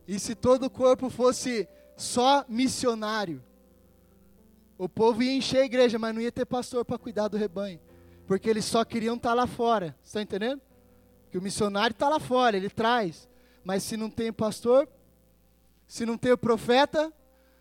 E 0.08 0.19
se 0.19 0.36
todo 0.36 0.65
o 0.65 0.69
corpo 0.69 1.10
fosse 1.10 1.67
só 1.95 2.43
missionário, 2.49 3.43
o 4.78 4.89
povo 4.89 5.21
ia 5.21 5.34
encher 5.34 5.62
a 5.62 5.65
igreja, 5.65 5.99
mas 5.99 6.15
não 6.15 6.21
ia 6.21 6.32
ter 6.32 6.45
pastor 6.45 6.84
para 6.84 6.97
cuidar 6.97 7.28
do 7.28 7.38
rebanho, 7.38 7.80
porque 8.25 8.49
eles 8.49 8.65
só 8.65 8.84
queriam 8.84 9.15
estar 9.15 9.30
tá 9.30 9.36
lá 9.36 9.45
fora. 9.45 9.95
Está 10.04 10.21
entendendo? 10.21 10.62
Que 11.32 11.38
o 11.38 11.41
missionário 11.41 11.93
está 11.93 12.10
lá 12.10 12.19
fora, 12.19 12.58
ele 12.58 12.69
traz, 12.69 13.30
mas 13.63 13.84
se 13.84 13.95
não 13.95 14.10
tem 14.10 14.34
pastor, 14.34 14.88
se 15.89 16.06
não 16.06 16.19
tem 16.19 16.32
o 16.32 16.38
profeta, 16.38 17.12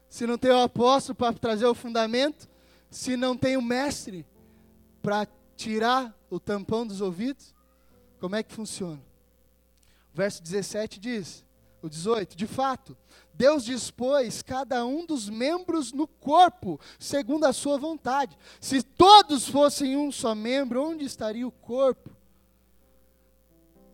se 0.07 0.27
não 0.27 0.37
tem 0.37 0.51
o 0.51 0.62
apóstolo 0.62 1.17
para 1.17 1.33
trazer 1.33 1.64
o 1.64 1.75
fundamento, 1.75 2.47
se 2.91 3.17
não 3.17 3.35
tem 3.35 3.57
o 3.57 3.62
mestre 3.62 4.25
para 5.01 5.27
tirar 5.57 6.14
o 6.29 6.38
tampão 6.38 6.87
dos 6.87 7.01
ouvidos, 7.01 7.55
como 8.21 8.37
é 8.37 8.43
que 8.43 8.53
funciona? 8.53 9.01
O 10.12 10.17
verso 10.17 10.43
17 10.43 11.01
diz, 11.01 11.43
o 11.81 11.88
18, 11.88 12.37
de 12.37 12.47
fato, 12.47 12.95
Deus 13.33 13.64
dispôs 13.64 14.43
cada 14.43 14.85
um 14.85 15.07
dos 15.07 15.31
membros 15.31 15.91
no 15.91 16.07
corpo, 16.07 16.79
segundo 16.99 17.45
a 17.45 17.53
sua 17.55 17.79
vontade. 17.79 18.37
Se 18.61 18.83
todos 18.83 19.49
fossem 19.49 19.97
um 19.97 20.12
só 20.12 20.35
membro, 20.35 20.85
onde 20.85 21.07
estaria 21.07 21.49
o 21.49 21.53
corpo? 21.53 22.11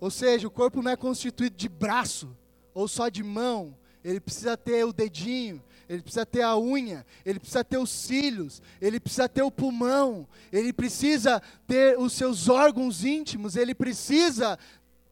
Ou 0.01 0.11
seja, 0.11 0.49
o 0.49 0.51
corpo 0.51 0.83
não 0.83 0.91
é 0.91 0.97
constituído 0.97 1.57
de 1.57 1.69
braço, 1.69 2.37
ou 2.75 2.89
só 2.89 3.09
de 3.09 3.23
mão, 3.23 3.77
ele 4.05 4.21
precisa 4.21 4.57
ter 4.57 4.85
o 4.85 4.93
dedinho, 4.93 5.63
ele 5.89 6.03
precisa 6.03 6.27
ter 6.27 6.43
a 6.43 6.57
unha, 6.57 7.07
ele 7.25 7.41
precisa 7.41 7.65
ter 7.65 7.79
os 7.79 7.91
cílios, 7.91 8.63
ele 8.81 9.01
precisa 9.01 9.29
ter 9.29 9.43
o 9.43 9.51
pulmão, 9.51 10.29
ele 10.53 10.73
precisa 10.73 11.43
ter 11.67 11.99
os 11.99 12.13
seus 12.13 12.49
órgãos 12.49 13.05
íntimos, 13.05 13.57
ele 13.57 13.75
precisa, 13.75 14.59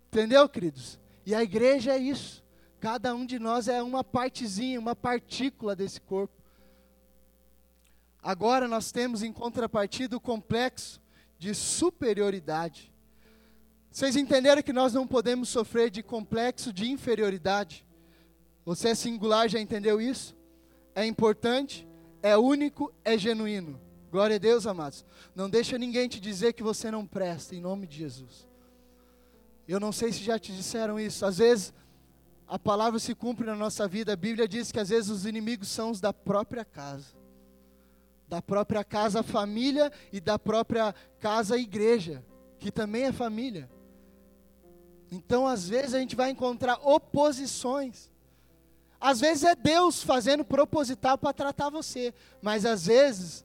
entendeu, 0.09 0.49
queridos? 0.49 1.01
E 1.25 1.35
a 1.35 1.43
igreja 1.43 1.93
é 1.93 1.99
isso. 1.99 2.43
Cada 2.81 3.15
um 3.15 3.25
de 3.25 3.39
nós 3.39 3.69
é 3.69 3.83
uma 3.83 4.05
partezinha, 4.05 4.79
uma 4.79 4.95
partícula 4.95 5.75
desse 5.75 6.01
corpo. 6.01 6.35
Agora 8.23 8.69
nós 8.69 8.93
temos 8.93 9.23
em 9.23 9.33
contrapartida 9.33 10.17
o 10.17 10.21
complexo 10.21 11.01
de 11.39 11.55
superioridade. 11.55 12.93
Vocês 13.91 14.17
entenderam 14.17 14.63
que 14.63 14.73
nós 14.73 14.95
não 14.95 15.07
podemos 15.07 15.49
sofrer 15.49 15.91
de 15.91 16.03
complexo 16.03 16.73
de 16.73 16.91
inferioridade? 16.91 17.85
Você 18.65 18.91
é 18.91 18.95
singular, 18.95 19.49
já 19.49 19.61
entendeu 19.61 20.01
isso? 20.01 20.37
É 20.95 21.05
importante, 21.05 21.87
é 22.23 22.37
único, 22.37 22.93
é 23.05 23.19
genuíno. 23.19 23.81
Glória 24.11 24.37
a 24.37 24.39
Deus, 24.39 24.67
amados. 24.67 25.05
Não 25.35 25.49
deixa 25.49 25.79
ninguém 25.79 26.07
te 26.07 26.21
dizer 26.21 26.53
que 26.53 26.63
você 26.63 26.91
não 26.91 27.07
presta, 27.07 27.57
em 27.57 27.61
nome 27.61 27.87
de 27.87 27.97
Jesus. 27.97 28.47
Eu 29.67 29.81
não 29.81 29.91
sei 29.91 30.13
se 30.13 30.23
já 30.23 30.39
te 30.39 30.53
disseram 30.53 31.01
isso. 31.01 31.25
Às 31.25 31.39
vezes, 31.39 31.73
a 32.47 32.59
palavra 32.59 32.99
se 32.99 33.15
cumpre 33.15 33.47
na 33.47 33.57
nossa 33.57 33.89
vida. 33.89 34.13
A 34.13 34.17
Bíblia 34.17 34.47
diz 34.47 34.71
que 34.71 34.79
às 34.79 34.91
vezes 34.91 35.09
os 35.09 35.25
inimigos 35.25 35.69
são 35.69 35.91
os 35.91 36.01
da 36.01 36.13
própria 36.13 36.65
casa. 36.65 37.17
Da 38.29 38.43
própria 38.43 38.85
casa, 38.85 39.23
família, 39.23 39.91
e 40.13 40.21
da 40.21 40.39
própria 40.39 40.95
casa, 41.19 41.57
igreja, 41.57 42.23
que 42.59 42.71
também 42.71 43.05
é 43.05 43.13
família. 43.13 43.71
Então, 45.11 45.47
às 45.47 45.67
vezes, 45.67 45.95
a 45.95 45.99
gente 46.01 46.15
vai 46.15 46.31
encontrar 46.31 46.79
oposições. 46.87 48.12
Às 49.03 49.21
vezes 49.21 49.43
é 49.43 49.57
Deus 49.57 50.01
fazendo 50.01 50.45
proposital 50.45 51.19
para 51.19 51.33
tratar 51.33 51.69
você, 51.71 52.15
mas 52.41 52.65
às 52.65 52.87
vezes 52.87 53.45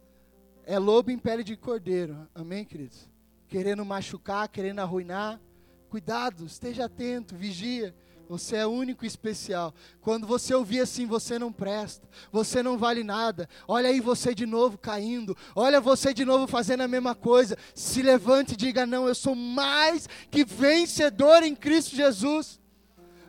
é 0.68 0.78
lobo 0.78 1.10
em 1.10 1.18
pele 1.18 1.44
de 1.44 1.58
cordeiro. 1.58 2.28
Amém, 2.36 2.64
queridos? 2.64 3.10
Querendo 3.48 3.84
machucar, 3.84 4.48
querendo 4.50 4.82
arruinar. 4.82 5.42
Cuidado, 5.90 6.46
esteja 6.46 6.86
atento, 6.86 7.36
vigia. 7.36 7.96
Você 8.30 8.58
é 8.58 8.68
único 8.68 9.04
e 9.04 9.08
especial. 9.08 9.74
Quando 10.00 10.28
você 10.28 10.54
ouvir 10.54 10.82
assim, 10.82 11.08
você 11.08 11.40
não 11.40 11.52
presta, 11.52 12.08
você 12.32 12.62
não 12.62 12.78
vale 12.78 13.04
nada. 13.04 13.50
Olha 13.68 13.90
aí 13.90 14.00
você 14.00 14.36
de 14.36 14.46
novo 14.46 14.78
caindo. 14.78 15.36
Olha 15.56 15.82
você 15.82 16.14
de 16.14 16.24
novo 16.24 16.46
fazendo 16.46 16.82
a 16.82 16.88
mesma 16.88 17.16
coisa. 17.16 17.58
Se 17.74 18.04
levante 18.04 18.54
e 18.54 18.58
diga: 18.58 18.86
Não, 18.86 19.08
eu 19.08 19.16
sou 19.16 19.34
mais 19.34 20.08
que 20.30 20.46
vencedor 20.46 21.42
em 21.42 21.56
Cristo 21.56 21.96
Jesus. 21.96 22.60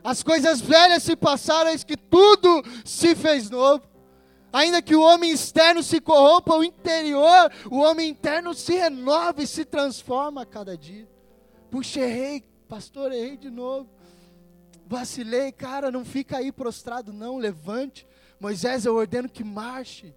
As 0.02 0.22
coisas 0.22 0.60
velhas 0.60 1.02
se 1.02 1.16
passaram, 1.16 1.70
eis 1.70 1.84
que 1.84 1.96
tudo 1.96 2.62
se 2.84 3.14
fez 3.14 3.50
novo. 3.50 3.82
Ainda 4.52 4.80
que 4.80 4.96
o 4.96 5.02
homem 5.02 5.30
externo 5.30 5.82
se 5.82 6.00
corrompa, 6.00 6.56
o 6.56 6.64
interior, 6.64 7.52
o 7.70 7.78
homem 7.78 8.08
interno 8.08 8.54
se 8.54 8.74
renova 8.74 9.42
e 9.42 9.46
se 9.46 9.64
transforma 9.64 10.42
a 10.42 10.46
cada 10.46 10.76
dia. 10.76 11.06
Puxa, 11.70 12.00
errei, 12.00 12.42
pastor, 12.66 13.12
errei 13.12 13.36
de 13.36 13.50
novo 13.50 13.88
vacilei, 14.88 15.52
cara, 15.52 15.90
não 15.90 16.04
fica 16.04 16.38
aí 16.38 16.50
prostrado, 16.50 17.12
não, 17.12 17.36
levante. 17.36 18.06
Moisés, 18.40 18.86
eu 18.86 18.94
ordeno 18.96 19.28
que 19.28 19.44
marche. 19.44 20.14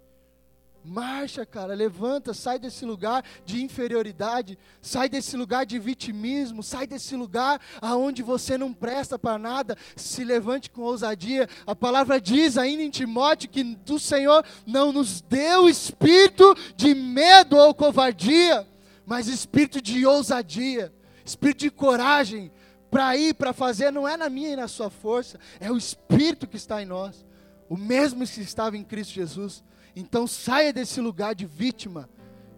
Marcha, 0.84 1.46
cara, 1.46 1.76
levanta, 1.76 2.34
sai 2.34 2.58
desse 2.58 2.84
lugar 2.86 3.24
de 3.46 3.62
inferioridade, 3.62 4.58
sai 4.82 5.08
desse 5.08 5.38
lugar 5.38 5.63
de 5.63 5.78
vitimismo, 5.78 6.63
sai 6.63 6.88
desse 6.88 7.15
lugar 7.15 7.62
aonde 7.80 8.24
você 8.24 8.58
não 8.58 8.74
presta 8.74 9.20
para 9.20 9.38
nada, 9.38 9.78
se 9.96 10.24
levante 10.24 10.72
com 10.72 10.82
ousadia. 10.82 11.48
A 11.67 11.76
palavra 11.76 12.20
diz 12.20 12.58
ainda 12.58 12.82
em 12.82 12.89
Timóteo 12.89 13.50
que 13.50 13.78
o 13.89 14.00
Senhor 14.00 14.44
não 14.65 14.91
nos 14.91 15.22
deu 15.22 15.70
espírito 15.70 16.56
de 16.76 16.96
medo 16.96 17.56
ou 17.58 17.76
covardia, 17.76 18.67
mas 19.06 19.28
espírito 19.28 19.80
de 19.80 20.04
ousadia, 20.06 20.91
espírito 21.24 21.60
de 21.60 21.70
coragem, 21.70 22.52
para 22.91 23.15
ir, 23.15 23.34
para 23.36 23.54
fazer, 23.54 23.89
não 23.89 24.06
é 24.06 24.17
na 24.17 24.30
minha 24.30 24.50
e 24.50 24.56
na 24.56 24.67
sua 24.67 24.89
força, 24.89 25.39
é 25.62 25.72
o 25.72 25.78
Espírito 25.78 26.46
que 26.46 26.58
está 26.58 26.82
em 26.82 26.86
nós, 26.86 27.26
o 27.70 27.78
mesmo 27.78 28.28
que 28.28 28.41
estava 28.41 28.76
em 28.76 28.84
Cristo 28.84 29.13
Jesus. 29.13 29.63
Então 29.95 30.25
saia 30.25 30.71
desse 30.71 31.01
lugar 31.01 31.36
de 31.36 31.45
vítima, 31.45 32.10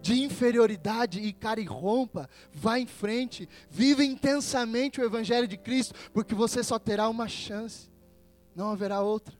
de 0.02 0.22
inferioridade 0.22 1.20
e 1.20 1.32
cara 1.32 1.62
e 1.62 1.66
rompa, 1.66 2.30
vá 2.54 2.78
em 2.78 2.86
frente, 2.86 3.48
viva 3.70 4.04
intensamente 4.04 5.00
o 5.00 5.06
Evangelho 5.06 5.48
de 5.48 5.58
Cristo, 5.58 5.96
porque 6.12 6.36
você 6.36 6.64
só 6.64 6.78
terá 6.78 7.08
uma 7.08 7.28
chance, 7.28 7.90
não 8.56 8.72
haverá 8.72 9.02
outra. 9.02 9.34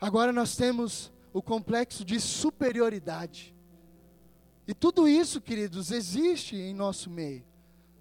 Agora 0.00 0.32
nós 0.32 0.56
temos 0.56 1.12
o 1.32 1.40
complexo 1.40 2.04
de 2.04 2.18
superioridade. 2.18 3.54
E 4.66 4.74
tudo 4.74 5.08
isso, 5.08 5.40
queridos, 5.40 5.90
existe 5.90 6.56
em 6.56 6.74
nosso 6.74 7.10
meio. 7.10 7.44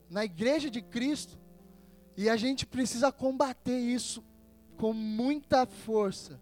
Na 0.10 0.26
igreja 0.26 0.70
de 0.70 0.82
Cristo, 0.82 1.38
e 2.18 2.30
a 2.30 2.36
gente 2.36 2.66
precisa 2.66 3.12
combater 3.12 3.80
isso 3.80 4.24
com 4.78 4.94
muita 4.94 5.66
força. 5.66 6.40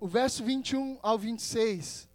O 0.00 0.08
verso 0.08 0.42
21 0.42 0.98
ao 1.02 1.18
26. 1.18 2.08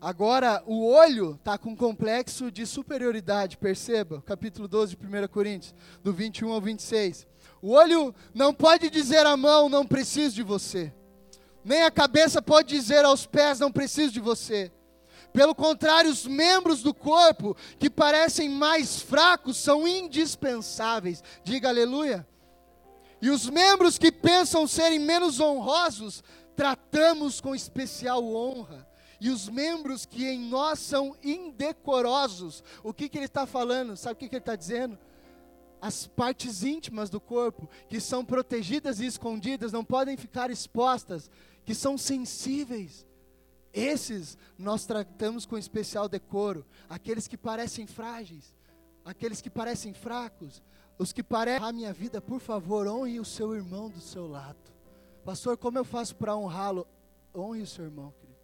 Agora, 0.00 0.60
o 0.66 0.84
olho 0.84 1.36
está 1.36 1.56
com 1.56 1.76
complexo 1.76 2.50
de 2.50 2.66
superioridade, 2.66 3.56
perceba, 3.56 4.20
capítulo 4.22 4.66
12 4.66 4.96
de 4.96 5.06
1 5.06 5.28
Coríntios, 5.28 5.72
do 6.02 6.12
21 6.12 6.50
ao 6.50 6.60
26. 6.60 7.28
O 7.62 7.70
olho 7.70 8.12
não 8.34 8.52
pode 8.52 8.90
dizer 8.90 9.24
à 9.24 9.36
mão, 9.36 9.68
não 9.68 9.86
preciso 9.86 10.34
de 10.34 10.42
você. 10.42 10.92
Nem 11.64 11.84
a 11.84 11.92
cabeça 11.92 12.42
pode 12.42 12.74
dizer 12.76 13.04
aos 13.04 13.24
pés, 13.24 13.60
não 13.60 13.70
preciso 13.70 14.12
de 14.12 14.20
você. 14.20 14.72
Pelo 15.32 15.54
contrário, 15.54 16.10
os 16.10 16.26
membros 16.26 16.82
do 16.82 16.92
corpo 16.92 17.56
que 17.78 17.88
parecem 17.88 18.48
mais 18.48 19.00
fracos 19.00 19.58
são 19.58 19.86
indispensáveis. 19.86 21.22
Diga 21.44 21.68
aleluia. 21.68 22.26
E 23.20 23.30
os 23.30 23.48
membros 23.48 23.98
que 23.98 24.12
pensam 24.12 24.66
serem 24.66 24.98
menos 24.98 25.40
honrosos, 25.40 26.22
tratamos 26.54 27.40
com 27.40 27.54
especial 27.54 28.24
honra. 28.24 28.86
E 29.20 29.30
os 29.30 29.48
membros 29.48 30.04
que 30.04 30.26
em 30.26 30.38
nós 30.38 30.78
são 30.78 31.16
indecorosos, 31.22 32.62
o 32.82 32.92
que, 32.92 33.08
que 33.08 33.16
ele 33.18 33.26
está 33.26 33.46
falando? 33.46 33.96
Sabe 33.96 34.14
o 34.14 34.16
que, 34.16 34.28
que 34.28 34.34
ele 34.34 34.42
está 34.42 34.56
dizendo? 34.56 34.98
As 35.80 36.06
partes 36.06 36.62
íntimas 36.62 37.08
do 37.08 37.20
corpo, 37.20 37.68
que 37.88 38.00
são 38.00 38.24
protegidas 38.24 39.00
e 39.00 39.06
escondidas, 39.06 39.72
não 39.72 39.84
podem 39.84 40.16
ficar 40.16 40.50
expostas, 40.50 41.30
que 41.64 41.74
são 41.74 41.96
sensíveis. 41.96 43.06
Esses 43.72 44.38
nós 44.58 44.86
tratamos 44.86 45.44
com 45.44 45.56
especial 45.58 46.08
decoro, 46.08 46.66
aqueles 46.88 47.26
que 47.28 47.36
parecem 47.36 47.86
frágeis, 47.86 48.54
aqueles 49.04 49.40
que 49.40 49.50
parecem 49.50 49.92
fracos, 49.92 50.62
os 50.98 51.12
que 51.12 51.22
parecem 51.22 51.66
a 51.66 51.72
minha 51.72 51.92
vida, 51.92 52.20
por 52.20 52.40
favor, 52.40 52.86
honre 52.86 53.20
o 53.20 53.24
seu 53.24 53.54
irmão 53.54 53.88
do 53.90 54.00
seu 54.00 54.26
lado. 54.26 54.56
Pastor, 55.24 55.56
como 55.56 55.78
eu 55.78 55.84
faço 55.84 56.16
para 56.16 56.36
honrá-lo? 56.36 56.86
Honre 57.34 57.62
o 57.62 57.66
seu 57.66 57.84
irmão, 57.84 58.12
querido. 58.18 58.38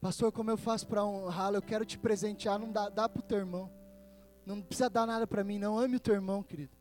Pastor, 0.00 0.32
como 0.32 0.50
eu 0.50 0.56
faço 0.56 0.86
para 0.86 1.04
honrá-lo? 1.04 1.56
Eu 1.56 1.62
quero 1.62 1.84
te 1.84 1.98
presentear, 1.98 2.58
não 2.58 2.72
dá, 2.72 2.88
dá 2.88 3.08
para 3.08 3.20
o 3.20 3.22
teu 3.22 3.38
irmão. 3.38 3.70
Não 4.46 4.60
precisa 4.60 4.88
dar 4.88 5.06
nada 5.06 5.26
para 5.26 5.44
mim, 5.44 5.58
não. 5.58 5.78
Ame 5.78 5.96
o 5.96 6.00
teu 6.00 6.14
irmão, 6.14 6.42
querido. 6.42 6.72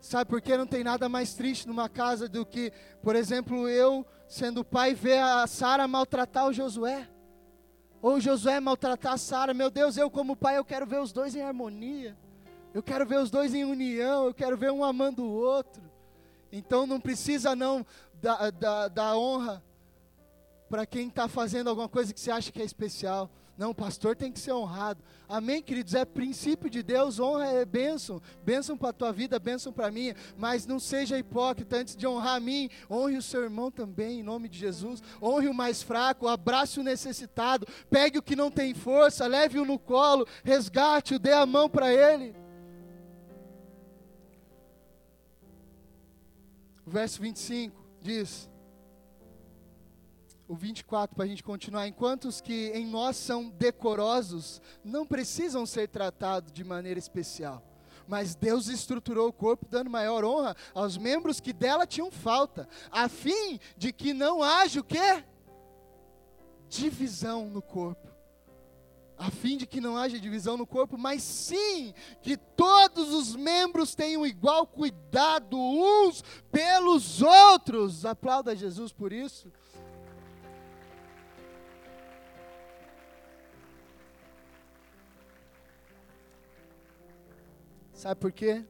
Sabe 0.00 0.28
por 0.28 0.40
que 0.42 0.56
não 0.56 0.66
tem 0.66 0.84
nada 0.84 1.08
mais 1.08 1.34
triste 1.34 1.66
numa 1.66 1.88
casa 1.88 2.28
do 2.28 2.44
que, 2.44 2.72
por 3.02 3.16
exemplo, 3.16 3.68
eu, 3.68 4.04
sendo 4.28 4.64
pai, 4.64 4.92
ver 4.92 5.18
a 5.18 5.46
Sara 5.46 5.88
maltratar 5.88 6.46
o 6.46 6.52
Josué? 6.52 7.08
Ou 8.02 8.16
o 8.16 8.20
Josué 8.20 8.60
maltratar 8.60 9.14
a 9.14 9.18
Sara? 9.18 9.54
Meu 9.54 9.70
Deus, 9.70 9.96
eu 9.96 10.10
como 10.10 10.36
pai, 10.36 10.58
eu 10.58 10.64
quero 10.64 10.86
ver 10.86 11.00
os 11.00 11.12
dois 11.12 11.34
em 11.34 11.42
harmonia. 11.42 12.16
Eu 12.76 12.82
quero 12.82 13.06
ver 13.06 13.18
os 13.20 13.30
dois 13.30 13.54
em 13.54 13.64
união, 13.64 14.26
eu 14.26 14.34
quero 14.34 14.54
ver 14.54 14.70
um 14.70 14.84
amando 14.84 15.24
o 15.24 15.32
outro. 15.32 15.82
Então 16.52 16.86
não 16.86 17.00
precisa 17.00 17.56
não 17.56 17.86
da, 18.20 18.50
da, 18.50 18.88
da 18.88 19.16
honra 19.16 19.64
para 20.68 20.84
quem 20.84 21.08
está 21.08 21.26
fazendo 21.26 21.70
alguma 21.70 21.88
coisa 21.88 22.12
que 22.12 22.20
você 22.20 22.30
acha 22.30 22.52
que 22.52 22.60
é 22.60 22.64
especial. 22.66 23.30
Não, 23.56 23.70
o 23.70 23.74
pastor 23.74 24.14
tem 24.14 24.30
que 24.30 24.38
ser 24.38 24.52
honrado. 24.52 25.02
Amém, 25.26 25.62
queridos? 25.62 25.94
É 25.94 26.04
princípio 26.04 26.68
de 26.68 26.82
Deus, 26.82 27.18
honra 27.18 27.46
é 27.46 27.64
bênção. 27.64 28.20
Bênção 28.44 28.76
para 28.76 28.90
a 28.90 28.92
tua 28.92 29.10
vida, 29.10 29.38
bênção 29.38 29.72
para 29.72 29.86
a 29.86 29.90
minha. 29.90 30.14
Mas 30.36 30.66
não 30.66 30.78
seja 30.78 31.18
hipócrita 31.18 31.78
antes 31.78 31.96
de 31.96 32.06
honrar 32.06 32.34
a 32.34 32.40
mim. 32.40 32.68
Honre 32.90 33.16
o 33.16 33.22
seu 33.22 33.42
irmão 33.42 33.70
também, 33.70 34.20
em 34.20 34.22
nome 34.22 34.50
de 34.50 34.58
Jesus. 34.58 35.02
Honre 35.22 35.48
o 35.48 35.54
mais 35.54 35.82
fraco, 35.82 36.28
abrace 36.28 36.78
o 36.78 36.82
necessitado. 36.82 37.66
Pegue 37.88 38.18
o 38.18 38.22
que 38.22 38.36
não 38.36 38.50
tem 38.50 38.74
força, 38.74 39.26
leve-o 39.26 39.64
no 39.64 39.78
colo, 39.78 40.28
resgate-o, 40.44 41.18
dê 41.18 41.32
a 41.32 41.46
mão 41.46 41.70
para 41.70 41.90
ele. 41.90 42.44
O 46.86 46.90
verso 46.90 47.20
25 47.20 47.84
diz 48.00 48.48
o 50.46 50.54
24 50.54 51.16
para 51.16 51.24
a 51.24 51.28
gente 51.28 51.42
continuar. 51.42 51.88
Enquanto 51.88 52.26
os 52.26 52.40
que 52.40 52.70
em 52.72 52.86
nós 52.86 53.16
são 53.16 53.50
decorosos 53.50 54.62
não 54.84 55.04
precisam 55.04 55.66
ser 55.66 55.88
tratados 55.88 56.52
de 56.52 56.62
maneira 56.62 56.98
especial. 56.98 57.60
Mas 58.06 58.36
Deus 58.36 58.68
estruturou 58.68 59.28
o 59.28 59.32
corpo 59.32 59.66
dando 59.68 59.90
maior 59.90 60.24
honra 60.24 60.56
aos 60.72 60.96
membros 60.96 61.40
que 61.40 61.52
dela 61.52 61.88
tinham 61.88 62.08
falta, 62.08 62.68
a 62.88 63.08
fim 63.08 63.58
de 63.76 63.92
que 63.92 64.14
não 64.14 64.40
haja 64.40 64.78
o 64.78 64.84
quê? 64.84 65.24
Divisão 66.68 67.46
no 67.46 67.60
corpo. 67.60 68.15
A 69.18 69.30
fim 69.30 69.56
de 69.56 69.66
que 69.66 69.80
não 69.80 69.96
haja 69.96 70.20
divisão 70.20 70.56
no 70.56 70.66
corpo, 70.66 70.98
mas 70.98 71.22
sim 71.22 71.94
que 72.20 72.36
todos 72.36 73.12
os 73.12 73.34
membros 73.34 73.94
tenham 73.94 74.26
igual 74.26 74.66
cuidado 74.66 75.58
uns 75.58 76.22
pelos 76.52 77.22
outros. 77.22 78.04
Aplauda 78.04 78.54
Jesus 78.54 78.92
por 78.92 79.12
isso. 79.12 79.50
Sabe 87.94 88.20
por 88.20 88.30
quê? 88.30 88.62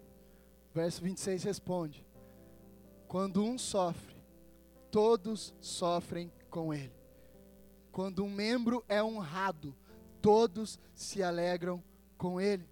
Verso 0.72 1.02
26 1.02 1.42
responde: 1.42 2.06
Quando 3.08 3.42
um 3.42 3.58
sofre, 3.58 4.16
todos 4.90 5.52
sofrem 5.60 6.32
com 6.48 6.72
ele. 6.72 6.94
Quando 7.90 8.24
um 8.24 8.30
membro 8.30 8.84
é 8.88 9.02
honrado, 9.02 9.74
todos 10.20 10.78
se 10.94 11.22
alegram 11.22 11.82
com 12.16 12.40
ele. 12.40 12.68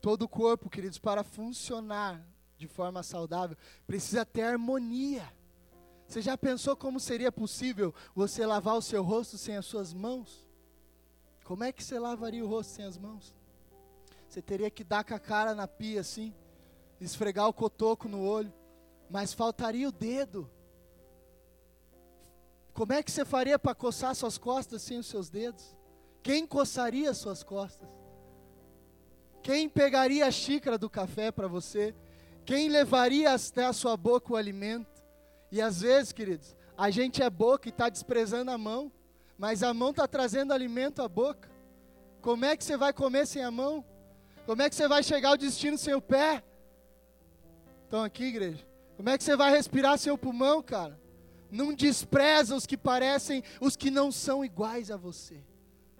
Todo 0.00 0.22
o 0.22 0.28
corpo, 0.28 0.70
queridos, 0.70 0.98
para 0.98 1.24
funcionar 1.24 2.24
de 2.56 2.66
forma 2.66 3.02
saudável, 3.02 3.56
precisa 3.86 4.24
ter 4.24 4.42
harmonia. 4.42 5.30
Você 6.06 6.22
já 6.22 6.38
pensou 6.38 6.76
como 6.76 7.00
seria 7.00 7.32
possível 7.32 7.94
você 8.14 8.46
lavar 8.46 8.76
o 8.76 8.82
seu 8.82 9.02
rosto 9.02 9.36
sem 9.36 9.56
as 9.56 9.66
suas 9.66 9.92
mãos? 9.92 10.46
Como 11.44 11.64
é 11.64 11.72
que 11.72 11.82
você 11.82 11.98
lavaria 11.98 12.44
o 12.44 12.48
rosto 12.48 12.72
sem 12.72 12.84
as 12.84 12.96
mãos? 12.96 13.34
Você 14.28 14.40
teria 14.40 14.70
que 14.70 14.84
dar 14.84 15.04
com 15.04 15.14
a 15.14 15.18
cara 15.18 15.54
na 15.54 15.68
pia 15.68 16.00
assim, 16.00 16.34
esfregar 17.00 17.48
o 17.48 17.52
cotoco 17.52 18.08
no 18.08 18.24
olho, 18.24 18.52
mas 19.10 19.32
faltaria 19.32 19.88
o 19.88 19.92
dedo. 19.92 20.50
Como 22.72 22.92
é 22.92 23.02
que 23.02 23.10
você 23.10 23.24
faria 23.24 23.58
para 23.58 23.74
coçar 23.74 24.14
suas 24.14 24.38
costas 24.38 24.82
sem 24.82 24.98
os 24.98 25.06
seus 25.06 25.30
dedos? 25.30 25.75
Quem 26.26 26.44
coçaria 26.44 27.14
suas 27.14 27.44
costas? 27.44 27.88
Quem 29.44 29.68
pegaria 29.68 30.26
a 30.26 30.30
xícara 30.32 30.76
do 30.76 30.90
café 30.90 31.30
para 31.30 31.46
você? 31.46 31.94
Quem 32.44 32.68
levaria 32.68 33.32
até 33.32 33.64
a 33.64 33.72
sua 33.72 33.96
boca 33.96 34.32
o 34.32 34.36
alimento? 34.36 35.04
E 35.52 35.62
às 35.62 35.82
vezes, 35.82 36.10
queridos, 36.10 36.56
a 36.76 36.90
gente 36.90 37.22
é 37.22 37.30
boca 37.30 37.68
e 37.68 37.70
está 37.70 37.88
desprezando 37.88 38.50
a 38.50 38.58
mão, 38.58 38.90
mas 39.38 39.62
a 39.62 39.72
mão 39.72 39.90
está 39.90 40.08
trazendo 40.08 40.52
alimento 40.52 41.00
à 41.00 41.06
boca. 41.06 41.48
Como 42.20 42.44
é 42.44 42.56
que 42.56 42.64
você 42.64 42.76
vai 42.76 42.92
comer 42.92 43.24
sem 43.24 43.44
a 43.44 43.50
mão? 43.52 43.84
Como 44.46 44.62
é 44.62 44.68
que 44.68 44.74
você 44.74 44.88
vai 44.88 45.04
chegar 45.04 45.28
ao 45.28 45.36
destino 45.36 45.78
sem 45.78 45.94
o 45.94 46.02
pé? 46.02 46.42
Estão 47.84 48.02
aqui, 48.02 48.24
igreja? 48.24 48.66
Como 48.96 49.08
é 49.08 49.16
que 49.16 49.22
você 49.22 49.36
vai 49.36 49.52
respirar 49.52 49.96
seu 49.96 50.18
pulmão, 50.18 50.60
cara? 50.60 51.00
Não 51.52 51.72
despreza 51.72 52.56
os 52.56 52.66
que 52.66 52.76
parecem, 52.76 53.44
os 53.60 53.76
que 53.76 53.92
não 53.92 54.10
são 54.10 54.44
iguais 54.44 54.90
a 54.90 54.96
você. 54.96 55.40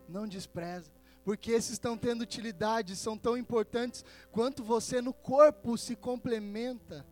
Não 0.09 0.27
despreza, 0.27 0.91
porque 1.25 1.51
esses 1.51 1.73
estão 1.73 1.97
tendo 1.97 2.23
utilidade, 2.23 2.95
são 2.97 3.19
tão 3.19 3.37
importantes 3.37 4.05
quanto 4.31 4.63
você 4.63 5.01
no 5.01 5.13
corpo 5.13 5.77
se 5.77 5.97
complementa. 5.97 7.05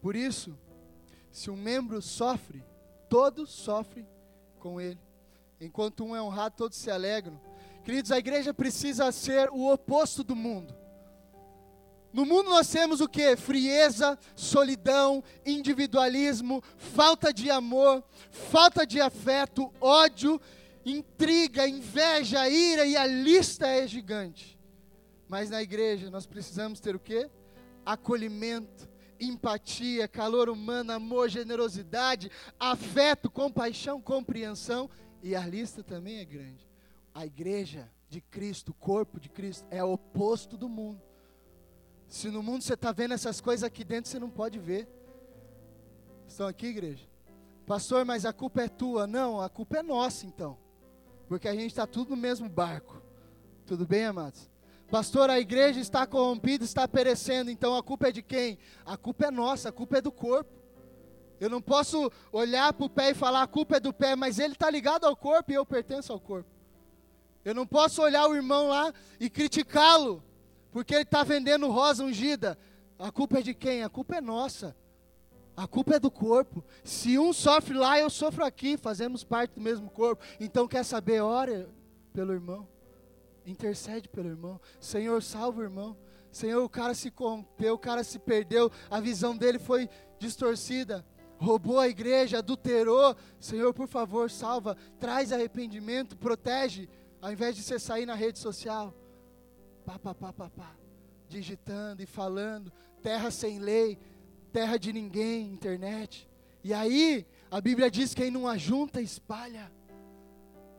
Por 0.00 0.16
isso, 0.16 0.56
se 1.30 1.50
um 1.50 1.56
membro 1.56 2.00
sofre, 2.00 2.64
todos 3.08 3.50
sofrem 3.50 4.06
com 4.58 4.80
ele. 4.80 5.00
Enquanto 5.60 6.04
um 6.04 6.16
é 6.16 6.22
honrado, 6.22 6.54
todos 6.56 6.78
se 6.78 6.90
alegram. 6.90 7.38
Queridos, 7.84 8.12
a 8.12 8.18
igreja 8.18 8.54
precisa 8.54 9.10
ser 9.12 9.50
o 9.50 9.70
oposto 9.70 10.22
do 10.22 10.36
mundo. 10.36 10.74
No 12.12 12.26
mundo 12.26 12.50
nós 12.50 12.68
temos 12.68 13.00
o 13.00 13.08
que? 13.08 13.36
Frieza, 13.36 14.18
solidão, 14.34 15.22
individualismo, 15.46 16.62
falta 16.76 17.32
de 17.32 17.50
amor, 17.50 18.02
falta 18.30 18.84
de 18.84 19.00
afeto, 19.00 19.72
ódio, 19.80 20.40
intriga, 20.84 21.68
inveja, 21.68 22.48
ira 22.48 22.86
e 22.86 22.96
a 22.96 23.06
lista 23.06 23.66
é 23.66 23.86
gigante. 23.86 24.58
Mas 25.28 25.50
na 25.50 25.62
igreja 25.62 26.10
nós 26.10 26.26
precisamos 26.26 26.80
ter 26.80 26.96
o 26.96 27.00
que? 27.00 27.30
Acolhimento, 27.84 28.88
empatia, 29.20 30.08
calor 30.08 30.48
humano, 30.48 30.92
amor, 30.92 31.28
generosidade, 31.28 32.30
afeto, 32.58 33.30
compaixão, 33.30 34.00
compreensão 34.00 34.90
e 35.22 35.36
a 35.36 35.46
lista 35.46 35.82
também 35.82 36.18
é 36.18 36.24
grande. 36.24 36.68
A 37.14 37.26
igreja 37.26 37.90
de 38.08 38.20
Cristo, 38.20 38.70
o 38.70 38.74
corpo 38.74 39.20
de 39.20 39.28
Cristo, 39.28 39.66
é 39.70 39.84
o 39.84 39.92
oposto 39.92 40.56
do 40.56 40.68
mundo. 40.68 41.00
Se 42.08 42.28
no 42.28 42.42
mundo 42.42 42.62
você 42.62 42.74
está 42.74 42.90
vendo 42.90 43.14
essas 43.14 43.40
coisas 43.40 43.62
aqui 43.62 43.84
dentro, 43.84 44.10
você 44.10 44.18
não 44.18 44.30
pode 44.30 44.58
ver. 44.58 44.88
Estão 46.26 46.48
aqui, 46.48 46.66
igreja? 46.66 47.08
Pastor, 47.66 48.04
mas 48.04 48.24
a 48.24 48.32
culpa 48.32 48.62
é 48.62 48.68
tua. 48.68 49.06
Não, 49.06 49.40
a 49.40 49.48
culpa 49.48 49.78
é 49.78 49.82
nossa 49.82 50.26
então. 50.26 50.58
Porque 51.30 51.46
a 51.46 51.54
gente 51.54 51.68
está 51.68 51.86
tudo 51.86 52.10
no 52.10 52.16
mesmo 52.16 52.48
barco. 52.48 53.00
Tudo 53.64 53.86
bem, 53.86 54.04
amados? 54.04 54.50
Pastor, 54.90 55.30
a 55.30 55.38
igreja 55.38 55.78
está 55.78 56.04
corrompida, 56.04 56.64
está 56.64 56.88
perecendo, 56.88 57.52
então 57.52 57.76
a 57.76 57.84
culpa 57.84 58.08
é 58.08 58.10
de 58.10 58.20
quem? 58.20 58.58
A 58.84 58.96
culpa 58.96 59.26
é 59.26 59.30
nossa, 59.30 59.68
a 59.68 59.72
culpa 59.72 59.98
é 59.98 60.00
do 60.00 60.10
corpo. 60.10 60.50
Eu 61.38 61.48
não 61.48 61.62
posso 61.62 62.10
olhar 62.32 62.72
para 62.72 62.84
o 62.84 62.90
pé 62.90 63.10
e 63.10 63.14
falar 63.14 63.44
a 63.44 63.46
culpa 63.46 63.76
é 63.76 63.80
do 63.80 63.92
pé, 63.92 64.16
mas 64.16 64.40
ele 64.40 64.54
está 64.54 64.68
ligado 64.68 65.04
ao 65.04 65.14
corpo 65.14 65.52
e 65.52 65.54
eu 65.54 65.64
pertenço 65.64 66.12
ao 66.12 66.18
corpo. 66.18 66.50
Eu 67.44 67.54
não 67.54 67.64
posso 67.64 68.02
olhar 68.02 68.26
o 68.26 68.34
irmão 68.34 68.66
lá 68.66 68.92
e 69.20 69.30
criticá-lo, 69.30 70.24
porque 70.72 70.92
ele 70.92 71.04
está 71.04 71.22
vendendo 71.22 71.70
rosa 71.70 72.02
ungida. 72.02 72.58
A 72.98 73.12
culpa 73.12 73.38
é 73.38 73.42
de 73.42 73.54
quem? 73.54 73.84
A 73.84 73.88
culpa 73.88 74.16
é 74.16 74.20
nossa. 74.20 74.74
A 75.60 75.66
culpa 75.66 75.96
é 75.96 76.00
do 76.00 76.10
corpo. 76.10 76.64
Se 76.82 77.18
um 77.18 77.34
sofre 77.34 77.76
lá, 77.76 77.98
eu 77.98 78.08
sofro 78.08 78.42
aqui. 78.42 78.78
Fazemos 78.78 79.22
parte 79.22 79.56
do 79.56 79.60
mesmo 79.60 79.90
corpo. 79.90 80.24
Então, 80.40 80.66
quer 80.66 80.82
saber? 80.84 81.20
Ora 81.20 81.68
pelo 82.14 82.32
irmão. 82.32 82.66
Intercede 83.44 84.08
pelo 84.08 84.28
irmão. 84.28 84.58
Senhor, 84.80 85.22
salva 85.22 85.60
o 85.60 85.62
irmão. 85.62 85.98
Senhor, 86.32 86.64
o 86.64 86.68
cara 86.68 86.94
se 86.94 87.10
corrompeu, 87.10 87.74
o 87.74 87.78
cara 87.78 88.02
se 88.02 88.18
perdeu, 88.18 88.70
a 88.88 89.00
visão 89.00 89.36
dele 89.36 89.58
foi 89.58 89.90
distorcida, 90.16 91.04
roubou 91.36 91.78
a 91.78 91.88
igreja, 91.88 92.38
adulterou. 92.38 93.14
Senhor, 93.38 93.74
por 93.74 93.88
favor, 93.88 94.30
salva, 94.30 94.76
traz 94.98 95.32
arrependimento, 95.32 96.16
protege, 96.16 96.88
ao 97.20 97.32
invés 97.32 97.54
de 97.54 97.62
você 97.62 97.78
sair 97.78 98.06
na 98.06 98.14
rede 98.14 98.38
social 98.38 98.94
pá, 99.84 99.98
pá, 99.98 100.14
pá, 100.14 100.32
pá, 100.32 100.50
pá, 100.50 100.76
digitando 101.28 102.02
e 102.02 102.06
falando, 102.06 102.72
terra 103.02 103.30
sem 103.30 103.58
lei, 103.58 103.98
terra 104.52 104.76
de 104.76 104.92
ninguém, 104.92 105.52
internet. 105.52 106.28
E 106.62 106.74
aí, 106.74 107.26
a 107.50 107.60
Bíblia 107.60 107.90
diz: 107.90 108.14
quem 108.14 108.30
não 108.30 108.46
ajunta, 108.46 109.00
espalha. 109.00 109.70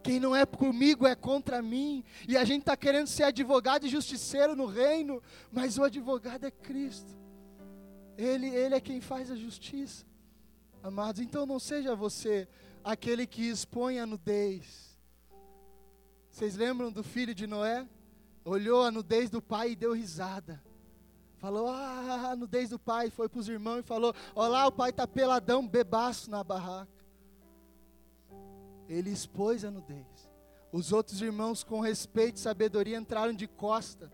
Quem 0.03 0.19
não 0.19 0.35
é 0.35 0.45
comigo 0.45 1.05
é 1.05 1.15
contra 1.15 1.61
mim. 1.61 2.03
E 2.27 2.35
a 2.35 2.43
gente 2.43 2.61
está 2.61 2.75
querendo 2.75 3.07
ser 3.07 3.23
advogado 3.23 3.85
e 3.85 3.89
justiceiro 3.89 4.55
no 4.55 4.65
reino, 4.65 5.21
mas 5.51 5.77
o 5.77 5.83
advogado 5.83 6.45
é 6.45 6.51
Cristo. 6.51 7.11
Ele, 8.17 8.47
ele 8.47 8.75
é 8.75 8.81
quem 8.81 8.99
faz 8.99 9.29
a 9.29 9.35
justiça. 9.35 10.05
Amados, 10.83 11.21
então 11.21 11.45
não 11.45 11.59
seja 11.59 11.95
você 11.95 12.47
aquele 12.83 13.27
que 13.27 13.47
expõe 13.47 13.99
a 13.99 14.05
nudez. 14.05 14.97
Vocês 16.31 16.55
lembram 16.55 16.91
do 16.91 17.03
filho 17.03 17.35
de 17.35 17.45
Noé? 17.45 17.87
olhou 18.43 18.83
a 18.83 18.91
nudez 18.91 19.29
do 19.29 19.41
pai 19.41 19.71
e 19.71 19.75
deu 19.75 19.93
risada. 19.93 20.61
Falou, 21.41 21.67
ah, 21.69 22.29
a 22.29 22.35
nudez 22.35 22.69
do 22.69 22.77
pai. 22.77 23.09
Foi 23.09 23.27
para 23.27 23.39
os 23.39 23.49
irmãos 23.49 23.79
e 23.79 23.83
falou: 23.83 24.13
Olá, 24.35 24.67
o 24.67 24.71
pai 24.71 24.91
está 24.91 25.07
peladão, 25.07 25.67
bebaço 25.67 26.29
na 26.29 26.43
barraca. 26.43 27.03
Ele 28.87 29.09
expôs 29.09 29.65
a 29.65 29.71
nudez. 29.71 30.05
Os 30.71 30.93
outros 30.93 31.19
irmãos, 31.19 31.63
com 31.63 31.79
respeito 31.79 32.37
e 32.37 32.39
sabedoria, 32.39 32.95
entraram 32.95 33.33
de 33.33 33.47
costa 33.47 34.11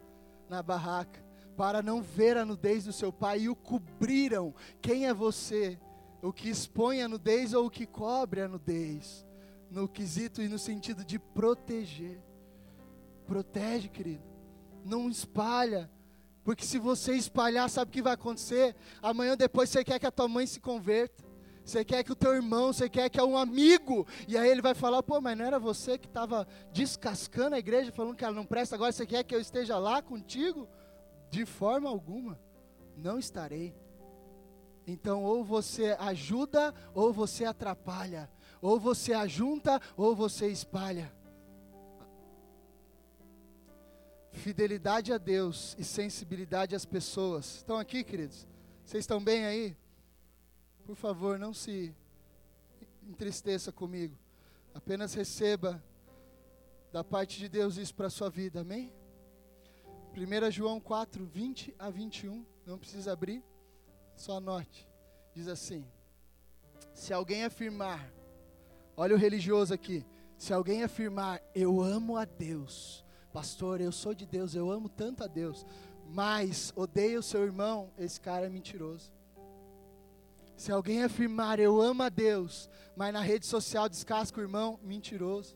na 0.48 0.64
barraca 0.64 1.22
para 1.58 1.82
não 1.82 2.02
ver 2.02 2.38
a 2.38 2.46
nudez 2.46 2.86
do 2.86 2.94
seu 2.94 3.12
pai 3.12 3.42
e 3.42 3.50
o 3.50 3.56
cobriram. 3.56 4.56
Quem 4.82 5.06
é 5.06 5.14
você? 5.14 5.78
O 6.22 6.32
que 6.32 6.50
expõe 6.50 7.02
a 7.02 7.10
nudez 7.10 7.54
ou 7.54 7.66
o 7.66 7.70
que 7.70 7.86
cobre 7.86 8.42
a 8.42 8.48
nudez? 8.48 9.28
No 9.70 9.86
quesito 9.86 10.42
e 10.42 10.48
no 10.48 10.58
sentido 10.58 11.04
de 11.04 11.20
proteger. 11.20 12.24
Protege, 13.26 13.90
querido. 13.90 14.24
Não 14.86 15.10
espalha. 15.10 15.92
Porque 16.48 16.64
se 16.64 16.80
você 16.80 17.12
espalhar, 17.12 17.70
sabe 17.70 17.90
o 17.90 17.92
que 17.92 18.02
vai 18.02 18.14
acontecer? 18.14 18.74
Amanhã 19.02 19.36
depois 19.36 19.70
você 19.70 19.84
quer 19.84 20.00
que 20.00 20.06
a 20.06 20.12
tua 20.12 20.30
mãe 20.30 20.48
se 20.48 20.62
converta. 20.62 21.22
Você 21.62 21.84
quer 21.84 22.06
que 22.06 22.12
o 22.14 22.16
teu 22.16 22.34
irmão, 22.34 22.72
você 22.72 22.88
quer 22.88 23.10
que 23.10 23.20
é 23.20 23.24
um 23.24 23.38
amigo. 23.38 24.08
E 24.30 24.38
aí 24.38 24.50
ele 24.50 24.62
vai 24.62 24.74
falar, 24.74 25.04
pô, 25.04 25.20
mas 25.20 25.38
não 25.38 25.44
era 25.44 25.60
você 25.60 25.98
que 25.98 26.08
estava 26.08 26.48
descascando 26.72 27.54
a 27.54 27.60
igreja, 27.60 27.92
falando 27.92 28.16
que 28.16 28.24
ela 28.24 28.34
não 28.34 28.46
presta, 28.46 28.76
agora 28.76 28.94
você 28.94 29.06
quer 29.06 29.26
que 29.26 29.36
eu 29.36 29.42
esteja 29.42 29.78
lá 29.78 30.02
contigo? 30.02 30.70
De 31.30 31.46
forma 31.46 31.90
alguma, 31.90 32.40
não 32.96 33.20
estarei. 33.20 33.76
Então, 34.88 35.26
ou 35.26 35.44
você 35.44 35.98
ajuda, 36.00 36.74
ou 36.94 37.12
você 37.12 37.44
atrapalha. 37.44 38.32
Ou 38.62 38.80
você 38.80 39.12
ajunta, 39.12 39.82
ou 39.98 40.16
você 40.16 40.48
espalha. 40.48 41.14
Fidelidade 44.38 45.12
a 45.12 45.18
Deus 45.18 45.76
e 45.78 45.84
sensibilidade 45.84 46.76
às 46.76 46.86
pessoas. 46.86 47.58
Estão 47.58 47.78
aqui, 47.78 48.04
queridos? 48.04 48.48
Vocês 48.86 49.04
estão 49.04 49.22
bem 49.22 49.46
aí? 49.46 49.76
Por 50.86 50.96
favor, 50.96 51.38
não 51.38 51.54
se 51.54 51.94
entristeça 53.04 53.72
comigo. 53.72 54.18
Apenas 54.74 55.14
receba 55.14 55.84
da 56.92 57.04
parte 57.04 57.40
de 57.40 57.50
Deus 57.50 57.78
isso 57.78 57.94
para 57.94 58.08
a 58.08 58.12
sua 58.12 58.30
vida, 58.30 58.62
amém? 58.62 58.94
1 60.16 60.52
João 60.52 60.80
4, 60.80 61.26
20 61.26 61.76
a 61.78 61.90
21, 61.90 62.46
não 62.66 62.78
precisa 62.78 63.12
abrir, 63.12 63.44
só 64.16 64.38
anote. 64.38 64.88
Diz 65.34 65.48
assim: 65.48 65.86
Se 66.94 67.14
alguém 67.14 67.44
afirmar, 67.44 68.12
olha 68.96 69.16
o 69.16 69.18
religioso 69.18 69.74
aqui, 69.74 70.06
se 70.38 70.54
alguém 70.54 70.84
afirmar, 70.84 71.42
eu 71.54 71.82
amo 71.82 72.18
a 72.18 72.26
Deus, 72.26 73.06
Pastor, 73.38 73.80
eu 73.82 73.92
sou 73.92 74.16
de 74.16 74.26
Deus, 74.26 74.56
eu 74.56 74.72
amo 74.72 74.90
tanto 74.90 75.24
a 75.24 75.28
Deus, 75.28 75.64
mas 76.10 76.74
odeio 76.76 77.20
o 77.20 77.24
seu 77.24 77.44
irmão, 77.44 77.92
esse 77.96 78.20
cara 78.20 78.48
é 78.48 78.50
mentiroso. 78.50 79.12
Se 80.56 80.72
alguém 80.72 81.04
afirmar 81.04 81.60
eu 81.60 81.80
amo 81.80 82.02
a 82.02 82.10
Deus, 82.10 82.68
mas 82.96 83.14
na 83.14 83.22
rede 83.22 83.46
social 83.46 83.88
descasca 83.88 84.40
o 84.40 84.44
irmão, 84.44 84.80
mentiroso. 84.82 85.56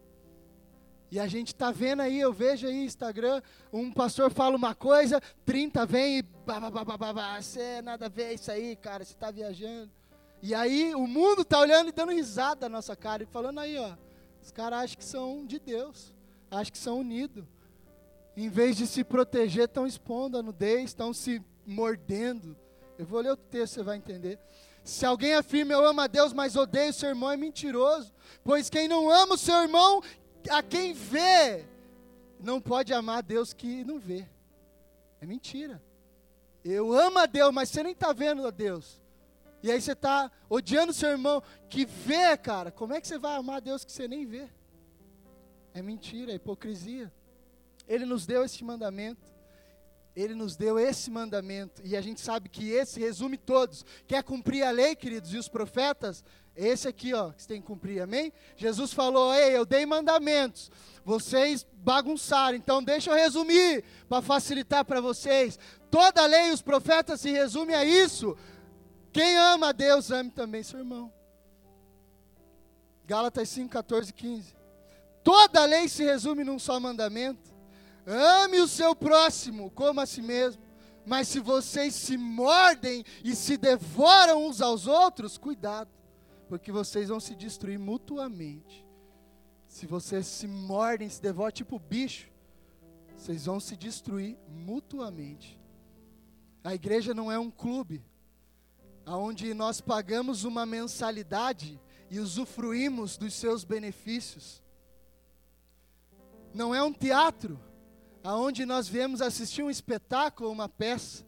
E 1.10 1.20
a 1.20 1.26
gente 1.26 1.48
está 1.48 1.72
vendo 1.72 2.02
aí, 2.04 2.20
eu 2.20 2.32
vejo 2.32 2.67
aí 2.67 2.86
Instagram, 2.86 3.41
um 3.74 3.91
pastor 3.91 4.30
fala 4.30 4.56
uma 4.56 4.76
coisa, 4.76 5.20
30 5.44 5.84
vem 5.88 6.20
e 6.20 6.26
você 7.41 7.62
é 7.62 7.82
nada 7.82 8.06
a 8.06 8.10
ver 8.10 8.36
isso 8.36 8.52
aí, 8.52 8.76
cara, 8.76 9.04
você 9.04 9.13
está 9.13 9.32
viajando. 9.32 9.91
E 10.39 10.54
aí 10.54 10.94
o 10.94 11.08
mundo 11.08 11.41
está 11.41 11.60
olhando 11.60 11.89
e 11.89 11.91
dando 11.91 12.12
risada 12.12 12.62
da 12.62 12.70
nossa 12.70 12.95
cara 12.95 13.24
e 13.24 13.26
falando 13.26 13.60
aí, 13.60 13.76
ó, 13.80 13.97
os 14.39 14.51
caras 14.51 14.82
acham 14.82 14.97
que 14.99 15.03
são 15.03 15.43
de 15.47 15.58
Deus, 15.58 16.14
acham 16.51 16.72
que 16.72 16.78
são 16.78 16.99
unidos. 16.99 17.43
Em 18.36 18.50
vez 18.50 18.78
de 18.78 18.88
se 18.88 19.04
proteger, 19.04 19.66
estão 19.66 19.86
expondo 19.86 20.38
a 20.38 20.44
nudez, 20.44 20.86
estão 20.86 21.14
se 21.14 21.44
mordendo. 21.66 22.58
Eu 22.98 23.06
vou 23.06 23.20
ler 23.20 23.32
o 23.32 23.38
texto, 23.38 23.76
você 23.76 23.84
vai 23.84 23.98
entender. 23.98 24.40
Se 24.84 25.06
alguém 25.06 25.34
afirma 25.34 25.74
eu 25.74 25.86
amo 25.86 26.02
a 26.02 26.08
Deus, 26.08 26.34
mas 26.34 26.56
odeio 26.56 26.90
o 26.90 26.94
seu 26.94 27.10
irmão, 27.10 27.32
é 27.32 27.38
mentiroso. 27.38 28.14
Pois 28.44 28.70
quem 28.70 28.88
não 28.88 29.10
ama 29.10 29.36
o 29.36 29.38
seu 29.38 29.56
irmão, 29.62 30.02
a 30.50 30.64
quem 30.64 30.94
vê, 30.94 31.66
não 32.40 32.60
pode 32.60 32.94
amar 32.94 33.20
a 33.20 33.22
Deus 33.22 33.54
que 33.54 33.84
não 33.84 34.00
vê. 34.00 34.28
É 35.20 35.26
mentira. 35.26 35.82
Eu 36.64 36.94
amo 36.94 37.20
a 37.20 37.26
Deus, 37.26 37.54
mas 37.54 37.70
você 37.70 37.84
nem 37.84 37.92
está 37.92 38.14
vendo 38.14 38.46
a 38.46 38.52
Deus. 38.52 39.00
E 39.64 39.72
aí 39.72 39.80
você 39.80 39.92
está 39.92 40.32
odiando 40.50 40.94
seu 40.94 41.10
irmão 41.10 41.44
que 41.70 41.86
vê, 41.86 42.36
cara. 42.36 42.72
Como 42.72 42.94
é 42.94 43.02
que 43.02 43.08
você 43.08 43.20
vai 43.20 43.36
amar 43.36 43.58
a 43.58 43.60
Deus 43.60 43.86
que 43.86 43.92
você 43.92 44.08
nem 44.08 44.26
vê? 44.26 44.48
É 45.74 45.82
mentira, 45.82 46.32
é 46.32 46.36
hipocrisia. 46.36 47.12
Ele 47.92 48.06
nos 48.06 48.26
deu 48.26 48.46
esse 48.46 48.64
mandamento. 48.64 49.30
Ele 50.16 50.34
nos 50.34 50.56
deu 50.56 50.80
esse 50.80 51.12
mandamento. 51.12 51.82
E 51.84 51.98
a 51.98 52.02
gente 52.02 52.22
sabe 52.22 52.48
que 52.48 52.70
esse 52.70 53.02
resume 53.02 53.38
todos. 53.38 53.86
Quer 54.08 54.24
cumprir 54.24 54.64
a 54.64 54.72
lei, 54.72 54.96
queridos, 54.96 55.34
e 55.34 55.38
os 55.38 55.50
profetas? 55.50 56.24
Esse 56.56 56.88
aqui, 56.88 57.14
ó, 57.14 57.32
que 57.32 57.42
você 57.42 57.50
tem 57.50 57.60
que 57.60 57.68
cumprir, 57.68 58.02
amém? 58.02 58.32
Jesus 58.56 58.94
falou: 58.94 59.34
Ei, 59.34 59.58
eu 59.58 59.66
dei 59.66 59.86
mandamentos. 59.86 60.72
Vocês 61.04 61.68
bagunçaram, 61.74 62.56
então 62.56 62.82
deixa 62.82 63.10
eu 63.10 63.16
resumir 63.16 63.84
para 64.08 64.22
facilitar 64.22 64.86
para 64.86 65.02
vocês. 65.02 65.60
Toda 65.89 66.24
a 66.24 66.28
lei 66.28 66.48
e 66.48 66.52
os 66.52 66.62
profetas 66.62 67.20
se 67.20 67.32
resume 67.32 67.74
a 67.74 67.84
isso. 67.84 68.38
Quem 69.12 69.38
ama 69.38 69.70
a 69.70 69.72
Deus, 69.74 70.12
ame 70.12 70.32
também 70.32 70.64
seu 70.64 70.80
irmão. 70.80 71.12
Gálatas 73.06 73.50
5, 73.50 73.70
14 73.70 74.14
15. 74.14 74.56
Toda 75.24 75.62
a 75.62 75.66
lei 75.66 75.89
se 75.89 76.04
resume 76.04 76.46
num 76.46 76.58
só 76.58 76.80
mandamento. 76.80 77.51
Ame 78.06 78.60
o 78.60 78.68
seu 78.68 78.95
próximo 78.95 79.70
como 79.72 80.02
a 80.02 80.06
si 80.06 80.22
mesmo. 80.22 80.62
Mas 81.06 81.28
se 81.28 81.39
vocês 81.39 81.95
se 81.95 82.18
mordem 82.18 83.04
e 83.24 83.36
se 83.36 83.58
devoram 83.58 84.45
uns 84.45 84.62
aos 84.62 84.88
outros, 84.88 85.38
cuidado, 85.38 85.89
porque 86.47 86.72
vocês 86.72 87.10
vão 87.10 87.20
se 87.20 87.36
destruir 87.36 87.80
mutuamente. 87.80 88.86
Se 89.68 89.86
vocês 89.86 90.28
se 90.28 90.47
mordem, 90.47 91.10
se 91.10 91.22
devoram 91.22 91.52
tipo 91.52 91.80
bicho, 91.80 92.30
vocês 93.16 93.45
vão 93.45 93.60
se 93.60 93.76
destruir 93.76 94.38
mutuamente. 94.47 95.60
A 96.64 96.76
igreja 96.76 97.14
não 97.14 97.32
é 97.32 97.39
um 97.39 97.49
clube 97.49 98.04
onde 99.06 99.54
nós 99.54 99.82
pagamos 99.82 100.43
uma 100.43 100.66
mensalidade 100.66 101.80
e 102.10 102.20
usufruímos 102.20 103.18
dos 103.18 103.34
seus 103.34 103.64
benefícios. 103.64 104.62
Não 106.54 106.76
é 106.76 106.84
um 106.84 106.93
teatro 106.93 107.60
aonde 108.24 108.65
nós 108.65 108.88
viemos 108.88 109.22
assistir 109.22 109.63
um 109.63 109.69
espetáculo, 109.69 110.51
uma 110.51 110.69
peça. 110.69 111.26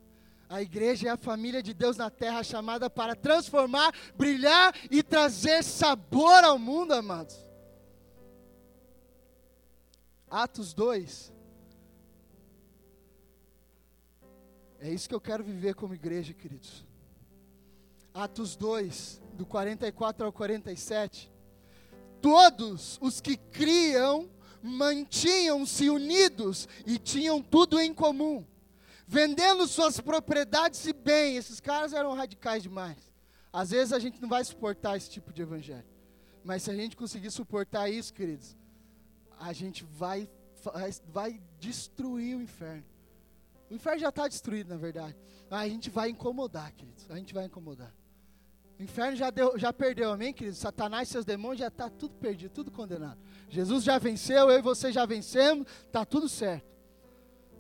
A 0.49 0.61
igreja 0.61 1.07
é 1.07 1.11
a 1.11 1.17
família 1.17 1.63
de 1.63 1.73
Deus 1.73 1.97
na 1.97 2.09
terra 2.09 2.43
chamada 2.43 2.89
para 2.89 3.15
transformar, 3.15 3.93
brilhar 4.15 4.75
e 4.91 5.01
trazer 5.01 5.63
sabor 5.63 6.43
ao 6.43 6.59
mundo, 6.59 6.93
amados. 6.93 7.35
Atos 10.29 10.73
2. 10.73 11.33
É 14.79 14.89
isso 14.89 15.07
que 15.07 15.15
eu 15.15 15.21
quero 15.21 15.43
viver 15.43 15.75
como 15.75 15.95
igreja, 15.95 16.33
queridos. 16.33 16.85
Atos 18.13 18.55
2, 18.55 19.21
do 19.33 19.45
44 19.45 20.25
ao 20.25 20.31
47. 20.31 21.31
Todos 22.21 22.99
os 23.01 23.19
que 23.19 23.37
criam 23.37 24.29
mantinham-se 24.63 25.89
unidos 25.89 26.69
e 26.85 26.97
tinham 26.97 27.41
tudo 27.41 27.79
em 27.81 27.93
comum, 27.93 28.45
vendendo 29.05 29.67
suas 29.67 29.99
propriedades 29.99 30.85
e 30.85 30.93
bem. 30.93 31.35
Esses 31.35 31.59
caras 31.59 31.91
eram 31.91 32.13
radicais 32.13 32.63
demais. 32.63 32.97
Às 33.51 33.71
vezes 33.71 33.91
a 33.91 33.99
gente 33.99 34.21
não 34.21 34.29
vai 34.29 34.43
suportar 34.43 34.95
esse 34.95 35.09
tipo 35.09 35.33
de 35.33 35.41
evangelho, 35.41 35.85
mas 36.43 36.63
se 36.63 36.71
a 36.71 36.75
gente 36.75 36.95
conseguir 36.95 37.29
suportar 37.29 37.89
isso, 37.89 38.13
queridos, 38.13 38.55
a 39.37 39.51
gente 39.51 39.83
vai, 39.83 40.29
vai, 41.09 41.41
destruir 41.59 42.37
o 42.37 42.41
inferno. 42.41 42.85
O 43.69 43.75
inferno 43.75 43.99
já 43.99 44.09
está 44.09 44.27
destruído, 44.27 44.69
na 44.69 44.77
verdade. 44.77 45.15
A 45.51 45.67
gente 45.67 45.89
vai 45.89 46.09
incomodar, 46.09 46.71
queridos. 46.71 47.05
A 47.11 47.15
gente 47.15 47.33
vai 47.33 47.45
incomodar. 47.45 47.93
O 48.79 48.83
inferno 48.83 49.15
já, 49.15 49.29
deu, 49.29 49.57
já 49.57 49.71
perdeu, 49.71 50.11
amém, 50.11 50.33
queridos? 50.33 50.59
Satanás 50.59 51.07
e 51.07 51.11
seus 51.11 51.25
demônios 51.25 51.59
já 51.59 51.67
está 51.67 51.89
tudo 51.89 52.15
perdido, 52.15 52.51
tudo 52.51 52.71
condenado. 52.71 53.19
Jesus 53.49 53.83
já 53.83 53.97
venceu, 53.97 54.49
eu 54.49 54.59
e 54.59 54.61
você 54.61 54.91
já 54.91 55.05
vencemos, 55.05 55.67
está 55.85 56.03
tudo 56.03 56.27
certo. 56.27 56.73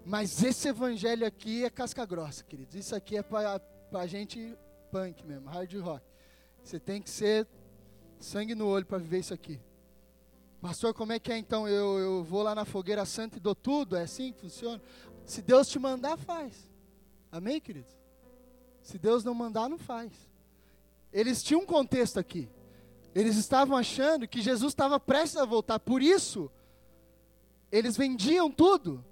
Mas 0.05 0.43
esse 0.43 0.67
evangelho 0.67 1.25
aqui 1.25 1.63
é 1.63 1.69
casca 1.69 2.05
grossa, 2.05 2.43
queridos. 2.43 2.75
Isso 2.75 2.95
aqui 2.95 3.15
é 3.17 3.23
para 3.23 3.61
a 3.93 4.07
gente 4.07 4.57
punk 4.91 5.25
mesmo, 5.25 5.49
hard 5.49 5.73
rock. 5.75 6.05
Você 6.63 6.79
tem 6.79 7.01
que 7.01 7.09
ser 7.09 7.47
sangue 8.19 8.55
no 8.55 8.67
olho 8.67 8.85
para 8.85 8.97
viver 8.97 9.19
isso 9.19 9.33
aqui. 9.33 9.59
Pastor, 10.61 10.93
como 10.93 11.11
é 11.11 11.19
que 11.19 11.31
é 11.31 11.37
então? 11.37 11.67
Eu, 11.67 11.99
eu 11.99 12.23
vou 12.23 12.41
lá 12.41 12.55
na 12.55 12.63
fogueira 12.63 13.05
santa 13.05 13.37
e 13.37 13.39
dou 13.39 13.53
tudo? 13.53 13.95
É 13.97 14.03
assim 14.03 14.31
que 14.31 14.39
funciona? 14.39 14.81
Se 15.25 15.41
Deus 15.41 15.67
te 15.67 15.77
mandar, 15.77 16.17
faz. 16.17 16.69
Amém, 17.31 17.59
queridos? 17.59 17.93
Se 18.81 18.97
Deus 18.97 19.23
não 19.23 19.33
mandar, 19.33 19.69
não 19.69 19.77
faz. 19.77 20.11
Eles 21.13 21.43
tinham 21.43 21.61
um 21.61 21.65
contexto 21.65 22.19
aqui. 22.19 22.49
Eles 23.13 23.37
estavam 23.37 23.77
achando 23.77 24.27
que 24.27 24.41
Jesus 24.41 24.71
estava 24.71 24.99
prestes 24.99 25.37
a 25.37 25.45
voltar. 25.45 25.79
Por 25.79 26.01
isso, 26.01 26.51
eles 27.71 27.95
vendiam 27.95 28.49
tudo. 28.49 29.05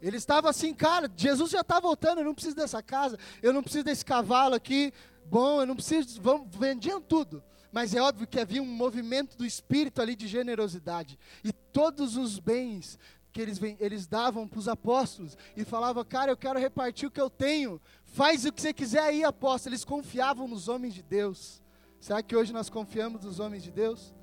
Eles 0.00 0.22
estavam 0.22 0.48
assim, 0.48 0.72
cara, 0.72 1.10
Jesus 1.16 1.50
já 1.50 1.62
está 1.62 1.80
voltando, 1.80 2.18
eu 2.18 2.24
não 2.24 2.34
preciso 2.34 2.54
dessa 2.54 2.82
casa, 2.82 3.18
eu 3.42 3.52
não 3.52 3.62
preciso 3.62 3.84
desse 3.84 4.04
cavalo 4.04 4.54
aqui, 4.54 4.92
bom, 5.24 5.60
eu 5.60 5.66
não 5.66 5.74
preciso. 5.74 6.20
Vão, 6.20 6.46
vendiam 6.46 7.00
tudo. 7.00 7.42
Mas 7.72 7.94
é 7.94 8.00
óbvio 8.00 8.26
que 8.26 8.40
havia 8.40 8.62
um 8.62 8.66
movimento 8.66 9.36
do 9.36 9.44
espírito 9.44 10.00
ali 10.00 10.14
de 10.14 10.26
generosidade. 10.26 11.18
E 11.42 11.52
todos 11.52 12.16
os 12.16 12.38
bens 12.38 12.98
que 13.36 13.42
eles, 13.42 13.60
eles 13.78 14.06
davam 14.06 14.48
para 14.48 14.58
os 14.58 14.66
apóstolos 14.66 15.36
e 15.54 15.62
falavam, 15.62 16.02
cara, 16.02 16.32
eu 16.32 16.36
quero 16.38 16.58
repartir 16.58 17.06
o 17.06 17.10
que 17.10 17.20
eu 17.20 17.28
tenho. 17.28 17.78
Faz 18.06 18.46
o 18.46 18.52
que 18.52 18.62
você 18.62 18.72
quiser 18.72 19.02
aí, 19.02 19.22
apóstolo. 19.22 19.74
Eles 19.74 19.84
confiavam 19.84 20.48
nos 20.48 20.68
homens 20.68 20.94
de 20.94 21.02
Deus. 21.02 21.62
Será 22.00 22.22
que 22.22 22.34
hoje 22.34 22.50
nós 22.50 22.70
confiamos 22.70 23.22
nos 23.24 23.38
homens 23.38 23.62
de 23.62 23.70
Deus? 23.70 24.14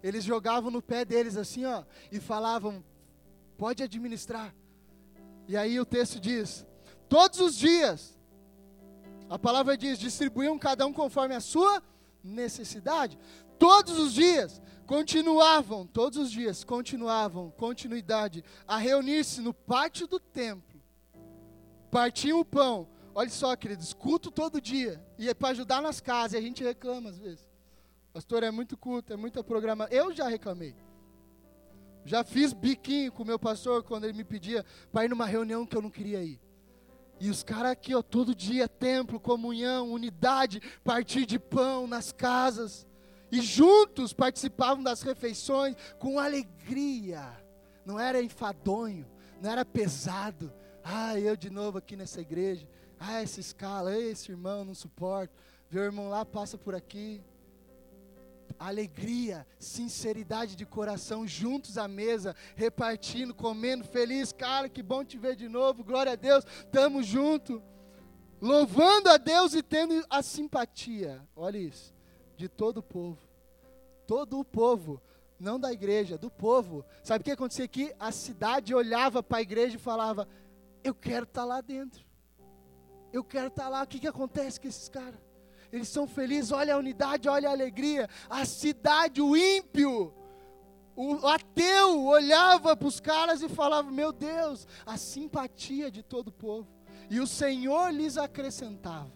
Eles 0.00 0.22
jogavam 0.22 0.70
no 0.70 0.80
pé 0.80 1.04
deles 1.04 1.36
assim, 1.36 1.64
ó, 1.64 1.82
e 2.12 2.20
falavam: 2.20 2.84
pode 3.58 3.82
administrar. 3.82 4.54
E 5.48 5.56
aí 5.56 5.80
o 5.80 5.84
texto 5.84 6.20
diz: 6.20 6.64
todos 7.08 7.40
os 7.40 7.56
dias, 7.56 8.16
a 9.28 9.40
palavra 9.40 9.76
diz, 9.76 9.98
distribuíam 9.98 10.56
cada 10.56 10.86
um 10.86 10.92
conforme 10.92 11.34
a 11.34 11.40
sua 11.40 11.82
necessidade. 12.22 13.18
Todos 13.58 13.98
os 13.98 14.12
dias, 14.12 14.62
continuavam, 14.86 15.86
todos 15.86 16.18
os 16.18 16.30
dias, 16.30 16.64
continuavam, 16.64 17.50
continuidade, 17.56 18.44
a 18.66 18.76
reunir-se 18.76 19.40
no 19.40 19.54
pátio 19.54 20.06
do 20.06 20.18
templo, 20.18 20.80
partiam 21.90 22.40
o 22.40 22.44
pão 22.44 22.88
Olha 23.14 23.28
só, 23.28 23.54
queridos, 23.54 23.92
culto 23.92 24.30
todo 24.30 24.60
dia. 24.60 25.04
E 25.18 25.28
é 25.28 25.34
para 25.34 25.50
ajudar 25.50 25.82
nas 25.82 26.00
casas, 26.00 26.32
e 26.32 26.36
a 26.36 26.40
gente 26.40 26.64
reclama 26.64 27.10
às 27.10 27.18
vezes. 27.18 27.46
Pastor, 28.12 28.42
é 28.42 28.50
muito 28.50 28.76
culto, 28.76 29.12
é 29.12 29.16
muita 29.16 29.44
programação. 29.44 29.92
Eu 29.92 30.12
já 30.12 30.28
reclamei. 30.28 30.74
Já 32.04 32.24
fiz 32.24 32.52
biquinho 32.52 33.12
com 33.12 33.22
o 33.22 33.26
meu 33.26 33.38
pastor 33.38 33.82
quando 33.82 34.04
ele 34.04 34.14
me 34.14 34.24
pedia 34.24 34.64
para 34.90 35.04
ir 35.04 35.08
numa 35.08 35.26
reunião 35.26 35.66
que 35.66 35.76
eu 35.76 35.82
não 35.82 35.90
queria 35.90 36.22
ir. 36.22 36.40
E 37.20 37.30
os 37.30 37.42
caras 37.42 37.72
aqui, 37.72 37.94
ó, 37.94 38.02
todo 38.02 38.34
dia, 38.34 38.66
templo, 38.66 39.20
comunhão, 39.20 39.92
unidade, 39.92 40.60
partir 40.82 41.24
de 41.24 41.38
pão 41.38 41.86
nas 41.86 42.10
casas. 42.12 42.86
E 43.32 43.40
juntos 43.40 44.12
participavam 44.12 44.84
das 44.84 45.00
refeições 45.00 45.74
com 45.98 46.20
alegria. 46.20 47.26
Não 47.82 47.98
era 47.98 48.22
enfadonho, 48.22 49.10
não 49.40 49.50
era 49.50 49.64
pesado. 49.64 50.52
Ah, 50.84 51.18
eu 51.18 51.34
de 51.34 51.48
novo 51.48 51.78
aqui 51.78 51.96
nessa 51.96 52.20
igreja. 52.20 52.68
Ah, 53.00 53.22
essa 53.22 53.40
escala, 53.40 53.96
esse 53.96 54.30
irmão 54.30 54.66
não 54.66 54.74
suporto. 54.74 55.34
Vê 55.70 55.80
o 55.80 55.84
irmão 55.84 56.10
lá, 56.10 56.26
passa 56.26 56.58
por 56.58 56.74
aqui. 56.74 57.22
Alegria, 58.58 59.46
sinceridade 59.58 60.54
de 60.54 60.66
coração, 60.66 61.26
juntos 61.26 61.78
à 61.78 61.88
mesa, 61.88 62.36
repartindo, 62.54 63.34
comendo, 63.34 63.82
feliz. 63.82 64.30
Cara, 64.30 64.68
que 64.68 64.82
bom 64.82 65.02
te 65.02 65.16
ver 65.16 65.36
de 65.36 65.48
novo. 65.48 65.82
Glória 65.82 66.12
a 66.12 66.16
Deus, 66.16 66.44
estamos 66.44 67.06
juntos. 67.06 67.62
Louvando 68.42 69.08
a 69.08 69.16
Deus 69.16 69.54
e 69.54 69.62
tendo 69.62 70.04
a 70.10 70.20
simpatia. 70.22 71.26
Olha 71.34 71.56
isso, 71.56 71.94
de 72.42 72.48
todo 72.48 72.78
o 72.78 72.82
povo. 72.82 73.18
Todo 74.04 74.40
o 74.40 74.44
povo 74.44 75.00
não 75.38 75.60
da 75.60 75.72
igreja, 75.72 76.18
do 76.18 76.28
povo. 76.28 76.84
Sabe 77.02 77.22
o 77.22 77.24
que 77.24 77.30
acontecia 77.30 77.64
aqui? 77.64 77.92
A 78.00 78.10
cidade 78.10 78.74
olhava 78.74 79.22
para 79.22 79.38
a 79.38 79.42
igreja 79.42 79.76
e 79.76 79.80
falava: 79.80 80.26
Eu 80.82 80.92
quero 80.92 81.22
estar 81.22 81.42
tá 81.42 81.46
lá 81.46 81.60
dentro. 81.60 82.04
Eu 83.12 83.22
quero 83.22 83.46
estar 83.46 83.68
lá. 83.68 83.82
O 83.82 83.86
que, 83.86 84.00
que 84.00 84.08
acontece 84.08 84.60
com 84.60 84.66
esses 84.66 84.88
caras? 84.88 85.20
Eles 85.72 85.88
são 85.88 86.06
felizes. 86.08 86.50
Olha 86.50 86.74
a 86.74 86.78
unidade, 86.78 87.28
olha 87.28 87.48
a 87.48 87.52
alegria. 87.52 88.08
A 88.28 88.44
cidade, 88.44 89.22
o 89.22 89.36
ímpio, 89.36 90.12
o 90.96 91.26
ateu 91.28 92.04
olhava 92.04 92.76
para 92.76 92.88
os 92.88 92.98
caras 92.98 93.40
e 93.40 93.48
falava: 93.48 93.88
Meu 93.88 94.12
Deus, 94.12 94.66
a 94.84 94.96
simpatia 94.96 95.92
de 95.92 96.02
todo 96.02 96.28
o 96.28 96.32
povo. 96.32 96.66
E 97.08 97.20
o 97.20 97.26
Senhor 97.26 97.90
lhes 97.90 98.18
acrescentava. 98.18 99.12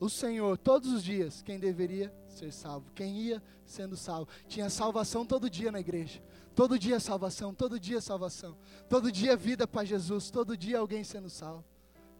O 0.00 0.08
Senhor, 0.08 0.56
todos 0.56 0.92
os 0.92 1.02
dias, 1.02 1.42
quem 1.42 1.58
deveria 1.58 2.12
ser 2.38 2.52
salvo, 2.52 2.90
quem 2.94 3.16
ia 3.20 3.42
sendo 3.66 3.96
salvo. 3.96 4.28
Tinha 4.46 4.70
salvação 4.70 5.26
todo 5.26 5.50
dia 5.50 5.72
na 5.72 5.80
igreja. 5.80 6.22
Todo 6.54 6.78
dia 6.78 6.98
salvação, 6.98 7.54
todo 7.54 7.78
dia 7.78 8.00
salvação. 8.00 8.56
Todo 8.88 9.12
dia 9.12 9.36
vida 9.36 9.66
para 9.66 9.84
Jesus, 9.84 10.30
todo 10.30 10.56
dia 10.56 10.78
alguém 10.78 11.04
sendo 11.04 11.28
salvo. 11.28 11.64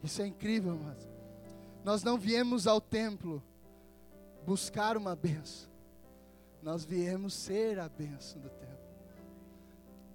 Isso 0.03 0.23
é 0.23 0.27
incrível, 0.27 0.79
mas 0.83 1.09
nós 1.85 2.03
não 2.03 2.19
viemos 2.19 2.67
ao 2.67 2.81
templo 2.81 3.43
buscar 4.45 4.97
uma 4.97 5.17
benção. 5.17 5.69
Nós 6.63 6.85
viemos 6.85 7.35
ser 7.35 7.79
a 7.79 7.89
benção 7.89 8.41
do 8.41 8.51
templo. 8.51 8.79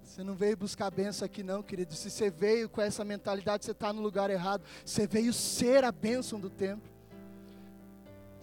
Você 0.03 0.23
não 0.23 0.35
veio 0.35 0.55
buscar 0.55 0.91
benção 0.91 1.25
aqui, 1.25 1.41
não, 1.41 1.63
querido. 1.63 1.95
Se 1.95 2.11
você 2.11 2.29
veio 2.29 2.69
com 2.69 2.81
essa 2.81 3.03
mentalidade, 3.03 3.65
você 3.65 3.71
está 3.71 3.91
no 3.91 4.01
lugar 4.01 4.29
errado. 4.29 4.63
Você 4.85 5.07
veio 5.07 5.33
ser 5.33 5.83
a 5.83 5.91
bênção 5.91 6.39
do 6.39 6.49
templo. 6.49 6.92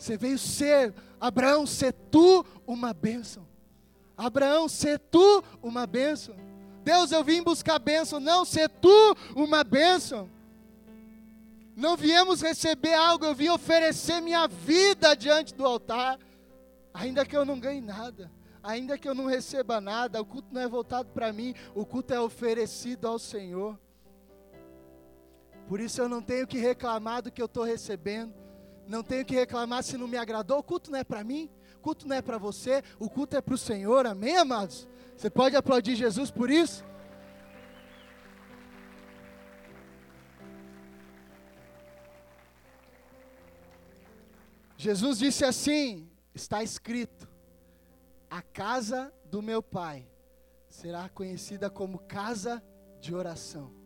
Você 0.01 0.17
veio 0.17 0.39
ser, 0.39 0.95
Abraão, 1.21 1.67
ser 1.67 1.93
tu 1.93 2.45
uma 2.67 2.95
bênção. 2.95 3.47
Abraão, 4.17 4.67
ser 4.67 4.99
tu 4.99 5.45
uma 5.63 5.87
bênção. 5.87 6.35
Deus, 6.83 7.13
eu 7.13 7.23
vim 7.23 7.43
buscar 7.43 7.79
bênção. 7.79 8.19
Não, 8.19 8.47
ser 8.47 8.71
tu 8.71 9.17
uma 9.37 9.63
bênção. 9.63 10.31
Não 11.77 11.99
viemos 11.99 12.41
receber 12.41 12.95
algo, 12.95 13.27
eu 13.27 13.35
vim 13.35 13.51
oferecer 13.51 14.23
minha 14.23 14.49
vida 14.49 15.15
diante 15.15 15.55
do 15.55 15.67
altar, 15.67 16.19
ainda 16.95 17.25
que 17.25 17.37
eu 17.37 17.45
não 17.45 17.61
ganhe 17.61 17.81
nada, 17.83 18.31
ainda 18.63 18.97
que 18.99 19.09
eu 19.09 19.15
não 19.15 19.27
receba 19.27 19.81
nada, 19.81 20.21
o 20.21 20.25
culto 20.25 20.49
não 20.51 20.63
é 20.63 20.69
voltado 20.69 21.11
para 21.13 21.31
mim, 21.31 21.55
o 21.75 21.85
culto 21.85 22.13
é 22.13 22.21
oferecido 22.21 23.07
ao 23.07 23.19
Senhor. 23.19 23.79
Por 25.69 25.79
isso 25.79 26.01
eu 26.01 26.09
não 26.09 26.21
tenho 26.21 26.47
que 26.47 26.59
reclamar 26.59 27.23
do 27.23 27.31
que 27.31 27.41
eu 27.41 27.47
estou 27.47 27.65
recebendo, 27.65 28.35
não 28.91 29.05
tenho 29.05 29.25
que 29.25 29.37
reclamar 29.37 29.85
se 29.85 29.97
não 29.97 30.09
me 30.09 30.17
agradou, 30.17 30.59
o 30.59 30.63
culto 30.65 30.91
não 30.91 30.99
é 30.99 31.05
para 31.05 31.23
mim, 31.23 31.49
o 31.77 31.79
culto 31.79 32.09
não 32.09 32.17
é 32.17 32.21
para 32.21 32.39
você, 32.39 32.83
o 32.99 33.09
culto 33.09 33.37
é 33.37 33.41
para 33.41 33.55
o 33.55 33.59
Senhor, 33.59 34.05
amém, 34.05 34.37
amados? 34.37 34.89
Você 35.17 35.31
pode 35.31 35.55
aplaudir 35.55 35.95
Jesus 35.95 36.29
por 36.29 36.51
isso? 36.51 36.85
Jesus 44.77 45.19
disse 45.19 45.45
assim: 45.45 46.11
está 46.35 46.61
escrito, 46.61 47.29
a 48.29 48.43
casa 48.43 49.13
do 49.27 49.41
meu 49.41 49.63
pai 49.63 50.05
será 50.69 51.09
conhecida 51.09 51.71
como 51.71 51.99
casa 52.01 52.61
de 53.01 53.15
oração. 53.15 53.80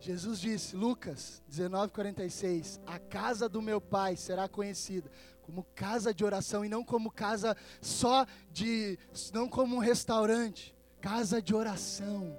Jesus 0.00 0.40
disse, 0.40 0.76
Lucas 0.76 1.42
19:46, 1.50 2.80
a 2.86 2.98
casa 2.98 3.48
do 3.48 3.60
meu 3.60 3.80
pai 3.80 4.16
será 4.16 4.48
conhecida 4.48 5.10
como 5.42 5.64
casa 5.74 6.12
de 6.14 6.24
oração 6.24 6.64
e 6.64 6.68
não 6.68 6.84
como 6.84 7.10
casa 7.10 7.56
só 7.80 8.26
de, 8.52 8.98
não 9.32 9.48
como 9.48 9.76
um 9.76 9.80
restaurante, 9.80 10.74
casa 11.00 11.42
de 11.42 11.54
oração. 11.54 12.38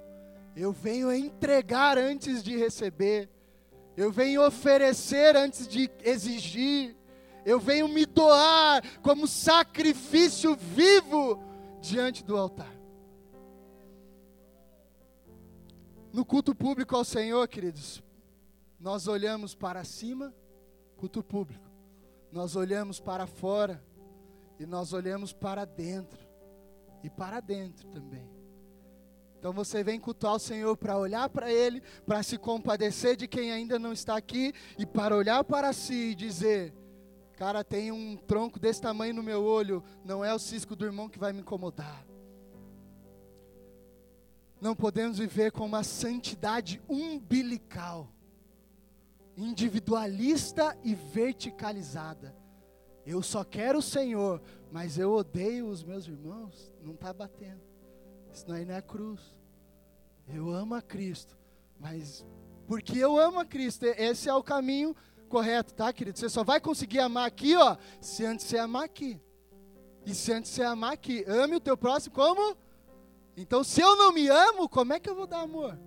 Eu 0.56 0.72
venho 0.72 1.12
entregar 1.12 1.98
antes 1.98 2.42
de 2.42 2.56
receber. 2.56 3.28
Eu 3.96 4.10
venho 4.10 4.46
oferecer 4.46 5.36
antes 5.36 5.66
de 5.68 5.90
exigir 6.02 6.96
eu 7.44 7.58
venho 7.58 7.88
me 7.88 8.06
doar 8.06 8.82
como 9.02 9.26
sacrifício 9.26 10.56
vivo 10.56 11.42
diante 11.80 12.24
do 12.24 12.36
altar. 12.36 12.79
No 16.12 16.24
culto 16.24 16.54
público 16.54 16.96
ao 16.96 17.04
Senhor, 17.04 17.46
queridos, 17.46 18.02
nós 18.80 19.06
olhamos 19.06 19.54
para 19.54 19.84
cima, 19.84 20.34
culto 20.96 21.22
público, 21.22 21.70
nós 22.32 22.56
olhamos 22.56 22.98
para 22.98 23.28
fora 23.28 23.80
e 24.58 24.66
nós 24.66 24.92
olhamos 24.92 25.32
para 25.32 25.64
dentro 25.64 26.18
e 27.04 27.08
para 27.08 27.38
dentro 27.38 27.86
também. 27.88 28.28
Então 29.38 29.52
você 29.52 29.84
vem 29.84 30.00
cultuar 30.00 30.34
o 30.34 30.38
Senhor 30.40 30.76
para 30.76 30.98
olhar 30.98 31.28
para 31.30 31.50
Ele, 31.50 31.80
para 32.04 32.22
se 32.24 32.36
compadecer 32.36 33.16
de 33.16 33.28
quem 33.28 33.52
ainda 33.52 33.78
não 33.78 33.92
está 33.92 34.16
aqui 34.16 34.52
e 34.76 34.84
para 34.84 35.16
olhar 35.16 35.44
para 35.44 35.72
si 35.72 36.10
e 36.10 36.14
dizer: 36.14 36.74
Cara, 37.36 37.62
tem 37.62 37.92
um 37.92 38.16
tronco 38.16 38.58
desse 38.58 38.82
tamanho 38.82 39.14
no 39.14 39.22
meu 39.22 39.42
olho, 39.44 39.82
não 40.04 40.24
é 40.24 40.34
o 40.34 40.38
cisco 40.38 40.74
do 40.74 40.84
irmão 40.84 41.08
que 41.08 41.18
vai 41.18 41.32
me 41.32 41.40
incomodar. 41.40 42.09
Não 44.60 44.76
podemos 44.76 45.18
viver 45.18 45.52
com 45.52 45.64
uma 45.64 45.82
santidade 45.82 46.82
umbilical, 46.88 48.12
individualista 49.36 50.76
e 50.84 50.94
verticalizada. 50.94 52.36
Eu 53.06 53.22
só 53.22 53.42
quero 53.42 53.78
o 53.78 53.82
Senhor, 53.82 54.42
mas 54.70 54.98
eu 54.98 55.12
odeio 55.12 55.66
os 55.66 55.82
meus 55.82 56.06
irmãos. 56.06 56.70
Não 56.82 56.92
está 56.92 57.12
batendo. 57.12 57.62
Isso 58.32 58.52
aí 58.52 58.64
não 58.64 58.74
é 58.74 58.82
cruz. 58.82 59.34
Eu 60.28 60.50
amo 60.50 60.74
a 60.74 60.82
Cristo, 60.82 61.36
mas 61.78 62.24
porque 62.66 62.98
eu 62.98 63.18
amo 63.18 63.40
a 63.40 63.44
Cristo, 63.44 63.84
esse 63.84 64.28
é 64.28 64.34
o 64.34 64.44
caminho 64.44 64.94
correto, 65.28 65.74
tá, 65.74 65.92
querido? 65.92 66.18
Você 66.18 66.28
só 66.28 66.44
vai 66.44 66.60
conseguir 66.60 67.00
amar 67.00 67.26
aqui, 67.26 67.56
ó, 67.56 67.76
se 68.00 68.24
antes 68.24 68.46
você 68.46 68.58
amar 68.58 68.84
aqui. 68.84 69.20
E 70.06 70.14
se 70.14 70.32
antes 70.32 70.50
você 70.50 70.62
amar 70.62 70.92
aqui, 70.92 71.24
ame 71.26 71.56
o 71.56 71.60
teu 71.60 71.76
próximo 71.76 72.14
como? 72.14 72.56
Então, 73.40 73.64
se 73.64 73.80
eu 73.80 73.96
não 73.96 74.12
me 74.12 74.28
amo, 74.28 74.68
como 74.68 74.92
é 74.92 75.00
que 75.00 75.08
eu 75.08 75.14
vou 75.14 75.26
dar 75.26 75.40
amor? 75.40 75.78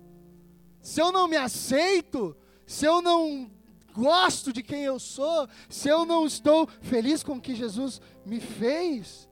Se 0.80 1.00
eu 1.00 1.12
não 1.12 1.28
me 1.28 1.36
aceito, 1.36 2.36
se 2.66 2.84
eu 2.84 3.00
não 3.00 3.48
gosto 3.92 4.52
de 4.52 4.60
quem 4.60 4.82
eu 4.82 4.98
sou, 4.98 5.48
se 5.68 5.88
eu 5.88 6.04
não 6.04 6.26
estou 6.26 6.66
feliz 6.82 7.22
com 7.22 7.34
o 7.34 7.40
que 7.40 7.54
Jesus 7.54 8.00
me 8.26 8.40
fez, 8.40 9.28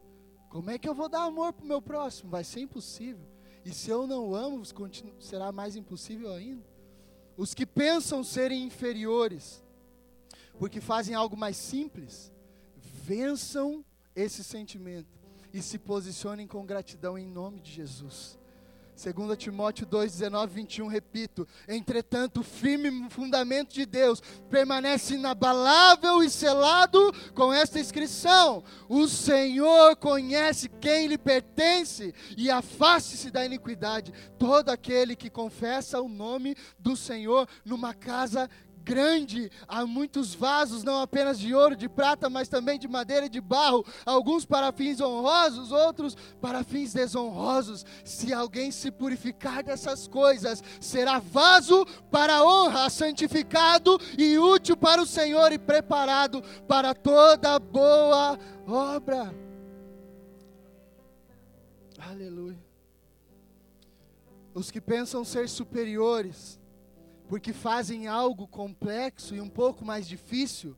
como 0.48 0.70
é 0.70 0.78
que 0.78 0.88
eu 0.88 0.94
vou 0.94 1.08
dar 1.08 1.24
amor 1.24 1.52
para 1.52 1.64
o 1.64 1.68
meu 1.68 1.82
próximo? 1.82 2.30
Vai 2.30 2.44
ser 2.44 2.60
impossível. 2.60 3.26
E 3.64 3.72
se 3.72 3.90
eu 3.90 4.06
não 4.06 4.34
amo, 4.34 4.62
será 5.18 5.50
mais 5.50 5.74
impossível 5.74 6.32
ainda. 6.32 6.64
Os 7.36 7.52
que 7.52 7.66
pensam 7.66 8.22
serem 8.22 8.62
inferiores 8.62 9.64
porque 10.58 10.80
fazem 10.80 11.14
algo 11.14 11.36
mais 11.36 11.56
simples, 11.56 12.30
vençam 12.76 13.84
esse 14.14 14.44
sentimento 14.44 15.21
e 15.52 15.60
se 15.60 15.78
posicionem 15.78 16.46
com 16.46 16.64
gratidão 16.64 17.18
em 17.18 17.26
nome 17.26 17.60
de 17.60 17.72
Jesus. 17.72 18.38
2 18.94 19.36
Timóteo 19.38 19.86
2, 19.86 20.12
19, 20.12 20.54
21, 20.54 20.86
repito: 20.86 21.48
Entretanto, 21.66 22.40
o 22.40 22.44
firme 22.44 23.08
fundamento 23.10 23.72
de 23.72 23.86
Deus 23.86 24.22
permanece 24.50 25.14
inabalável 25.14 26.22
e 26.22 26.30
selado 26.30 27.12
com 27.34 27.52
esta 27.52 27.80
inscrição: 27.80 28.62
O 28.88 29.08
Senhor 29.08 29.96
conhece 29.96 30.68
quem 30.68 31.08
lhe 31.08 31.18
pertence 31.18 32.14
e 32.36 32.50
afaste-se 32.50 33.30
da 33.30 33.44
iniquidade 33.44 34.12
todo 34.38 34.68
aquele 34.68 35.16
que 35.16 35.30
confessa 35.30 36.00
o 36.00 36.08
nome 36.08 36.54
do 36.78 36.94
Senhor 36.94 37.48
numa 37.64 37.94
casa 37.94 38.48
grande, 38.84 39.50
há 39.66 39.86
muitos 39.86 40.34
vasos, 40.34 40.82
não 40.82 41.00
apenas 41.00 41.38
de 41.38 41.54
ouro, 41.54 41.76
de 41.76 41.88
prata, 41.88 42.28
mas 42.28 42.48
também 42.48 42.78
de 42.78 42.88
madeira 42.88 43.26
e 43.26 43.28
de 43.28 43.40
barro, 43.40 43.84
alguns 44.04 44.44
para 44.44 44.72
fins 44.72 45.00
honrosos, 45.00 45.70
outros 45.72 46.16
para 46.40 46.64
fins 46.64 46.92
desonrosos. 46.92 47.84
Se 48.04 48.32
alguém 48.32 48.70
se 48.70 48.90
purificar 48.90 49.62
dessas 49.62 50.06
coisas, 50.06 50.62
será 50.80 51.18
vaso 51.18 51.86
para 52.10 52.44
honra, 52.44 52.90
santificado 52.90 53.98
e 54.18 54.38
útil 54.38 54.76
para 54.76 55.00
o 55.00 55.06
Senhor 55.06 55.52
e 55.52 55.58
preparado 55.58 56.42
para 56.66 56.94
toda 56.94 57.58
boa 57.58 58.38
obra. 58.66 59.34
Aleluia. 61.98 62.58
Os 64.54 64.70
que 64.70 64.80
pensam 64.80 65.24
ser 65.24 65.48
superiores, 65.48 66.60
porque 67.32 67.54
fazem 67.54 68.08
algo 68.08 68.46
complexo 68.46 69.34
e 69.34 69.40
um 69.40 69.48
pouco 69.48 69.86
mais 69.86 70.06
difícil, 70.06 70.76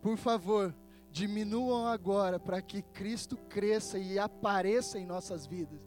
por 0.00 0.16
favor, 0.16 0.72
diminuam 1.10 1.84
agora 1.88 2.38
para 2.38 2.62
que 2.62 2.80
Cristo 2.80 3.36
cresça 3.48 3.98
e 3.98 4.20
apareça 4.20 5.00
em 5.00 5.04
nossas 5.04 5.46
vidas. 5.46 5.82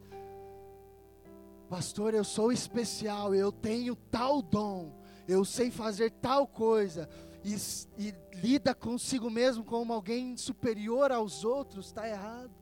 Pastor, 1.69 2.13
eu 2.13 2.25
sou 2.25 2.51
especial, 2.51 3.33
eu 3.33 3.49
tenho 3.49 3.95
tal 3.95 4.41
dom, 4.41 4.91
eu 5.25 5.45
sei 5.45 5.71
fazer 5.71 6.11
tal 6.11 6.45
coisa, 6.45 7.07
e, 7.41 7.55
e 7.97 8.13
lida 8.43 8.75
consigo 8.75 9.29
mesmo 9.29 9.63
como 9.63 9.93
alguém 9.93 10.35
superior 10.35 11.13
aos 11.13 11.45
outros, 11.45 11.85
está 11.85 12.05
errado. 12.09 12.60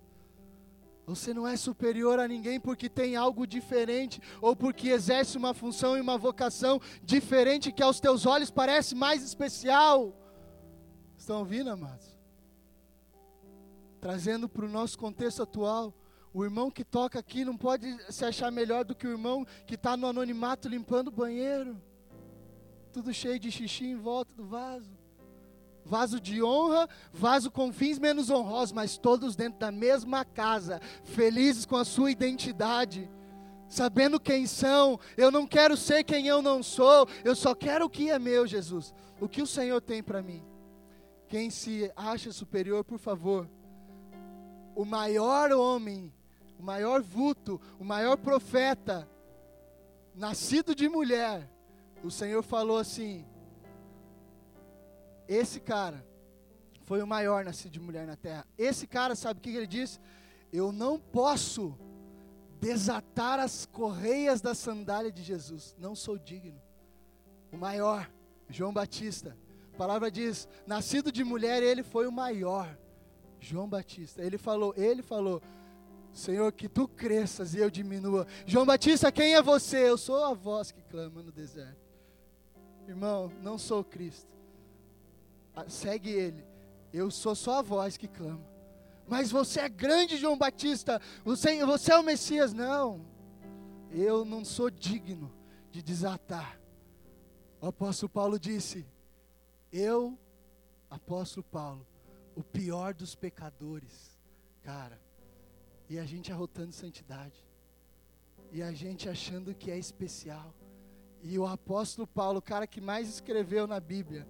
Você 1.10 1.34
não 1.34 1.48
é 1.48 1.58
superior 1.58 2.20
a 2.20 2.28
ninguém 2.28 2.60
porque 2.60 2.88
tem 2.88 3.16
algo 3.16 3.48
diferente 3.48 4.22
ou 4.40 4.56
porque 4.56 4.90
exerce 4.90 5.40
uma 5.40 5.56
função 5.56 5.98
e 5.98 6.02
uma 6.02 6.20
vocação 6.20 6.80
diferente 7.02 7.72
que 7.72 7.82
aos 7.82 8.00
teus 8.00 8.28
olhos 8.28 8.52
parece 8.52 8.94
mais 8.94 9.24
especial. 9.24 10.14
Estão 11.18 11.40
ouvindo, 11.40 11.72
amados? 11.72 12.16
Trazendo 14.00 14.48
para 14.48 14.64
o 14.64 14.70
nosso 14.70 15.00
contexto 15.00 15.42
atual, 15.42 15.96
o 16.32 16.44
irmão 16.44 16.70
que 16.70 16.86
toca 16.86 17.18
aqui 17.18 17.44
não 17.44 17.58
pode 17.58 17.88
se 18.14 18.24
achar 18.24 18.52
melhor 18.52 18.86
do 18.86 18.94
que 18.94 19.08
o 19.08 19.12
irmão 19.12 19.44
que 19.66 19.74
está 19.74 19.98
no 19.98 20.06
anonimato 20.06 20.70
limpando 20.70 21.08
o 21.08 21.12
banheiro, 21.12 21.76
tudo 22.94 23.12
cheio 23.12 23.40
de 23.40 23.52
xixi 23.52 23.88
em 23.88 23.96
volta 23.96 24.32
do 24.36 24.46
vaso 24.46 24.99
vaso 25.90 26.20
de 26.20 26.44
honra, 26.44 26.88
vaso 27.12 27.50
com 27.50 27.74
fins 27.74 27.98
menos 27.98 28.30
honrosos, 28.30 28.72
mas 28.72 28.96
todos 28.96 29.36
dentro 29.36 29.60
da 29.60 29.72
mesma 29.72 30.24
casa, 30.24 30.80
felizes 31.04 31.66
com 31.66 31.76
a 31.76 31.84
sua 31.84 32.12
identidade. 32.12 33.10
sabendo 33.68 34.20
quem 34.20 34.48
são, 34.48 35.00
eu 35.16 35.30
não 35.30 35.46
quero 35.46 35.78
ser 35.78 36.04
quem 36.04 36.26
eu 36.26 36.42
não 36.42 36.64
sou, 36.64 37.08
eu 37.24 37.36
só 37.36 37.54
quero 37.54 37.86
o 37.86 37.90
que 37.90 38.10
é 38.10 38.18
meu, 38.18 38.48
Jesus, 38.48 38.96
o 39.22 39.30
que 39.30 39.44
o 39.44 39.48
Senhor 39.48 39.80
tem 39.80 40.02
para 40.02 40.24
mim. 40.24 40.44
Quem 41.28 41.52
se 41.52 41.92
acha 41.96 42.32
superior, 42.32 42.84
por 42.84 42.98
favor, 42.98 43.48
o 44.76 44.84
maior 44.84 45.52
homem, 45.52 46.12
o 46.60 46.64
maior 46.64 47.04
vulto, 47.04 47.62
o 47.80 47.84
maior 47.84 48.18
profeta, 48.18 49.08
nascido 50.16 50.74
de 50.74 50.90
mulher, 50.90 51.48
o 52.04 52.10
Senhor 52.10 52.42
falou 52.42 52.80
assim: 52.80 53.24
esse 55.30 55.60
cara 55.60 56.04
foi 56.82 57.04
o 57.04 57.08
maior 57.08 57.46
nascido 57.46 57.72
de 57.72 57.80
mulher 57.80 58.08
na 58.08 58.16
terra. 58.16 58.48
Esse 58.58 58.88
cara, 58.88 59.16
sabe 59.16 59.40
o 59.40 59.44
que 59.44 59.52
ele 59.52 59.68
disse? 59.68 60.00
Eu 60.52 60.72
não 60.72 61.00
posso 61.00 61.78
desatar 62.60 63.40
as 63.40 63.68
correias 63.68 64.42
da 64.42 64.56
sandália 64.56 65.12
de 65.12 65.22
Jesus. 65.22 65.76
Não 65.78 65.94
sou 65.94 66.18
digno. 66.18 66.60
O 67.52 67.58
maior, 67.58 68.12
João 68.50 68.74
Batista. 68.74 69.38
A 69.72 69.78
palavra 69.78 70.10
diz: 70.10 70.48
nascido 70.66 71.12
de 71.12 71.24
mulher, 71.24 71.62
ele 71.62 71.84
foi 71.84 72.08
o 72.08 72.12
maior. 72.12 72.76
João 73.40 73.70
Batista. 73.70 74.24
Ele 74.24 74.40
falou, 74.40 74.74
ele 74.76 75.04
falou: 75.04 75.44
Senhor, 76.12 76.52
que 76.52 76.68
tu 76.68 76.88
cresças 76.88 77.54
e 77.54 77.60
eu 77.60 77.70
diminua. 77.70 78.26
João 78.48 78.66
Batista, 78.66 79.12
quem 79.12 79.36
é 79.36 79.44
você? 79.44 79.90
Eu 79.90 79.98
sou 79.98 80.26
a 80.26 80.34
voz 80.34 80.72
que 80.72 80.82
clama 80.82 81.22
no 81.22 81.32
deserto. 81.32 81.88
Irmão, 82.88 83.32
não 83.44 83.60
sou 83.60 83.84
Cristo. 83.84 84.39
Ah, 85.56 85.66
segue 85.68 86.10
ele. 86.10 86.46
Eu 86.92 87.12
sou 87.12 87.36
só 87.36 87.60
a 87.60 87.62
voz 87.62 87.98
que 87.98 88.08
clama 88.08 88.50
mas 89.10 89.32
você 89.32 89.62
é 89.62 89.70
grande, 89.70 90.18
João 90.18 90.38
Batista, 90.38 91.02
você, 91.26 91.66
você 91.66 91.92
é 91.92 91.98
o 91.98 92.04
Messias. 92.04 92.54
Não, 92.54 93.04
eu 93.92 94.24
não 94.24 94.46
sou 94.46 94.70
digno 94.70 95.34
de 95.72 95.82
desatar. 95.82 96.62
O 97.60 97.66
apóstolo 97.66 98.08
Paulo 98.08 98.40
disse: 98.40 98.86
Eu, 99.74 100.18
apóstolo 100.92 101.44
Paulo, 101.44 101.88
o 102.36 102.44
pior 102.44 102.94
dos 102.94 103.16
pecadores, 103.16 104.16
cara, 104.62 105.02
e 105.90 105.98
a 105.98 106.06
gente 106.06 106.32
arrotando 106.32 106.72
santidade, 106.72 107.44
e 108.52 108.62
a 108.62 108.72
gente 108.72 109.10
achando 109.10 109.56
que 109.56 109.72
é 109.72 109.78
especial. 109.78 110.54
E 111.24 111.38
o 111.40 111.48
apóstolo 111.48 112.08
Paulo, 112.08 112.38
o 112.38 112.44
cara 112.44 112.68
que 112.68 112.80
mais 112.80 113.10
escreveu 113.10 113.66
na 113.66 113.80
Bíblia, 113.80 114.28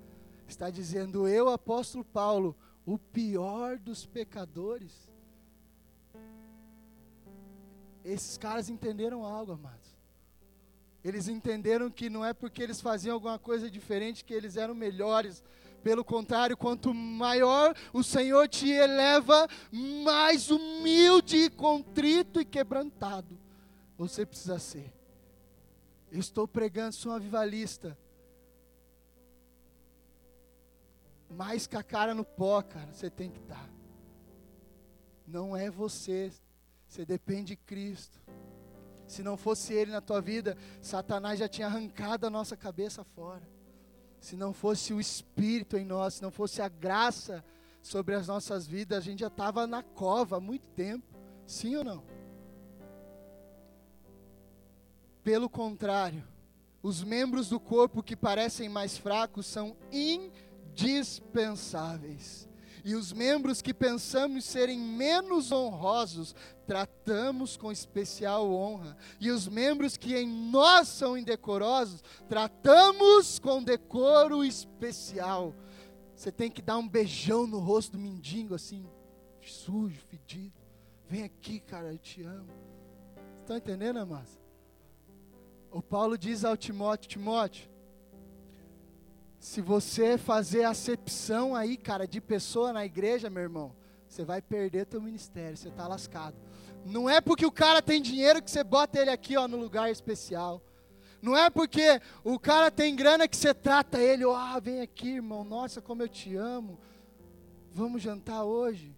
está 0.52 0.70
dizendo: 0.70 1.28
Eu, 1.28 1.50
apóstolo 1.50 2.04
Paulo, 2.04 2.56
o 2.86 2.98
pior 2.98 3.78
dos 3.78 4.06
pecadores. 4.06 5.10
Esses 8.04 8.38
caras 8.38 8.70
entenderam 8.70 9.24
algo, 9.24 9.52
amados. 9.52 9.98
Eles 11.04 11.28
entenderam 11.28 11.90
que 11.90 12.10
não 12.10 12.26
é 12.26 12.34
porque 12.34 12.64
eles 12.64 12.82
faziam 12.82 13.14
alguma 13.14 13.38
coisa 13.38 13.70
diferente 13.70 14.26
que 14.26 14.34
eles 14.34 14.58
eram 14.58 14.74
melhores. 14.74 15.44
Pelo 15.84 16.04
contrário, 16.04 16.58
quanto 16.58 16.94
maior 16.94 17.74
o 17.94 18.04
Senhor 18.04 18.48
te 18.50 18.70
eleva, 18.70 19.48
mais 19.72 20.50
humilde, 20.50 21.50
contrito 21.52 22.42
e 22.42 22.46
quebrantado 22.46 23.38
você 24.00 24.26
precisa 24.26 24.58
ser. 24.58 24.94
Eu 26.10 26.22
estou 26.22 26.48
pregando, 26.48 26.96
sou 26.96 27.12
um 27.12 27.16
avivalista. 27.16 27.98
Mais 31.30 31.68
com 31.68 31.78
a 31.78 31.84
cara 31.84 32.14
no 32.14 32.26
pó, 32.26 32.62
cara, 32.62 32.92
você 32.92 33.10
tem 33.10 33.30
que 33.30 33.40
estar. 33.40 33.70
Não 35.28 35.56
é 35.56 35.70
você, 35.70 36.32
você 36.88 37.06
depende 37.06 37.50
de 37.50 37.56
Cristo. 37.56 38.20
Se 39.08 39.22
não 39.22 39.38
fosse 39.38 39.74
Ele 39.74 39.92
na 39.92 40.02
tua 40.02 40.22
vida, 40.22 40.58
Satanás 40.82 41.40
já 41.40 41.48
tinha 41.48 41.68
arrancado 41.68 42.26
a 42.26 42.30
nossa 42.30 42.58
cabeça 42.58 43.04
fora. 43.04 43.48
Se 44.20 44.36
não 44.36 44.54
fosse 44.54 44.94
o 44.94 45.00
Espírito 45.00 45.78
em 45.78 45.86
nós, 45.86 46.16
se 46.16 46.22
não 46.22 46.32
fosse 46.32 46.62
a 46.62 46.68
graça 46.68 47.44
sobre 47.82 48.16
as 48.16 48.28
nossas 48.28 48.68
vidas, 48.68 48.98
a 48.98 49.02
gente 49.02 49.20
já 49.20 49.28
estava 49.28 49.66
na 49.66 49.82
cova 49.82 50.38
há 50.38 50.40
muito 50.40 50.68
tempo. 50.70 51.08
Sim 51.46 51.76
ou 51.78 51.84
não? 51.84 52.04
Pelo 55.24 55.50
contrário, 55.50 56.24
os 56.82 57.04
membros 57.04 57.50
do 57.50 57.60
corpo 57.60 58.04
que 58.04 58.16
parecem 58.16 58.68
mais 58.68 58.98
fracos 58.98 59.46
são 59.46 59.76
indispensáveis 59.92 60.49
dispensáveis. 60.74 62.48
E 62.84 62.96
os 62.96 63.12
membros 63.12 63.62
que 63.62 63.74
pensamos 63.74 64.46
serem 64.46 64.80
menos 64.80 65.52
honrosos, 65.52 66.34
tratamos 66.66 67.58
com 67.58 67.72
especial 67.72 68.52
honra. 68.52 68.96
E 69.20 69.30
os 69.32 69.48
membros 69.48 69.98
que 69.98 70.16
em 70.16 70.28
nós 70.28 70.88
são 70.88 71.18
indecorosos, 71.18 72.02
tratamos 72.28 73.38
com 73.38 73.62
decoro 73.62 74.44
especial. 74.44 75.54
Você 76.16 76.32
tem 76.32 76.50
que 76.50 76.62
dar 76.62 76.78
um 76.78 76.88
beijão 76.88 77.46
no 77.46 77.60
rosto 77.60 77.94
do 77.94 78.00
mendigo, 78.00 78.56
assim, 78.56 78.86
sujo, 79.42 80.02
fedido. 80.08 80.60
Vem 81.08 81.24
aqui, 81.24 81.60
cara, 81.60 81.92
eu 81.92 81.98
te 81.98 82.24
amo. 82.24 82.50
Estão 83.40 83.58
entendendo, 83.58 84.00
amados? 84.00 84.40
O 85.72 85.82
Paulo 85.82 86.18
diz 86.18 86.44
ao 86.46 86.58
Timóteo: 86.58 87.10
Timóteo, 87.10 87.70
se 89.40 89.62
você 89.62 90.18
fazer 90.18 90.66
acepção 90.66 91.56
aí, 91.56 91.78
cara, 91.78 92.06
de 92.06 92.20
pessoa 92.20 92.74
na 92.74 92.86
igreja, 92.86 93.30
meu 93.30 93.44
irmão, 93.44 93.74
você 94.08 94.26
vai 94.26 94.42
perder 94.42 94.86
teu 94.86 95.02
ministério, 95.02 95.56
você 95.56 95.70
está 95.70 95.88
lascado. 95.88 96.36
Não 96.86 97.10
é 97.10 97.22
porque 97.22 97.46
o 97.46 97.52
cara 97.52 97.82
tem 97.82 98.02
dinheiro 98.02 98.42
que 98.42 98.52
você 98.52 98.64
bota 98.64 99.00
ele 99.00 99.10
aqui, 99.10 99.38
ó, 99.38 99.48
no 99.48 99.58
lugar 99.58 99.90
especial. 99.90 100.62
Não 101.22 101.38
é 101.38 101.50
porque 101.50 102.02
o 102.24 102.38
cara 102.38 102.70
tem 102.70 102.96
grana 102.96 103.28
que 103.28 103.38
você 103.38 103.54
trata 103.54 104.00
ele, 104.00 104.26
ó, 104.26 104.36
ah, 104.36 104.60
vem 104.60 104.82
aqui, 104.82 105.16
irmão, 105.16 105.44
nossa, 105.44 105.82
como 105.82 106.02
eu 106.02 106.10
te 106.10 106.36
amo. 106.36 106.78
Vamos 107.74 108.02
jantar 108.02 108.44
hoje. 108.44 108.96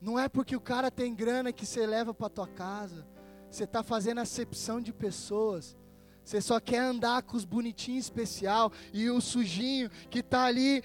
Não 0.00 0.18
é 0.18 0.28
porque 0.28 0.56
o 0.56 0.60
cara 0.60 0.90
tem 0.90 1.14
grana 1.14 1.52
que 1.52 1.66
você 1.66 1.86
leva 1.86 2.14
para 2.14 2.30
tua 2.30 2.48
casa. 2.48 3.06
Você 3.50 3.64
está 3.64 3.82
fazendo 3.82 4.20
acepção 4.20 4.80
de 4.80 4.92
pessoas. 4.92 5.76
Você 6.24 6.40
só 6.40 6.60
quer 6.60 6.78
andar 6.78 7.22
com 7.22 7.36
os 7.36 7.44
bonitinhos 7.44 8.04
especial 8.04 8.72
e 8.92 9.10
o 9.10 9.20
sujinho 9.20 9.90
que 10.10 10.20
está 10.20 10.44
ali 10.44 10.82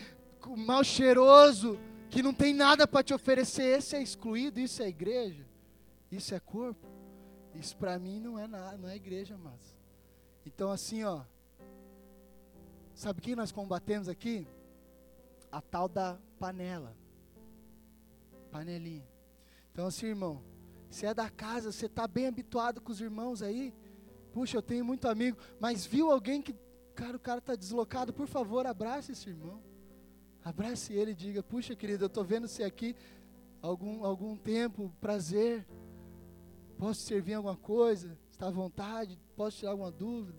mal 0.58 0.84
cheiroso, 0.84 1.80
que 2.10 2.24
não 2.24 2.34
tem 2.34 2.54
nada 2.54 2.88
para 2.88 3.04
te 3.04 3.14
oferecer. 3.14 3.78
Esse 3.78 3.96
é 3.96 4.02
excluído, 4.02 4.60
isso 4.60 4.82
é 4.82 4.88
igreja, 4.88 5.46
isso 6.12 6.34
é 6.34 6.40
corpo. 6.40 6.88
Isso 7.54 7.76
para 7.76 7.98
mim 7.98 8.20
não 8.20 8.38
é 8.38 8.48
nada, 8.48 8.78
não 8.78 8.90
é 8.90 8.96
igreja, 8.96 9.38
mas. 9.38 9.76
Então 10.46 10.72
assim, 10.72 11.04
ó, 11.04 11.24
sabe 12.94 13.20
o 13.20 13.22
que 13.22 13.36
nós 13.36 13.52
combatemos 13.52 14.08
aqui? 14.08 14.48
A 15.52 15.62
tal 15.62 15.88
da 15.88 16.18
panela, 16.40 16.96
panelinha. 18.52 19.08
Então 19.72 19.88
assim, 19.88 20.08
irmão, 20.08 20.42
você 20.90 21.08
é 21.08 21.14
da 21.14 21.30
casa, 21.30 21.72
você 21.72 21.88
está 21.88 22.08
bem 22.08 22.28
habituado 22.28 22.80
com 22.80 22.92
os 22.92 23.02
irmãos 23.02 23.42
aí 23.42 23.74
Puxa, 24.38 24.58
eu 24.58 24.62
tenho 24.62 24.86
muito 24.86 25.08
amigo, 25.08 25.36
mas 25.60 25.84
viu 25.84 26.12
alguém 26.12 26.44
que, 26.44 26.54
cara, 26.94 27.18
o 27.18 27.20
cara 27.20 27.40
está 27.40 27.56
deslocado, 27.56 28.14
por 28.14 28.28
favor, 28.28 28.68
abrace 28.68 29.14
esse 29.14 29.30
irmão. 29.30 29.60
Abrace 30.44 30.94
ele 30.94 31.10
e 31.10 31.16
diga: 31.16 31.42
Puxa, 31.42 31.76
querido, 31.76 32.04
eu 32.04 32.08
estou 32.08 32.24
vendo 32.24 32.48
você 32.48 32.64
aqui 32.64 32.96
algum, 33.64 34.06
algum 34.06 34.38
tempo, 34.38 34.94
prazer. 35.02 35.68
Posso 36.78 37.02
servir 37.02 37.32
em 37.32 37.34
alguma 37.34 37.58
coisa? 37.58 38.16
Está 38.30 38.46
à 38.46 38.52
vontade? 38.52 39.20
Posso 39.36 39.58
tirar 39.58 39.72
alguma 39.72 39.90
dúvida? 39.90 40.38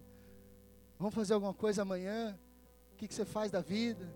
Vamos 0.96 1.12
fazer 1.12 1.34
alguma 1.34 1.52
coisa 1.52 1.82
amanhã? 1.82 2.38
O 2.92 2.96
que, 2.98 3.08
que 3.08 3.14
você 3.14 3.24
faz 3.24 3.50
da 3.50 3.60
vida? 3.60 4.08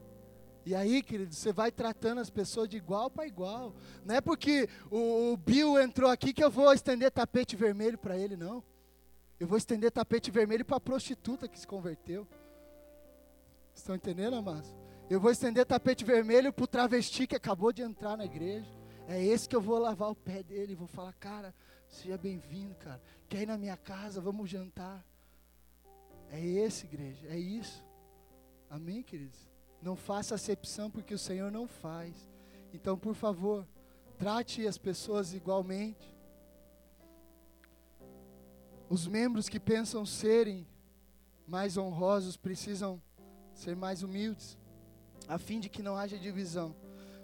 E 0.65 0.77
aí, 0.77 1.03
querido, 1.03 1.35
você 1.35 1.53
vai 1.53 1.73
tratando 1.73 2.21
as 2.21 2.31
pessoas 2.31 2.69
de 2.69 2.77
igual 2.77 3.11
para 3.11 3.27
igual. 3.27 3.75
Não 4.05 4.15
é 4.15 4.21
porque 4.21 4.69
o, 4.89 5.33
o 5.33 5.37
Bill 5.37 5.81
entrou 5.81 6.09
aqui 6.09 6.33
que 6.33 6.45
eu 6.45 6.53
vou 6.53 6.73
estender 6.73 7.11
tapete 7.11 7.57
vermelho 7.57 7.99
para 7.99 8.17
ele, 8.17 8.37
não. 8.37 8.63
Eu 9.43 9.49
vou 9.49 9.59
estender 9.59 9.91
tapete 9.91 10.31
vermelho 10.31 10.65
para 10.65 10.77
a 10.77 10.81
prostituta 10.81 11.49
que 11.49 11.59
se 11.59 11.67
converteu. 11.67 12.29
Estão 13.75 13.97
entendendo, 13.97 14.37
amados? 14.37 14.73
Eu 15.11 15.19
vou 15.19 15.33
estender 15.33 15.67
tapete 15.67 16.05
vermelho 16.05 16.53
para 16.53 16.63
o 16.63 16.67
travesti 16.69 17.27
que 17.27 17.35
acabou 17.35 17.73
de 17.73 17.83
entrar 17.83 18.17
na 18.17 18.25
igreja. 18.25 18.71
É 19.09 19.21
esse 19.21 19.49
que 19.49 19.57
eu 19.57 19.61
vou 19.61 19.81
lavar 19.81 20.13
o 20.13 20.15
pé 20.15 20.45
dele. 20.45 20.77
Vou 20.77 20.87
falar, 20.87 21.13
cara, 21.15 21.53
seja 21.89 22.17
bem-vindo, 22.17 22.77
cara. 22.77 23.03
Quer 23.29 23.43
ir 23.43 23.47
na 23.47 23.59
minha 23.59 23.77
casa? 23.77 24.21
Vamos 24.21 24.49
jantar. 24.49 25.05
É 26.31 26.41
esse, 26.41 26.87
igreja. 26.87 27.27
É 27.27 27.37
isso. 27.37 27.85
Amém, 28.71 29.03
queridos? 29.03 29.51
Não 29.83 29.97
faça 29.97 30.37
acepção 30.37 30.89
porque 30.89 31.15
o 31.15 31.19
Senhor 31.19 31.51
não 31.51 31.67
faz. 31.67 32.15
Então, 32.73 32.97
por 32.97 33.17
favor, 33.17 33.67
trate 34.17 34.69
as 34.69 34.79
pessoas 34.79 35.35
igualmente. 35.35 36.12
Os 38.93 39.07
membros 39.07 39.49
que 39.49 39.59
pensam 39.59 40.05
serem 40.05 40.67
mais 41.47 41.79
honrosos 41.79 42.37
precisam 42.37 43.01
ser 43.55 43.75
mais 43.75 44.03
humildes, 44.03 44.59
a 45.27 45.39
fim 45.39 45.61
de 45.61 45.71
que 45.71 45.83
não 45.83 45.97
haja 45.97 46.19
divisão, 46.19 46.77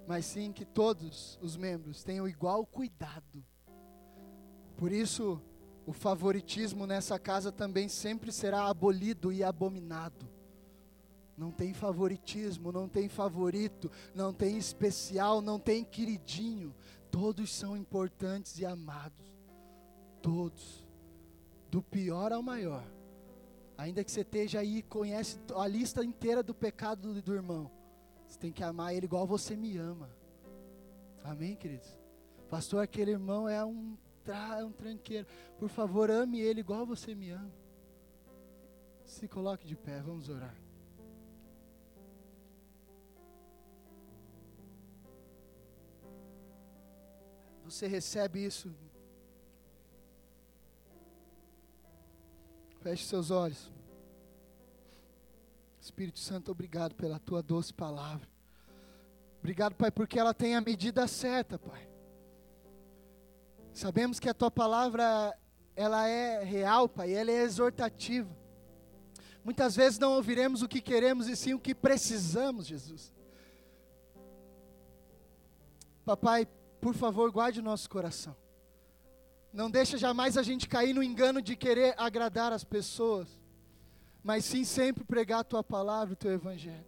mas 0.06 0.24
sim 0.24 0.50
que 0.50 0.64
todos 0.64 1.38
os 1.42 1.58
membros 1.58 2.02
tenham 2.02 2.26
igual 2.26 2.64
cuidado. 2.64 3.44
Por 4.78 4.90
isso, 4.90 5.42
o 5.84 5.92
favoritismo 5.92 6.86
nessa 6.86 7.18
casa 7.18 7.52
também 7.52 7.86
sempre 7.86 8.32
será 8.32 8.66
abolido 8.66 9.30
e 9.30 9.44
abominado. 9.44 10.26
Não 11.36 11.50
tem 11.50 11.74
favoritismo, 11.74 12.72
não 12.72 12.88
tem 12.88 13.10
favorito, 13.10 13.90
não 14.14 14.32
tem 14.32 14.56
especial, 14.56 15.42
não 15.42 15.58
tem 15.58 15.84
queridinho. 15.84 16.74
Todos 17.10 17.52
são 17.54 17.76
importantes 17.76 18.58
e 18.58 18.64
amados. 18.64 19.36
Todos. 20.22 20.87
Do 21.70 21.82
pior 21.82 22.32
ao 22.32 22.42
maior. 22.42 22.84
Ainda 23.76 24.02
que 24.02 24.10
você 24.10 24.22
esteja 24.22 24.60
aí 24.60 24.82
conhece 24.82 25.38
a 25.54 25.66
lista 25.66 26.04
inteira 26.04 26.42
do 26.42 26.54
pecado 26.54 27.14
do, 27.14 27.22
do 27.22 27.34
irmão. 27.34 27.70
Você 28.26 28.38
tem 28.38 28.52
que 28.52 28.64
amar 28.64 28.94
ele 28.94 29.06
igual 29.06 29.26
você 29.26 29.56
me 29.56 29.76
ama. 29.76 30.10
Amém, 31.22 31.54
queridos? 31.56 31.96
Pastor, 32.48 32.82
aquele 32.82 33.12
irmão 33.12 33.48
é 33.48 33.64
um 33.64 33.96
é 34.30 34.64
um 34.64 34.72
tranqueiro. 34.72 35.26
Por 35.58 35.68
favor, 35.68 36.10
ame 36.10 36.40
ele 36.40 36.60
igual 36.60 36.84
você 36.84 37.14
me 37.14 37.30
ama. 37.30 37.50
Se 39.04 39.26
coloque 39.26 39.66
de 39.66 39.74
pé, 39.74 40.00
vamos 40.02 40.28
orar. 40.28 40.54
Você 47.64 47.86
recebe 47.86 48.44
isso. 48.44 48.74
Feche 52.80 53.04
seus 53.04 53.30
olhos. 53.30 53.70
Espírito 55.80 56.18
Santo, 56.18 56.50
obrigado 56.50 56.94
pela 56.94 57.18
tua 57.18 57.42
doce 57.42 57.72
palavra. 57.72 58.28
Obrigado, 59.38 59.74
Pai, 59.74 59.90
porque 59.90 60.18
ela 60.18 60.34
tem 60.34 60.54
a 60.54 60.60
medida 60.60 61.06
certa, 61.06 61.58
Pai. 61.58 61.88
Sabemos 63.72 64.18
que 64.18 64.28
a 64.28 64.34
tua 64.34 64.50
palavra 64.50 65.36
ela 65.74 66.08
é 66.08 66.42
real, 66.42 66.88
Pai, 66.88 67.14
ela 67.14 67.30
é 67.30 67.42
exortativa. 67.42 68.28
Muitas 69.44 69.76
vezes 69.76 69.98
não 69.98 70.12
ouviremos 70.12 70.62
o 70.62 70.68
que 70.68 70.80
queremos 70.80 71.28
e 71.28 71.36
sim 71.36 71.54
o 71.54 71.60
que 71.60 71.74
precisamos, 71.74 72.66
Jesus. 72.66 73.12
Papai, 76.04 76.46
por 76.80 76.94
favor, 76.94 77.30
guarde 77.30 77.60
o 77.60 77.62
nosso 77.62 77.88
coração. 77.88 78.36
Não 79.52 79.70
deixa 79.70 79.96
jamais 79.96 80.36
a 80.36 80.42
gente 80.42 80.68
cair 80.68 80.92
no 80.92 81.02
engano 81.02 81.40
de 81.40 81.56
querer 81.56 81.94
agradar 81.96 82.52
as 82.52 82.64
pessoas, 82.64 83.28
mas 84.22 84.44
sim 84.44 84.64
sempre 84.64 85.04
pregar 85.04 85.40
a 85.40 85.44
tua 85.44 85.64
palavra, 85.64 86.12
o 86.12 86.16
teu 86.16 86.30
evangelho. 86.32 86.86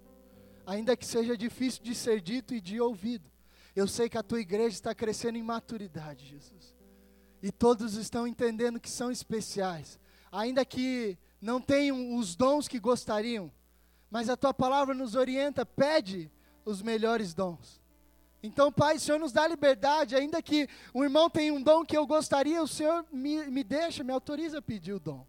Ainda 0.66 0.96
que 0.96 1.06
seja 1.06 1.36
difícil 1.36 1.82
de 1.82 1.94
ser 1.94 2.20
dito 2.20 2.54
e 2.54 2.60
de 2.60 2.80
ouvido. 2.80 3.28
Eu 3.74 3.88
sei 3.88 4.08
que 4.08 4.18
a 4.18 4.22
tua 4.22 4.40
igreja 4.40 4.74
está 4.74 4.94
crescendo 4.94 5.38
em 5.38 5.42
maturidade, 5.42 6.26
Jesus 6.26 6.80
e 7.42 7.50
todos 7.50 7.94
estão 7.94 8.26
entendendo 8.26 8.80
que 8.80 8.90
são 8.90 9.10
especiais, 9.10 9.98
ainda 10.30 10.64
que 10.64 11.18
não 11.40 11.60
tenham 11.60 12.16
os 12.16 12.36
dons 12.36 12.68
que 12.68 12.78
gostariam, 12.78 13.50
mas 14.10 14.28
a 14.28 14.36
tua 14.36 14.52
palavra 14.52 14.94
nos 14.94 15.14
orienta, 15.14 15.64
pede 15.64 16.30
os 16.64 16.82
melhores 16.82 17.32
dons. 17.32 17.79
Então, 18.42 18.72
Pai, 18.72 18.96
o 18.96 19.00
Senhor 19.00 19.18
nos 19.18 19.32
dá 19.32 19.46
liberdade, 19.46 20.16
ainda 20.16 20.40
que 20.40 20.68
um 20.94 21.04
irmão 21.04 21.28
tenha 21.28 21.52
um 21.52 21.62
dom 21.62 21.84
que 21.84 21.96
eu 21.96 22.06
gostaria, 22.06 22.62
o 22.62 22.68
Senhor 22.68 23.04
me, 23.12 23.44
me 23.46 23.62
deixa, 23.62 24.02
me 24.02 24.12
autoriza 24.12 24.58
a 24.58 24.62
pedir 24.62 24.94
o 24.94 25.00
dom. 25.00 25.26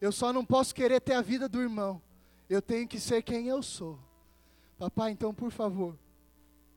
Eu 0.00 0.12
só 0.12 0.32
não 0.32 0.44
posso 0.44 0.74
querer 0.74 1.00
ter 1.00 1.14
a 1.14 1.20
vida 1.20 1.48
do 1.48 1.60
irmão, 1.60 2.00
eu 2.48 2.62
tenho 2.62 2.86
que 2.86 3.00
ser 3.00 3.22
quem 3.22 3.48
eu 3.48 3.62
sou. 3.62 3.98
Papai, 4.78 5.10
então, 5.10 5.34
por 5.34 5.50
favor, 5.50 5.98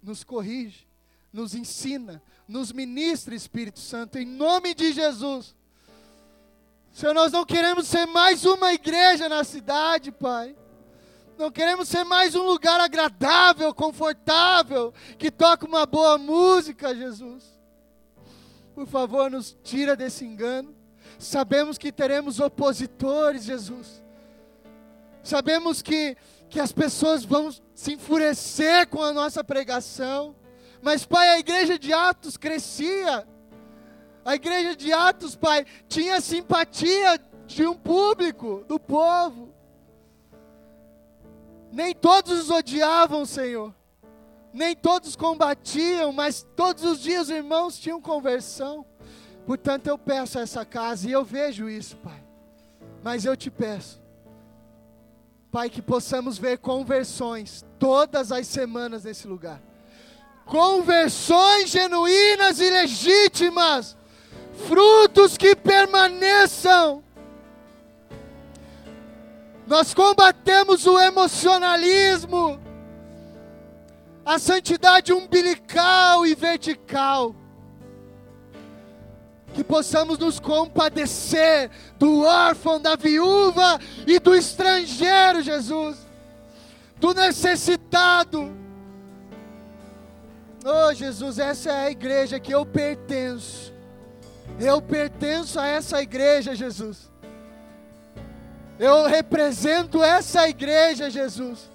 nos 0.02 0.24
corrige, 0.24 0.88
nos 1.32 1.54
ensina, 1.54 2.24
nos 2.48 2.72
ministra, 2.72 3.36
Espírito 3.36 3.80
Santo, 3.80 4.18
em 4.18 4.26
nome 4.26 4.74
de 4.74 4.92
Jesus. 4.94 5.56
Senhor, 6.92 7.14
nós 7.14 7.32
não 7.32 7.46
queremos 7.46 7.88
ser 7.88 8.08
mais 8.08 8.46
uma 8.46 8.74
igreja 8.74 9.30
na 9.30 9.44
cidade, 9.44 10.12
Pai. 10.12 10.56
Não 11.38 11.52
queremos 11.52 11.88
ser 11.88 12.04
mais 12.04 12.34
um 12.34 12.42
lugar 12.42 12.82
agradável, 12.82 13.72
confortável, 13.74 14.92
que 15.20 15.30
toca 15.30 15.68
uma 15.68 15.86
boa 15.86 16.18
música, 16.18 16.96
Jesus. 16.96 17.44
Por 18.74 18.88
favor, 18.88 19.30
nos 19.30 19.56
tira 19.64 19.96
desse 19.96 20.26
engano. 20.26 20.76
Sabemos 21.20 21.78
que 21.78 21.92
teremos 21.92 22.40
opositores, 22.40 23.44
Jesus. 23.44 24.04
Sabemos 25.22 25.84
que, 25.84 26.18
que 26.50 26.60
as 26.60 26.72
pessoas 26.72 27.24
vão 27.24 27.52
se 27.76 27.94
enfurecer 27.94 28.88
com 28.88 29.04
a 29.04 29.14
nossa 29.14 29.44
pregação. 29.44 30.36
Mas, 30.82 31.06
Pai, 31.06 31.30
a 31.30 31.40
igreja 31.40 31.78
de 31.78 31.94
Atos 31.94 32.36
crescia. 32.36 33.28
A 34.26 34.36
igreja 34.36 34.76
de 34.76 34.92
Atos, 34.92 35.36
Pai, 35.36 35.66
tinha 35.88 36.20
simpatia 36.20 37.20
de 37.46 37.66
um 37.66 37.76
público, 37.76 38.66
do 38.68 38.80
povo. 38.80 39.47
Nem 41.72 41.94
todos 41.94 42.40
os 42.40 42.50
odiavam, 42.50 43.26
Senhor. 43.26 43.74
Nem 44.54 44.76
todos 44.76 45.16
combatiam, 45.16 46.12
mas 46.12 46.46
todos 46.56 46.84
os 46.84 47.00
dias 47.00 47.24
os 47.24 47.30
irmãos 47.30 47.78
tinham 47.78 48.02
conversão. 48.02 48.86
Portanto, 49.46 49.88
eu 49.88 49.98
peço 49.98 50.40
a 50.40 50.42
essa 50.42 50.66
casa, 50.66 51.08
e 51.08 51.12
eu 51.12 51.24
vejo 51.24 51.70
isso, 51.70 51.96
Pai. 51.98 52.24
Mas 53.04 53.26
eu 53.26 53.38
te 53.38 53.52
peço, 53.52 54.02
Pai, 55.52 55.70
que 55.70 55.82
possamos 55.82 56.38
ver 56.38 56.58
conversões 56.58 57.66
todas 57.78 58.32
as 58.32 58.48
semanas 58.48 59.04
nesse 59.04 59.28
lugar 59.28 59.62
conversões 60.48 61.70
genuínas 61.70 62.60
e 62.60 62.70
legítimas, 62.70 63.96
frutos 64.68 65.38
que 65.38 65.56
permaneçam. 65.56 67.04
Nós 69.68 69.94
combatemos 69.94 70.86
o 70.88 70.98
emocionalismo, 70.98 72.60
a 74.26 74.40
santidade 74.40 75.14
umbilical 75.14 76.26
e 76.26 76.34
vertical. 76.34 77.36
Que 79.54 79.64
possamos 79.64 80.18
nos 80.18 80.40
compadecer 80.40 81.70
do 82.00 82.24
órfão, 82.24 82.80
da 82.80 82.96
viúva 82.96 83.80
e 84.06 84.20
do 84.20 84.36
estrangeiro, 84.36 85.42
Jesus, 85.42 85.98
do 86.98 87.14
necessitado 87.14 88.56
Oh, 90.70 90.94
Jesus, 90.94 91.40
essa 91.40 91.72
é 91.72 91.86
a 91.86 91.92
igreja 91.92 92.42
que 92.42 92.54
eu 92.54 92.66
pertenço. 92.66 93.74
Eu 94.60 94.82
pertenço 94.82 95.58
a 95.58 95.66
essa 95.66 96.02
igreja, 96.02 96.54
Jesus. 96.54 97.10
Eu 98.80 99.08
represento 99.08 100.04
essa 100.04 100.48
igreja, 100.48 101.10
Jesus. 101.10 101.70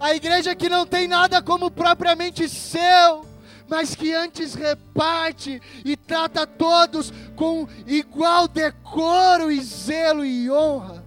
A 0.00 0.14
igreja 0.14 0.54
que 0.54 0.68
não 0.68 0.86
tem 0.86 1.06
nada 1.06 1.40
como 1.40 1.70
propriamente 1.70 2.48
seu, 2.48 3.24
mas 3.68 3.94
que 3.94 4.12
antes 4.12 4.54
reparte 4.54 5.62
e 5.84 5.96
trata 5.96 6.46
todos 6.46 7.12
com 7.36 7.68
igual 7.86 8.48
decoro 8.48 9.50
e 9.50 9.60
zelo 9.60 10.24
e 10.24 10.50
honra. 10.50 11.04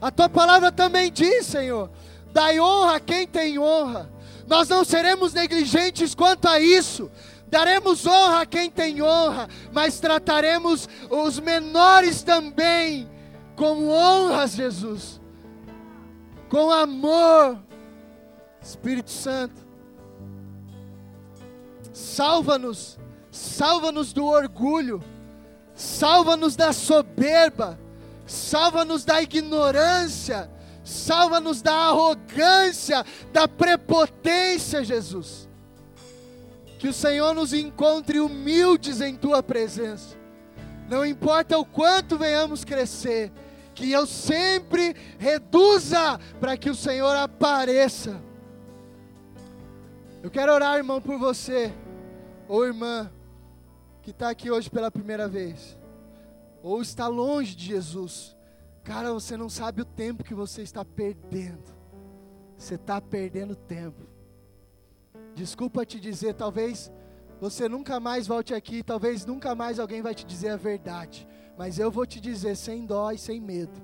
A 0.00 0.10
tua 0.10 0.28
palavra 0.28 0.72
também 0.72 1.10
diz, 1.12 1.46
Senhor, 1.46 1.90
Dai 2.34 2.58
honra 2.58 2.96
a 2.96 3.00
quem 3.00 3.28
tem 3.28 3.60
honra. 3.60 4.10
Nós 4.48 4.68
não 4.68 4.84
seremos 4.84 5.32
negligentes 5.32 6.16
quanto 6.16 6.48
a 6.48 6.58
isso. 6.58 7.08
Daremos 7.54 8.04
honra 8.04 8.40
a 8.40 8.46
quem 8.46 8.68
tem 8.68 9.00
honra, 9.00 9.48
mas 9.72 10.00
trataremos 10.00 10.88
os 11.08 11.38
menores 11.38 12.20
também 12.20 13.08
com 13.54 13.90
honras, 13.90 14.54
Jesus. 14.54 15.20
Com 16.48 16.72
amor. 16.72 17.60
Espírito 18.60 19.12
Santo, 19.12 19.64
salva-nos, 21.92 22.98
salva-nos 23.30 24.12
do 24.12 24.26
orgulho, 24.26 25.00
salva-nos 25.76 26.56
da 26.56 26.72
soberba, 26.72 27.78
salva-nos 28.26 29.04
da 29.04 29.22
ignorância, 29.22 30.50
Salva-nos 30.84 31.62
da 31.62 31.72
arrogância, 31.72 33.06
da 33.32 33.48
prepotência, 33.48 34.84
Jesus. 34.84 35.48
Que 36.84 36.88
o 36.88 36.92
Senhor 36.92 37.32
nos 37.32 37.54
encontre 37.54 38.20
humildes 38.20 39.00
em 39.00 39.16
tua 39.16 39.42
presença. 39.42 40.14
Não 40.86 41.02
importa 41.02 41.56
o 41.56 41.64
quanto 41.64 42.18
venhamos 42.18 42.62
crescer, 42.62 43.32
que 43.74 43.90
eu 43.90 44.06
sempre 44.06 44.94
reduza 45.18 46.20
para 46.38 46.58
que 46.58 46.68
o 46.68 46.74
Senhor 46.74 47.16
apareça. 47.16 48.20
Eu 50.22 50.30
quero 50.30 50.52
orar, 50.52 50.76
irmão, 50.76 51.00
por 51.00 51.16
você, 51.18 51.72
ou 52.46 52.66
irmã, 52.66 53.10
que 54.02 54.10
está 54.10 54.28
aqui 54.28 54.50
hoje 54.50 54.68
pela 54.68 54.90
primeira 54.90 55.26
vez, 55.26 55.78
ou 56.62 56.82
está 56.82 57.08
longe 57.08 57.56
de 57.56 57.64
Jesus 57.64 58.36
Cara, 58.82 59.10
você 59.10 59.34
não 59.34 59.48
sabe 59.48 59.80
o 59.80 59.86
tempo 59.86 60.22
que 60.22 60.34
você 60.34 60.60
está 60.60 60.84
perdendo. 60.84 61.72
Você 62.58 62.74
está 62.74 63.00
perdendo 63.00 63.56
tempo. 63.56 64.13
Desculpa 65.34 65.84
te 65.84 65.98
dizer, 65.98 66.34
talvez 66.34 66.90
você 67.40 67.68
nunca 67.68 67.98
mais 67.98 68.26
volte 68.26 68.54
aqui, 68.54 68.82
talvez 68.82 69.26
nunca 69.26 69.54
mais 69.54 69.78
alguém 69.78 70.00
vai 70.00 70.14
te 70.14 70.24
dizer 70.24 70.50
a 70.50 70.56
verdade, 70.56 71.26
mas 71.58 71.78
eu 71.78 71.90
vou 71.90 72.06
te 72.06 72.20
dizer 72.20 72.56
sem 72.56 72.86
dó 72.86 73.10
e 73.10 73.18
sem 73.18 73.40
medo. 73.40 73.82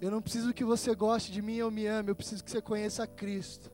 Eu 0.00 0.10
não 0.10 0.22
preciso 0.22 0.54
que 0.54 0.64
você 0.64 0.94
goste 0.94 1.32
de 1.32 1.42
mim 1.42 1.60
ou 1.60 1.70
me 1.70 1.86
ame, 1.86 2.10
eu 2.10 2.16
preciso 2.16 2.44
que 2.44 2.50
você 2.50 2.60
conheça 2.60 3.06
Cristo. 3.06 3.72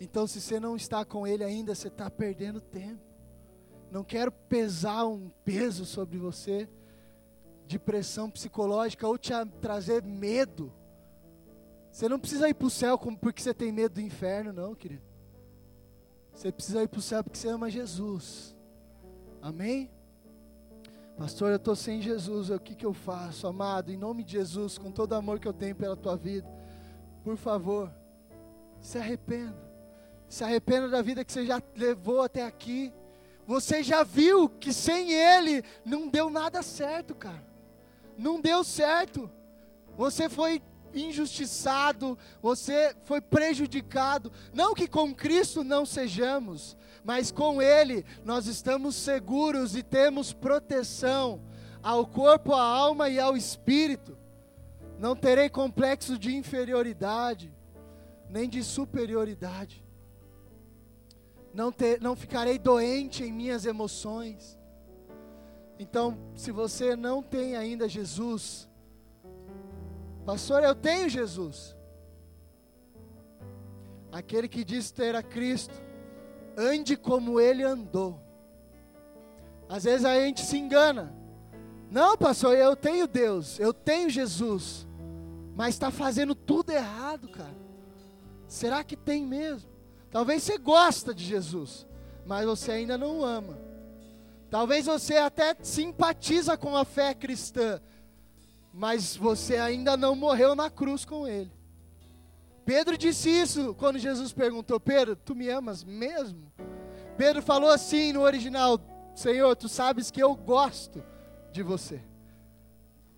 Então, 0.00 0.26
se 0.26 0.40
você 0.40 0.58
não 0.58 0.74
está 0.74 1.04
com 1.04 1.26
Ele 1.26 1.44
ainda, 1.44 1.74
você 1.74 1.88
está 1.88 2.10
perdendo 2.10 2.60
tempo. 2.60 3.00
Não 3.90 4.02
quero 4.02 4.32
pesar 4.32 5.06
um 5.06 5.30
peso 5.44 5.84
sobre 5.84 6.18
você 6.18 6.68
de 7.66 7.78
pressão 7.78 8.28
psicológica 8.28 9.06
ou 9.06 9.16
te 9.16 9.32
trazer 9.60 10.02
medo. 10.02 10.72
Você 11.90 12.08
não 12.08 12.18
precisa 12.18 12.48
ir 12.48 12.54
para 12.54 12.66
o 12.66 12.70
céu 12.70 12.98
porque 12.98 13.40
você 13.40 13.54
tem 13.54 13.70
medo 13.70 13.94
do 13.94 14.00
inferno, 14.00 14.52
não, 14.52 14.74
querido. 14.74 15.11
Você 16.42 16.50
precisa 16.50 16.82
ir 16.82 16.88
para 16.88 16.98
o 16.98 17.02
céu 17.02 17.22
porque 17.22 17.38
você 17.38 17.46
ama 17.46 17.70
Jesus. 17.70 18.52
Amém? 19.40 19.88
Pastor, 21.16 21.50
eu 21.50 21.56
estou 21.56 21.76
sem 21.76 22.02
Jesus, 22.02 22.50
o 22.50 22.58
que, 22.58 22.74
que 22.74 22.84
eu 22.84 22.92
faço? 22.92 23.46
Amado, 23.46 23.92
em 23.92 23.96
nome 23.96 24.24
de 24.24 24.32
Jesus, 24.32 24.76
com 24.76 24.90
todo 24.90 25.12
o 25.12 25.14
amor 25.14 25.38
que 25.38 25.46
eu 25.46 25.52
tenho 25.52 25.76
pela 25.76 25.94
tua 25.94 26.16
vida, 26.16 26.44
por 27.22 27.36
favor, 27.36 27.94
se 28.80 28.98
arrependa. 28.98 29.56
Se 30.28 30.42
arrependa 30.42 30.88
da 30.88 31.00
vida 31.00 31.24
que 31.24 31.30
você 31.30 31.46
já 31.46 31.62
levou 31.76 32.22
até 32.22 32.44
aqui. 32.44 32.92
Você 33.46 33.80
já 33.80 34.02
viu 34.02 34.48
que 34.48 34.72
sem 34.72 35.12
Ele 35.12 35.62
não 35.84 36.08
deu 36.08 36.28
nada 36.28 36.60
certo, 36.60 37.14
cara. 37.14 37.46
Não 38.18 38.40
deu 38.40 38.64
certo. 38.64 39.30
Você 39.96 40.28
foi 40.28 40.60
injustiçado, 40.94 42.18
você 42.40 42.94
foi 43.04 43.20
prejudicado. 43.20 44.32
Não 44.52 44.74
que 44.74 44.86
com 44.86 45.14
Cristo 45.14 45.62
não 45.62 45.86
sejamos, 45.86 46.76
mas 47.04 47.30
com 47.30 47.60
Ele 47.60 48.04
nós 48.24 48.46
estamos 48.46 48.96
seguros 48.96 49.76
e 49.76 49.82
temos 49.82 50.32
proteção 50.32 51.40
ao 51.82 52.06
corpo, 52.06 52.54
à 52.54 52.62
alma 52.62 53.08
e 53.08 53.18
ao 53.18 53.36
espírito. 53.36 54.16
Não 54.98 55.16
terei 55.16 55.48
complexo 55.48 56.18
de 56.18 56.34
inferioridade, 56.34 57.52
nem 58.30 58.48
de 58.48 58.62
superioridade 58.62 59.82
não, 61.52 61.70
ter, 61.70 62.00
não 62.00 62.16
ficarei 62.16 62.58
doente 62.58 63.22
em 63.22 63.32
minhas 63.32 63.66
emoções. 63.66 64.58
Então, 65.78 66.18
se 66.34 66.50
você 66.50 66.96
não 66.96 67.22
tem 67.22 67.56
ainda 67.56 67.88
Jesus, 67.88 68.68
pastor, 70.24 70.62
eu 70.62 70.74
tenho 70.74 71.08
Jesus. 71.08 71.76
Aquele 74.10 74.48
que 74.48 74.64
diz 74.64 74.90
ter 74.90 75.14
a 75.14 75.22
Cristo, 75.22 75.74
ande 76.56 76.96
como 76.96 77.40
ele 77.40 77.62
andou. 77.62 78.20
Às 79.68 79.84
vezes 79.84 80.04
a 80.04 80.14
gente 80.14 80.42
se 80.42 80.58
engana. 80.58 81.14
Não, 81.90 82.16
pastor, 82.16 82.56
eu 82.56 82.76
tenho 82.76 83.06
Deus, 83.06 83.58
eu 83.58 83.72
tenho 83.72 84.08
Jesus, 84.08 84.86
mas 85.54 85.74
está 85.74 85.90
fazendo 85.90 86.34
tudo 86.34 86.70
errado, 86.70 87.28
cara. 87.28 87.56
Será 88.46 88.84
que 88.84 88.96
tem 88.96 89.24
mesmo? 89.26 89.70
Talvez 90.10 90.42
você 90.42 90.58
gosta 90.58 91.14
de 91.14 91.24
Jesus, 91.24 91.86
mas 92.26 92.44
você 92.44 92.72
ainda 92.72 92.98
não 92.98 93.24
ama. 93.24 93.58
Talvez 94.50 94.84
você 94.84 95.16
até 95.16 95.56
simpatiza 95.62 96.56
com 96.56 96.76
a 96.76 96.84
fé 96.84 97.14
cristã, 97.14 97.80
mas 98.72 99.16
você 99.16 99.56
ainda 99.56 99.96
não 99.96 100.14
morreu 100.14 100.54
na 100.54 100.70
cruz 100.70 101.04
com 101.04 101.26
ele. 101.26 101.50
Pedro 102.64 102.96
disse 102.96 103.28
isso 103.28 103.74
quando 103.74 103.98
Jesus 103.98 104.32
perguntou: 104.32 104.78
Pedro, 104.78 105.16
tu 105.16 105.34
me 105.34 105.48
amas 105.48 105.84
mesmo? 105.84 106.52
Pedro 107.16 107.42
falou 107.42 107.70
assim 107.70 108.12
no 108.12 108.22
original: 108.22 108.80
Senhor, 109.14 109.54
tu 109.56 109.68
sabes 109.68 110.10
que 110.10 110.22
eu 110.22 110.34
gosto 110.34 111.02
de 111.52 111.62
você. 111.62 112.00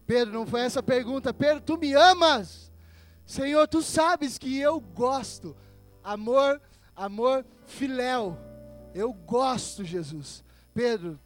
Pedro, 0.06 0.34
não 0.34 0.46
foi 0.46 0.60
essa 0.60 0.82
pergunta. 0.82 1.32
Pedro, 1.32 1.60
tu 1.60 1.76
me 1.76 1.94
amas? 1.94 2.70
Senhor, 3.24 3.66
tu 3.66 3.80
sabes 3.80 4.36
que 4.36 4.58
eu 4.58 4.80
gosto. 4.80 5.56
Amor 6.02 6.60
amor 6.94 7.44
filéu. 7.66 8.38
Eu 8.94 9.12
gosto, 9.12 9.84
Jesus. 9.84 10.44
Pedro, 10.72 11.18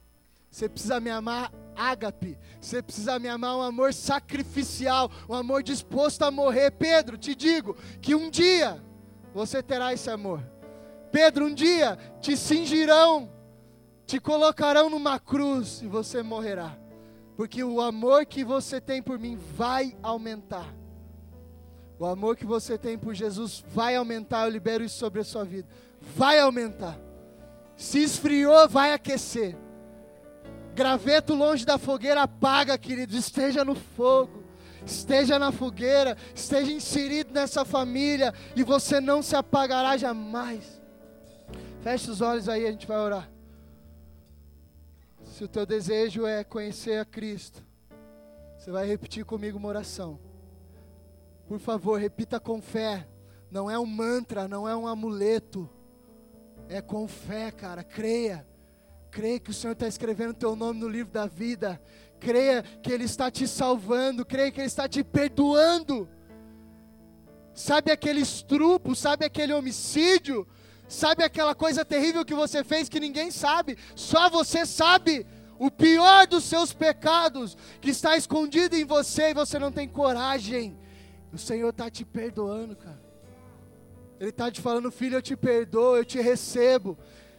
você 0.51 0.69
precisa 0.69 1.01
me 1.01 1.11
amar 1.11 1.53
ágape. 1.79 2.37
Você 2.61 2.83
precisa 2.83 3.19
me 3.19 3.29
amar 3.29 3.57
um 3.57 3.63
amor 3.63 3.95
sacrificial, 3.95 5.11
um 5.29 5.35
amor 5.35 5.63
disposto 5.63 6.23
a 6.23 6.31
morrer. 6.31 6.73
Pedro, 6.73 7.17
te 7.17 7.35
digo 7.35 7.77
que 8.03 8.15
um 8.15 8.29
dia 8.29 8.83
você 9.33 9.63
terá 9.63 9.93
esse 9.93 10.11
amor. 10.11 10.43
Pedro, 11.13 11.47
um 11.47 11.55
dia 11.55 11.97
te 12.21 12.37
cingirão, 12.37 13.31
te 14.05 14.19
colocarão 14.19 14.91
numa 14.91 15.19
cruz 15.21 15.81
e 15.81 15.87
você 15.87 16.23
morrerá. 16.23 16.77
Porque 17.37 17.63
o 17.63 17.81
amor 17.81 18.27
que 18.27 18.43
você 18.43 18.81
tem 18.81 19.01
por 19.01 19.17
mim 19.17 19.39
vai 19.55 19.97
aumentar. 20.03 20.75
O 21.99 22.05
amor 22.05 22.37
que 22.37 22.45
você 22.45 22.77
tem 22.77 22.99
por 22.99 23.15
Jesus 23.15 23.65
vai 23.69 23.95
aumentar, 23.95 24.45
eu 24.45 24.51
libero 24.51 24.85
isso 24.85 24.99
sobre 24.99 25.21
a 25.21 25.25
sua 25.25 25.45
vida. 25.45 25.69
Vai 26.01 26.39
aumentar. 26.41 26.99
Se 27.77 28.03
esfriou, 28.03 28.69
vai 28.69 28.93
aquecer. 28.93 29.57
Graveto 30.79 31.35
longe 31.35 31.67
da 31.67 31.77
fogueira 31.77 32.23
apaga, 32.23 32.79
querido. 32.79 33.17
Esteja 33.17 33.65
no 33.65 33.75
fogo. 33.75 34.45
Esteja 34.87 35.37
na 35.37 35.51
fogueira, 35.51 36.17
esteja 36.33 36.71
inserido 36.71 37.35
nessa 37.35 37.65
família 37.65 38.33
e 38.55 38.63
você 38.63 39.01
não 39.01 39.21
se 39.21 39.35
apagará 39.35 39.97
jamais. 39.97 40.81
Feche 41.83 42.09
os 42.09 42.21
olhos 42.21 42.49
aí, 42.49 42.65
a 42.65 42.71
gente 42.71 42.87
vai 42.87 42.97
orar. 42.97 43.29
Se 45.25 45.43
o 45.43 45.49
teu 45.49 45.67
desejo 45.67 46.25
é 46.25 46.45
conhecer 46.45 47.01
a 47.01 47.05
Cristo, 47.05 47.61
você 48.57 48.71
vai 48.71 48.87
repetir 48.87 49.25
comigo 49.25 49.59
uma 49.59 49.69
oração. 49.69 50.21
Por 51.49 51.59
favor, 51.59 51.99
repita 51.99 52.39
com 52.39 52.63
fé. 52.63 53.05
Não 53.51 53.69
é 53.69 53.77
um 53.77 53.85
mantra, 53.85 54.47
não 54.47 54.69
é 54.69 54.77
um 54.77 54.87
amuleto. 54.87 55.69
É 56.69 56.81
com 56.81 57.09
fé, 57.09 57.51
cara. 57.51 57.83
Creia. 57.83 58.47
Creia 59.11 59.41
que 59.41 59.51
o 59.51 59.55
Senhor 59.55 59.73
está 59.73 59.87
escrevendo 59.87 60.31
o 60.31 60.35
teu 60.35 60.55
nome 60.55 60.81
no 60.81 60.89
livro 60.89 61.13
da 61.13 61.27
vida. 61.27 61.81
Creia 62.21 62.63
que 62.83 62.93
Ele 62.93 63.05
está 63.05 63.31
te 63.31 63.47
salvando. 63.47 64.25
Creia 64.25 64.51
que 64.51 64.61
Ele 64.61 64.67
está 64.67 64.89
te 64.89 65.03
perdoando. 65.03 66.09
Sabe 67.55 67.91
aquele 67.91 68.21
estrupo, 68.21 68.95
sabe 68.95 69.25
aquele 69.25 69.53
homicídio, 69.53 70.47
sabe 70.87 71.25
aquela 71.25 71.55
coisa 71.55 71.85
terrível 71.85 72.25
que 72.25 72.35
você 72.35 72.63
fez 72.63 72.89
que 72.89 73.01
ninguém 73.01 73.33
sabe, 73.33 73.77
só 73.97 74.31
você 74.31 74.65
sabe. 74.65 75.27
O 75.59 75.73
pior 75.73 76.25
dos 76.29 76.45
seus 76.45 76.73
pecados 76.73 77.57
que 77.81 77.91
está 77.91 78.17
escondido 78.17 78.77
em 78.77 78.85
você 78.85 79.31
e 79.31 79.35
você 79.35 79.59
não 79.59 79.73
tem 79.73 79.89
coragem 79.89 80.79
o 81.33 81.39
Senhor 81.39 81.69
está 81.69 81.91
te 81.91 82.05
perdoando, 82.05 82.75
cara. 82.77 83.01
Ele 84.19 84.31
está 84.31 84.51
te 84.51 84.61
falando, 84.61 84.91
filho, 84.91 85.17
eu 85.17 85.23
te 85.23 85.37
perdoo, 85.37 85.97
eu 85.97 86.05
te 86.05 86.21
recebo. 86.21 86.99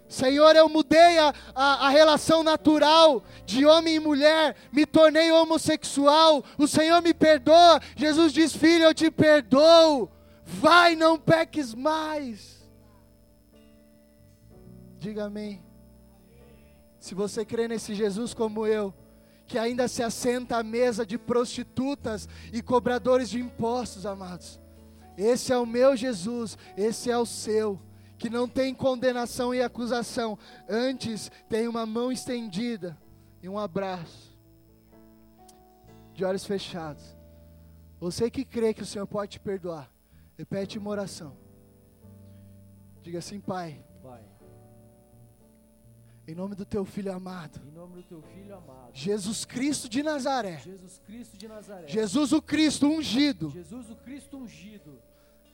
Senhor, 0.10 0.56
eu 0.56 0.68
mudei 0.68 1.20
a, 1.20 1.32
a, 1.54 1.86
a, 1.86 1.90
relação 1.90 2.42
natural 2.42 3.24
de 3.46 3.64
homem 3.64 3.96
e 3.96 4.00
mulher, 4.00 4.56
me 4.72 4.84
tornei 4.84 5.32
homossexual, 5.32 6.44
o 6.58 6.68
Senhor 6.68 7.00
me 7.00 7.14
perdoa. 7.14 7.80
Jesus 7.96 8.34
diz: 8.34 8.56
Filho, 8.56 8.86
eu 8.86 8.94
te 8.94 9.12
perdoo, 9.12 10.10
vai, 10.44 10.96
não 10.96 11.20
peques 11.20 11.76
mais. 11.76 12.68
Diga 14.98 15.26
amém. 15.26 15.62
Se 17.00 17.14
você 17.14 17.46
crê 17.46 17.68
nesse 17.68 17.94
Jesus 17.94 18.34
como 18.34 18.66
eu, 18.66 18.92
que 19.46 19.60
ainda 19.60 19.88
se 19.88 20.02
assenta 20.02 20.58
à 20.58 20.64
mesa 20.64 21.06
de 21.06 21.20
prostitutas 21.20 22.28
e 22.52 22.64
cobradores 22.64 23.30
de 23.30 23.40
impostos, 23.40 24.08
amados. 24.08 24.60
Esse 25.16 25.54
é 25.54 25.58
o 25.58 25.68
meu 25.68 25.96
Jesus, 25.96 26.58
esse 26.76 27.12
é 27.12 27.18
o 27.18 27.26
seu, 27.26 27.80
que 28.20 28.30
não 28.30 28.48
tem 28.48 28.76
condenação 28.76 29.56
e 29.56 29.62
acusação, 29.62 30.38
antes 30.68 31.32
tem 31.48 31.68
uma 31.68 31.86
mão 31.86 32.12
estendida 32.12 32.96
e 33.42 33.50
um 33.50 33.58
abraço, 33.58 34.38
de 36.14 36.26
olhos 36.26 36.46
fechados. 36.46 37.18
Você 38.00 38.30
que 38.30 38.46
crê 38.46 38.74
que 38.74 38.84
o 38.84 38.86
Senhor 38.86 39.08
pode 39.08 39.32
te 39.32 39.40
perdoar, 39.40 39.90
repete 40.38 40.78
uma 40.78 40.90
oração. 40.90 41.36
Diga 43.02 43.20
assim, 43.20 43.40
Pai, 43.40 43.84
em 46.30 46.36
nome 46.36 46.54
do 46.54 46.64
teu 46.64 46.86
filho 46.86 47.12
amado. 47.12 47.60
Em 47.68 47.72
nome 47.72 47.96
do 47.96 48.04
teu 48.04 48.22
filho 48.22 48.56
amado. 48.56 48.92
Jesus 48.94 49.46
Cristo 49.46 49.90
de 49.90 50.04
Nazaré. 50.04 50.60
Jesus 50.60 51.02
Cristo 51.04 51.36
de 51.36 51.48
Nazaré. 51.48 51.88
Jesus 51.88 52.32
o 52.32 52.40
Cristo 52.40 52.86
ungido. 52.86 53.50
Jesus 53.50 53.90
o 53.90 53.96
Cristo 53.96 54.38
ungido. 54.38 55.02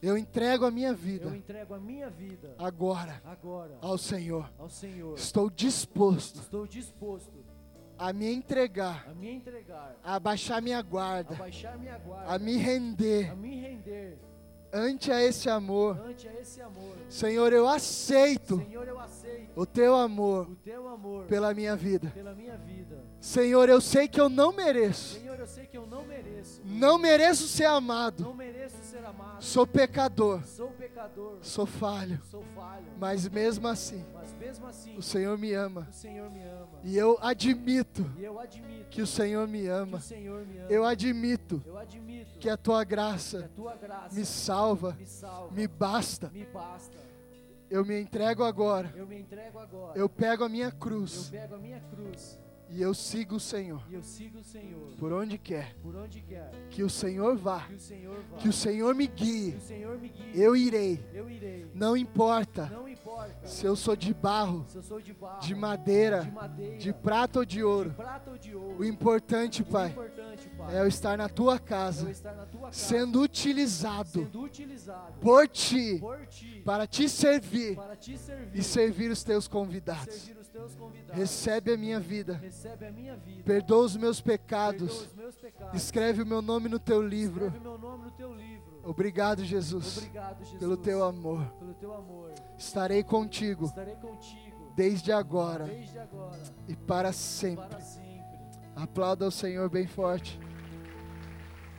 Eu 0.02 0.18
entrego 0.18 0.66
a 0.66 0.72
minha 0.72 0.94
vida. 0.94 1.28
A 1.70 1.78
minha 1.80 2.10
vida. 2.10 2.56
Agora. 2.58 3.22
Agora. 3.26 3.78
Ao 3.82 3.98
Senhor. 3.98 4.52
Ao 4.58 4.70
Senhor. 4.70 5.18
Estou 5.18 5.50
disposto. 5.50 6.40
Estou 6.40 6.68
disposto. 6.68 7.34
A 7.98 8.12
me 8.12 8.32
entregar. 8.32 9.08
A 9.10 9.14
me 9.14 9.30
entregar. 9.30 9.96
A 10.04 10.20
baixar 10.20 10.62
minha 10.62 10.82
guarda. 10.82 11.34
A 11.34 11.38
baixar 11.38 11.78
minha 11.78 11.98
guarda. 11.98 12.34
A 12.34 12.38
me 12.38 12.58
render. 12.58 13.32
A 13.32 13.36
me 13.36 13.60
render 13.60 14.20
ante 14.76 15.10
a 15.10 15.24
esse 15.24 15.50
amor, 15.50 15.98
ante 16.06 16.28
a 16.28 16.34
esse 16.34 16.62
amor. 16.62 16.96
Senhor, 17.10 17.54
eu 17.54 17.66
aceito 17.66 18.58
Senhor, 18.58 18.86
eu 18.86 19.00
aceito 19.00 19.52
o 19.56 19.66
teu 19.66 19.96
amor 19.96 20.50
o 20.50 20.56
teu 20.56 20.88
amor 20.90 21.26
pela 21.28 21.54
minha 21.54 21.76
vida. 21.78 22.10
pela 22.10 22.36
minha 22.36 22.58
vida. 22.58 23.02
Senhor, 23.26 23.68
eu 23.70 23.82
sei 23.82 24.08
que 24.08 24.22
eu 24.22 24.30
não 24.30 24.54
mereço, 24.54 25.16
Senhor, 25.20 25.40
eu 25.40 25.48
sei 25.48 25.66
que 25.66 25.76
eu 25.76 25.88
não 25.88 26.06
mereço. 26.06 26.62
não 26.64 27.00
mereço 27.00 27.48
ser 27.48 27.66
amado, 27.66 28.22
Não 28.24 28.36
mereço 28.36 28.76
ser 28.84 29.04
amado. 29.04 29.44
sou 29.44 29.66
pecador, 29.66 30.44
Sou 30.46 30.70
pecador. 30.70 31.38
sou 31.42 31.66
falho, 31.66 32.22
Sou 32.30 32.44
falho. 32.54 32.86
mas 33.00 33.28
mesmo 33.28 33.68
assim, 33.68 34.06
Mas 34.14 34.32
mesmo 34.34 34.68
assim, 34.68 34.96
o 34.96 35.02
Senhor 35.02 35.40
me 35.40 35.52
ama 35.54 35.88
o 35.90 35.94
Senhor 35.94 36.30
me 36.30 36.44
ama. 36.44 36.80
e 36.84 36.96
eu 36.96 37.18
admito 37.20 38.06
E 38.16 38.24
eu 38.24 38.40
admito 38.40 38.90
que 38.92 39.02
o 39.02 39.08
Senhor 39.08 39.48
me 39.48 39.62
que 39.62 39.68
ama, 39.70 39.98
o 39.98 40.02
Senhor 40.02 40.46
me 40.46 40.60
ama. 40.60 40.68
eu 40.72 40.86
admito 40.86 41.64
Eu 41.66 41.78
admito 41.80 42.38
que 42.40 42.48
a 42.48 42.56
tua 42.56 42.86
que 42.86 42.94
a 42.94 42.96
graça 42.96 43.52
tua 43.56 43.76
graça 43.76 44.14
me 44.14 44.24
salva, 44.24 44.96
me 45.00 45.06
salva, 45.08 45.52
me 45.52 45.68
basta. 45.68 46.30
me 46.30 46.46
basta. 46.46 46.96
Eu 47.72 47.84
me 47.84 48.00
entrego 48.00 48.44
agora, 48.44 48.94
Eu 48.96 49.08
me 49.08 49.18
entrego 49.20 49.58
agora. 49.58 49.98
eu 50.00 50.08
pego 50.08 50.44
a 50.44 50.50
minha 50.50 50.68
Eu 50.68 50.72
cruz 50.74 51.28
pego 51.32 51.56
a 51.56 51.58
minha 51.58 51.80
cruz 51.90 52.40
e 52.70 52.82
eu 52.82 52.94
sigo 52.94 53.36
o 53.36 53.40
Senhor 53.40 53.82
e 53.90 53.94
eu 53.94 54.04
sigo 54.04 54.40
o 54.40 54.44
Senhor 54.44 54.92
por 54.98 55.14
onde 55.14 55.38
quer. 55.38 55.76
por 55.82 55.96
onde 55.96 56.22
quer. 56.22 56.52
Que 56.70 56.84
o 56.84 56.90
Senhor 56.90 57.36
vá, 57.38 57.62
Que 57.68 57.74
o 57.76 57.80
Senhor 57.80 58.18
vá. 58.32 58.38
que 58.38 58.50
o 58.50 58.54
Senhor 58.54 58.96
me 58.96 59.08
Que 59.08 59.24
guie. 59.24 59.56
o 59.56 59.62
Senhor 59.62 59.98
me 60.00 60.10
guie. 60.10 60.32
Eu 60.42 60.56
irei, 60.56 61.00
Eu 61.14 61.30
irei. 61.30 61.66
não 61.74 61.96
importa 61.96 62.68
Não 62.72 62.88
importa 62.88 63.48
se 63.48 63.66
eu 63.66 63.76
sou 63.76 63.96
de 63.96 64.14
barro, 64.14 64.66
se 64.68 64.78
eu 64.78 64.84
sou 64.84 65.00
de 65.00 65.14
barro, 65.14 65.40
de 65.42 65.54
madeira, 65.56 66.22
de 66.24 66.32
madeira, 66.32 66.78
de 66.78 66.94
prata 66.94 67.40
ou 67.40 67.46
de 67.46 67.64
ouro. 67.64 67.90
de 67.92 67.96
prata 67.96 68.32
ou 68.32 68.38
de 68.38 68.56
ouro. 68.56 68.78
O 68.80 68.84
importante, 68.86 69.62
O 69.62 69.66
Pai, 69.66 69.90
importante, 69.90 70.50
Pai, 70.58 70.76
é 70.76 70.82
eu 70.82 70.88
estar 70.88 71.18
na 71.18 71.30
tua 71.30 71.54
é 71.54 71.56
eu 71.56 71.60
casa, 71.60 72.10
estar 72.12 72.34
na 72.36 72.46
tua 72.46 72.62
casa, 72.70 72.74
sendo 72.74 73.22
utilizado 73.22 74.10
sendo 74.10 74.42
utilizado 74.42 75.14
por 75.22 75.48
ti 75.48 75.98
por 76.00 76.26
ti 76.28 76.62
para 76.66 76.88
te 76.88 77.08
servir 77.08 77.76
para 77.76 77.96
te 77.96 78.18
servir 78.18 78.60
e 78.60 78.64
servir 78.64 79.12
os 79.12 79.24
teus 79.24 79.48
convidados. 79.48 80.30
Recebe 81.12 81.74
a 81.74 81.78
minha 81.78 82.00
vida, 82.00 82.34
Recebe 82.42 82.86
a 82.88 82.92
minha 82.92 83.16
vida. 83.16 83.44
perdoa 83.44 83.86
os 83.86 83.96
meus 83.96 84.20
pecados, 84.22 85.02
os 85.08 85.14
meus 85.16 85.36
pecados. 85.36 85.74
escreve 85.82 86.22
o 86.22 86.26
meu 86.26 86.42
nome 86.42 86.68
no 86.70 86.80
teu 86.80 87.02
livro. 87.02 87.52
No 87.62 88.12
teu 88.12 88.34
livro. 88.34 88.82
Obrigado, 88.84 89.44
Jesus, 89.44 89.98
Obrigado, 89.98 90.40
Jesus. 90.44 90.60
pelo 90.60 90.78
teu 90.78 91.04
amor. 91.04 91.44
Pelo 91.60 91.74
teu 91.74 91.94
amor. 91.94 92.32
Estarei 92.58 93.04
contigo 93.04 93.66
Estarei 93.66 93.96
contigo 93.96 94.74
desde 94.76 95.12
agora 95.12 95.66
desde 95.66 95.98
agora 95.98 96.38
e 96.68 96.76
para 96.76 97.12
sempre. 97.14 97.66
para 97.66 97.80
sempre. 97.80 98.06
Aplauda 98.76 99.26
o 99.28 99.32
Senhor 99.32 99.70
bem 99.70 99.88
forte. 99.88 100.40